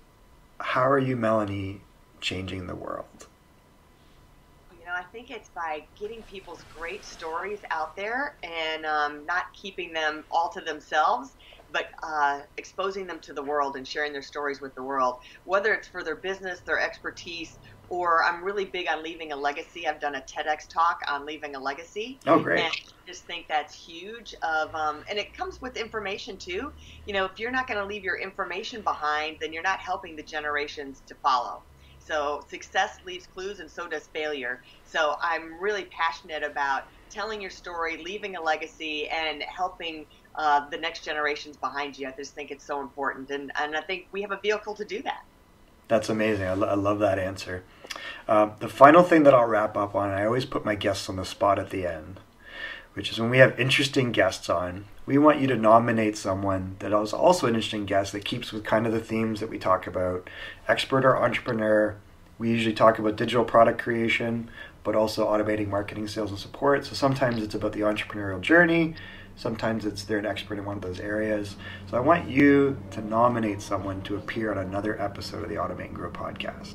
how 0.59 0.89
are 0.89 0.99
you, 0.99 1.17
Melanie, 1.17 1.81
changing 2.21 2.67
the 2.67 2.75
world? 2.75 3.27
You 4.79 4.87
know, 4.87 4.93
I 4.95 5.03
think 5.13 5.31
it's 5.31 5.49
by 5.51 5.85
getting 5.99 6.23
people's 6.23 6.65
great 6.77 7.05
stories 7.05 7.61
out 7.71 7.97
there 7.97 8.37
and 8.43 8.85
um, 8.85 9.25
not 9.27 9.53
keeping 9.53 9.93
them 9.93 10.25
all 10.31 10.49
to 10.51 10.61
themselves, 10.61 11.33
but 11.73 11.87
uh, 12.03 12.41
exposing 12.57 13.07
them 13.07 13.21
to 13.21 13.33
the 13.33 13.43
world 13.43 13.77
and 13.77 13.87
sharing 13.87 14.13
their 14.13 14.23
stories 14.23 14.61
with 14.61 14.75
the 14.75 14.83
world, 14.83 15.17
whether 15.45 15.73
it's 15.73 15.89
for 15.89 16.03
their 16.03 16.17
business, 16.17 16.61
their 16.67 16.81
expertise, 16.81 17.59
or 17.89 18.25
I'm 18.25 18.43
really 18.43 18.65
big 18.65 18.89
on 18.89 19.03
leaving 19.03 19.33
a 19.33 19.37
legacy. 19.37 19.87
I've 19.87 20.01
done 20.01 20.15
a 20.15 20.21
TEDx 20.21 20.69
talk 20.73 20.99
on 21.09 21.27
leaving 21.27 21.55
a 21.55 21.61
legacy. 21.61 22.21
Oh, 22.27 22.39
great. 22.39 22.61
And 22.61 22.73
I 22.73 23.11
just 23.11 23.27
think 23.27 23.47
that's 23.49 23.85
huge. 23.85 24.35
Of 24.43 24.75
um, 24.75 25.05
and 25.11 25.19
it 25.19 25.37
comes 25.37 25.59
with 25.61 25.77
information 25.77 26.39
too. 26.39 26.73
You 27.05 27.15
know, 27.15 27.25
if 27.27 27.33
you're 27.39 27.51
not 27.51 27.67
going 27.67 27.81
to 27.81 27.87
leave 27.87 28.03
your 28.03 28.19
information 28.19 28.83
behind, 28.83 29.37
then 29.41 29.53
you're 29.53 29.63
not 29.63 29.81
helping 29.81 30.17
the 30.17 30.23
generations 30.23 31.03
to 31.09 31.15
follow. 31.17 31.65
So 31.99 32.41
success 32.49 32.97
leaves 33.05 33.27
clues, 33.27 33.61
and 33.61 33.71
so 33.71 33.87
does 33.87 34.09
failure. 34.13 34.61
So 34.85 35.15
I'm 35.23 35.61
really 35.61 35.87
passionate 35.97 36.43
about 36.43 36.83
telling 37.11 37.41
your 37.41 37.51
story, 37.51 38.03
leaving 38.03 38.37
a 38.37 38.43
legacy, 38.43 39.09
and 39.09 39.45
helping 39.55 40.07
uh, 40.35 40.69
the 40.69 40.79
next 40.79 41.05
generations 41.05 41.57
behind 41.57 41.99
you. 41.99 42.09
I 42.09 42.13
just 42.13 42.35
think 42.35 42.51
it's 42.51 42.65
so 42.65 42.81
important, 42.81 43.31
and 43.31 43.53
and 43.61 43.77
I 43.77 43.81
think 43.81 44.07
we 44.13 44.23
have 44.23 44.33
a 44.33 44.39
vehicle 44.39 44.75
to 44.75 44.85
do 44.85 45.03
that. 45.03 45.25
That's 45.89 46.09
amazing. 46.09 46.47
I, 46.47 46.55
lo- 46.55 46.69
I 46.69 46.75
love 46.75 47.01
that 47.01 47.19
answer. 47.19 47.65
Um, 48.27 48.53
the 48.61 48.69
final 48.69 49.03
thing 49.03 49.25
that 49.25 49.35
I'll 49.35 49.47
wrap 49.47 49.77
up 49.77 49.95
on, 49.95 50.11
I 50.11 50.25
always 50.25 50.47
put 50.47 50.65
my 50.65 50.75
guests 50.75 51.09
on 51.09 51.17
the 51.17 51.25
spot 51.25 51.59
at 51.59 51.71
the 51.71 51.87
end, 51.87 52.21
which 52.95 53.11
is 53.11 53.21
when 53.21 53.29
we 53.31 53.39
have 53.39 53.59
interesting 53.61 54.13
guests 54.13 54.49
on, 54.49 54.87
we 55.05 55.19
want 55.19 55.41
you 55.41 55.47
to 55.49 55.57
nominate 55.57 56.17
someone 56.17 56.77
that 56.79 56.93
is 56.99 57.13
also 57.13 57.47
an 57.47 57.55
interesting 57.55 57.85
guest 57.85 58.13
that 58.13 58.25
keeps 58.25 58.53
with 58.53 58.65
kind 58.65 58.87
of 58.87 58.93
the 58.93 59.01
themes 59.01 59.41
that 59.41 59.51
we 59.51 59.59
talk 59.59 59.87
about 59.87 60.31
expert 60.69 61.05
or 61.05 61.23
entrepreneur. 61.23 61.97
We 62.39 62.51
usually 62.51 62.75
talk 62.75 62.99
about 62.99 63.17
digital 63.17 63.45
product 63.45 63.83
creation, 63.83 64.49
but 64.85 64.95
also 64.95 65.27
automating 65.27 65.69
marketing, 65.69 66.09
sales, 66.09 66.31
and 66.31 66.39
support. 66.39 66.87
So 66.87 66.95
sometimes 66.95 67.43
it's 67.43 67.55
about 67.55 67.73
the 67.73 67.81
entrepreneurial 67.81 68.41
journey. 68.41 68.95
Sometimes 69.37 69.85
it's 69.85 70.05
they're 70.05 70.19
an 70.19 70.27
expert 70.27 70.59
in 70.59 70.65
one 70.65 70.77
of 70.77 70.83
those 70.83 71.01
areas. 71.01 71.57
So 71.87 71.97
I 71.97 72.01
want 72.01 72.29
you 72.29 72.79
to 72.91 73.01
nominate 73.01 73.61
someone 73.63 74.03
to 74.03 74.17
appear 74.17 74.53
on 74.53 74.59
another 74.59 75.01
episode 75.01 75.43
of 75.43 75.49
the 75.49 75.57
Automate 75.57 75.87
and 75.87 75.95
Grow 75.95 76.11
podcast. 76.11 76.75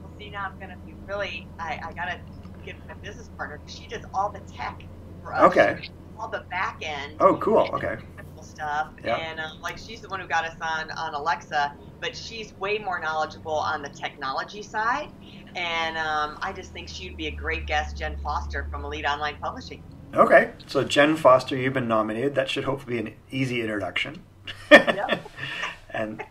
Well, 0.00 0.10
see, 0.18 0.30
now 0.30 0.46
I'm 0.50 0.58
going 0.58 0.70
to 0.70 0.76
be 0.86 0.94
really, 1.06 1.48
I, 1.58 1.80
I 1.84 1.92
got 1.92 2.06
to 2.06 2.20
get 2.64 2.76
my 2.88 2.94
business 2.94 3.28
partner 3.36 3.60
she 3.66 3.86
does 3.86 4.04
all 4.12 4.30
the 4.30 4.40
tech 4.40 4.82
for 5.22 5.34
us. 5.34 5.42
Okay. 5.44 5.88
All 6.18 6.28
the 6.28 6.44
back 6.50 6.78
end. 6.82 7.16
Oh, 7.20 7.36
cool. 7.36 7.68
Okay. 7.74 7.96
Stuff 8.40 8.92
Yeah. 9.04 9.16
and 9.16 9.40
um, 9.40 9.60
like 9.60 9.76
she's 9.76 10.00
the 10.02 10.08
one 10.08 10.20
who 10.20 10.28
got 10.28 10.44
us 10.44 10.54
on 10.60 10.90
on 10.92 11.14
Alexa, 11.14 11.74
but 12.00 12.14
she's 12.14 12.54
way 12.54 12.78
more 12.78 13.00
knowledgeable 13.00 13.52
on 13.54 13.82
the 13.82 13.88
technology 13.88 14.62
side, 14.62 15.08
and 15.56 15.96
um, 15.98 16.38
I 16.42 16.52
just 16.52 16.72
think 16.72 16.88
she'd 16.88 17.16
be 17.16 17.26
a 17.26 17.30
great 17.30 17.66
guest, 17.66 17.96
Jen 17.96 18.16
Foster 18.22 18.68
from 18.70 18.84
Elite 18.84 19.04
Online 19.04 19.36
Publishing. 19.42 19.82
Okay. 20.16 20.50
So 20.66 20.82
Jen 20.82 21.16
Foster, 21.16 21.56
you've 21.56 21.74
been 21.74 21.88
nominated. 21.88 22.34
That 22.34 22.48
should 22.48 22.64
hopefully 22.64 23.02
be 23.02 23.08
an 23.08 23.14
easy 23.30 23.60
introduction. 23.60 24.22
Yep. 24.70 25.30
and 25.90 26.24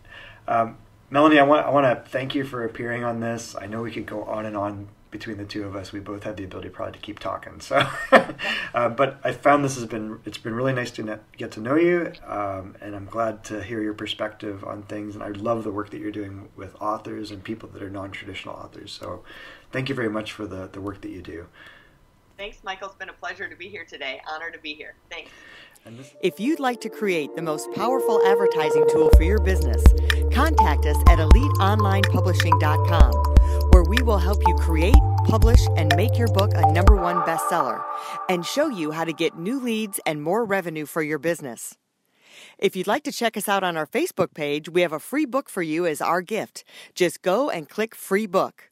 um, 0.48 0.78
Melanie, 1.10 1.40
I 1.40 1.44
want 1.44 1.66
I 1.66 1.70
want 1.70 1.86
to 1.86 2.10
thank 2.10 2.34
you 2.34 2.44
for 2.44 2.66
appearing 2.66 3.04
on 3.04 3.20
this. 3.20 3.56
I 3.60 3.68
know 3.68 3.84
we 3.84 3.92
could 3.92 4.06
go 4.06 4.24
on 4.24 4.46
and 4.46 4.58
on 4.58 4.90
between 5.12 5.38
the 5.38 5.46
two 5.46 5.64
of 5.64 5.76
us. 5.76 5.94
We 5.94 6.00
both 6.00 6.24
have 6.24 6.36
the 6.36 6.44
ability 6.44 6.70
probably 6.70 6.94
to 6.94 7.00
keep 7.00 7.20
talking. 7.20 7.62
So, 7.62 7.88
uh, 8.74 8.90
but 8.90 9.20
I 9.24 9.32
found 9.32 9.64
this 9.64 9.76
has 9.76 9.86
been 9.86 10.20
it's 10.26 10.38
been 10.38 10.56
really 10.56 10.74
nice 10.74 10.92
to 10.92 11.04
net, 11.04 11.24
get 11.38 11.52
to 11.54 11.62
know 11.62 11.76
you, 11.76 12.12
um, 12.26 12.76
and 12.82 12.96
I'm 12.96 13.06
glad 13.06 13.44
to 13.46 13.64
hear 13.64 13.82
your 13.82 13.94
perspective 13.94 14.64
on 14.64 14.84
things. 14.84 15.16
And 15.16 15.24
I 15.24 15.30
love 15.30 15.64
the 15.64 15.72
work 15.72 15.92
that 15.92 16.00
you're 16.00 16.12
doing 16.12 16.50
with 16.56 16.76
authors 16.82 17.32
and 17.32 17.44
people 17.44 17.70
that 17.70 17.84
are 17.84 17.90
non-traditional 17.90 18.56
authors. 18.56 18.92
So, 18.92 19.24
thank 19.72 19.90
you 19.90 19.96
very 19.96 20.10
much 20.10 20.32
for 20.32 20.48
the 20.48 20.68
the 20.68 20.82
work 20.82 21.02
that 21.02 21.12
you 21.12 21.22
do. 21.22 21.48
Thanks, 22.38 22.58
Michael. 22.64 22.90
It's 22.90 22.98
been 22.98 23.10
a 23.10 23.14
pleasure 23.14 23.48
to 23.48 23.56
be 23.56 23.70
here 23.70 23.86
today. 23.86 24.22
Honor 24.30 24.52
to 24.52 24.60
be 24.60 24.74
here. 24.74 24.96
Thanks. 25.10 25.32
If 26.22 26.40
you'd 26.40 26.60
like 26.60 26.82
to 26.82 26.90
create 26.90 27.36
the 27.36 27.44
most 27.44 27.72
powerful 27.74 28.20
advertising 28.26 28.86
tool 28.92 29.12
for 29.16 29.24
your 29.24 29.40
business, 29.40 29.84
contact 30.34 30.86
us 30.88 30.98
at 31.08 31.20
eliteonlinepublishing.com, 31.20 33.14
where 33.72 33.84
we 33.84 34.02
will 34.02 34.18
help 34.18 34.42
you 34.48 34.56
create, 34.56 34.96
publish, 35.26 35.60
and 35.78 35.96
make 35.96 36.18
your 36.18 36.28
book 36.30 36.52
a 36.56 36.72
number 36.72 36.96
one 36.96 37.18
bestseller 37.18 37.84
and 38.30 38.44
show 38.46 38.68
you 38.68 38.90
how 38.92 39.04
to 39.04 39.14
get 39.14 39.38
new 39.38 39.60
leads 39.60 40.00
and 40.08 40.24
more 40.24 40.44
revenue 40.44 40.88
for 40.88 41.04
your 41.04 41.20
business. 41.20 41.78
If 42.58 42.76
you'd 42.76 42.88
like 42.88 43.04
to 43.04 43.12
check 43.12 43.38
us 43.38 43.48
out 43.48 43.64
on 43.64 43.78
our 43.78 43.86
Facebook 43.88 44.34
page, 44.34 44.68
we 44.68 44.82
have 44.82 44.92
a 44.92 45.00
free 45.00 45.26
book 45.26 45.50
for 45.50 45.62
you 45.62 45.86
as 45.86 46.02
our 46.02 46.22
gift. 46.22 46.64
Just 46.96 47.22
go 47.22 47.50
and 47.50 47.70
click 47.70 47.94
free 47.94 48.26
book. 48.26 48.72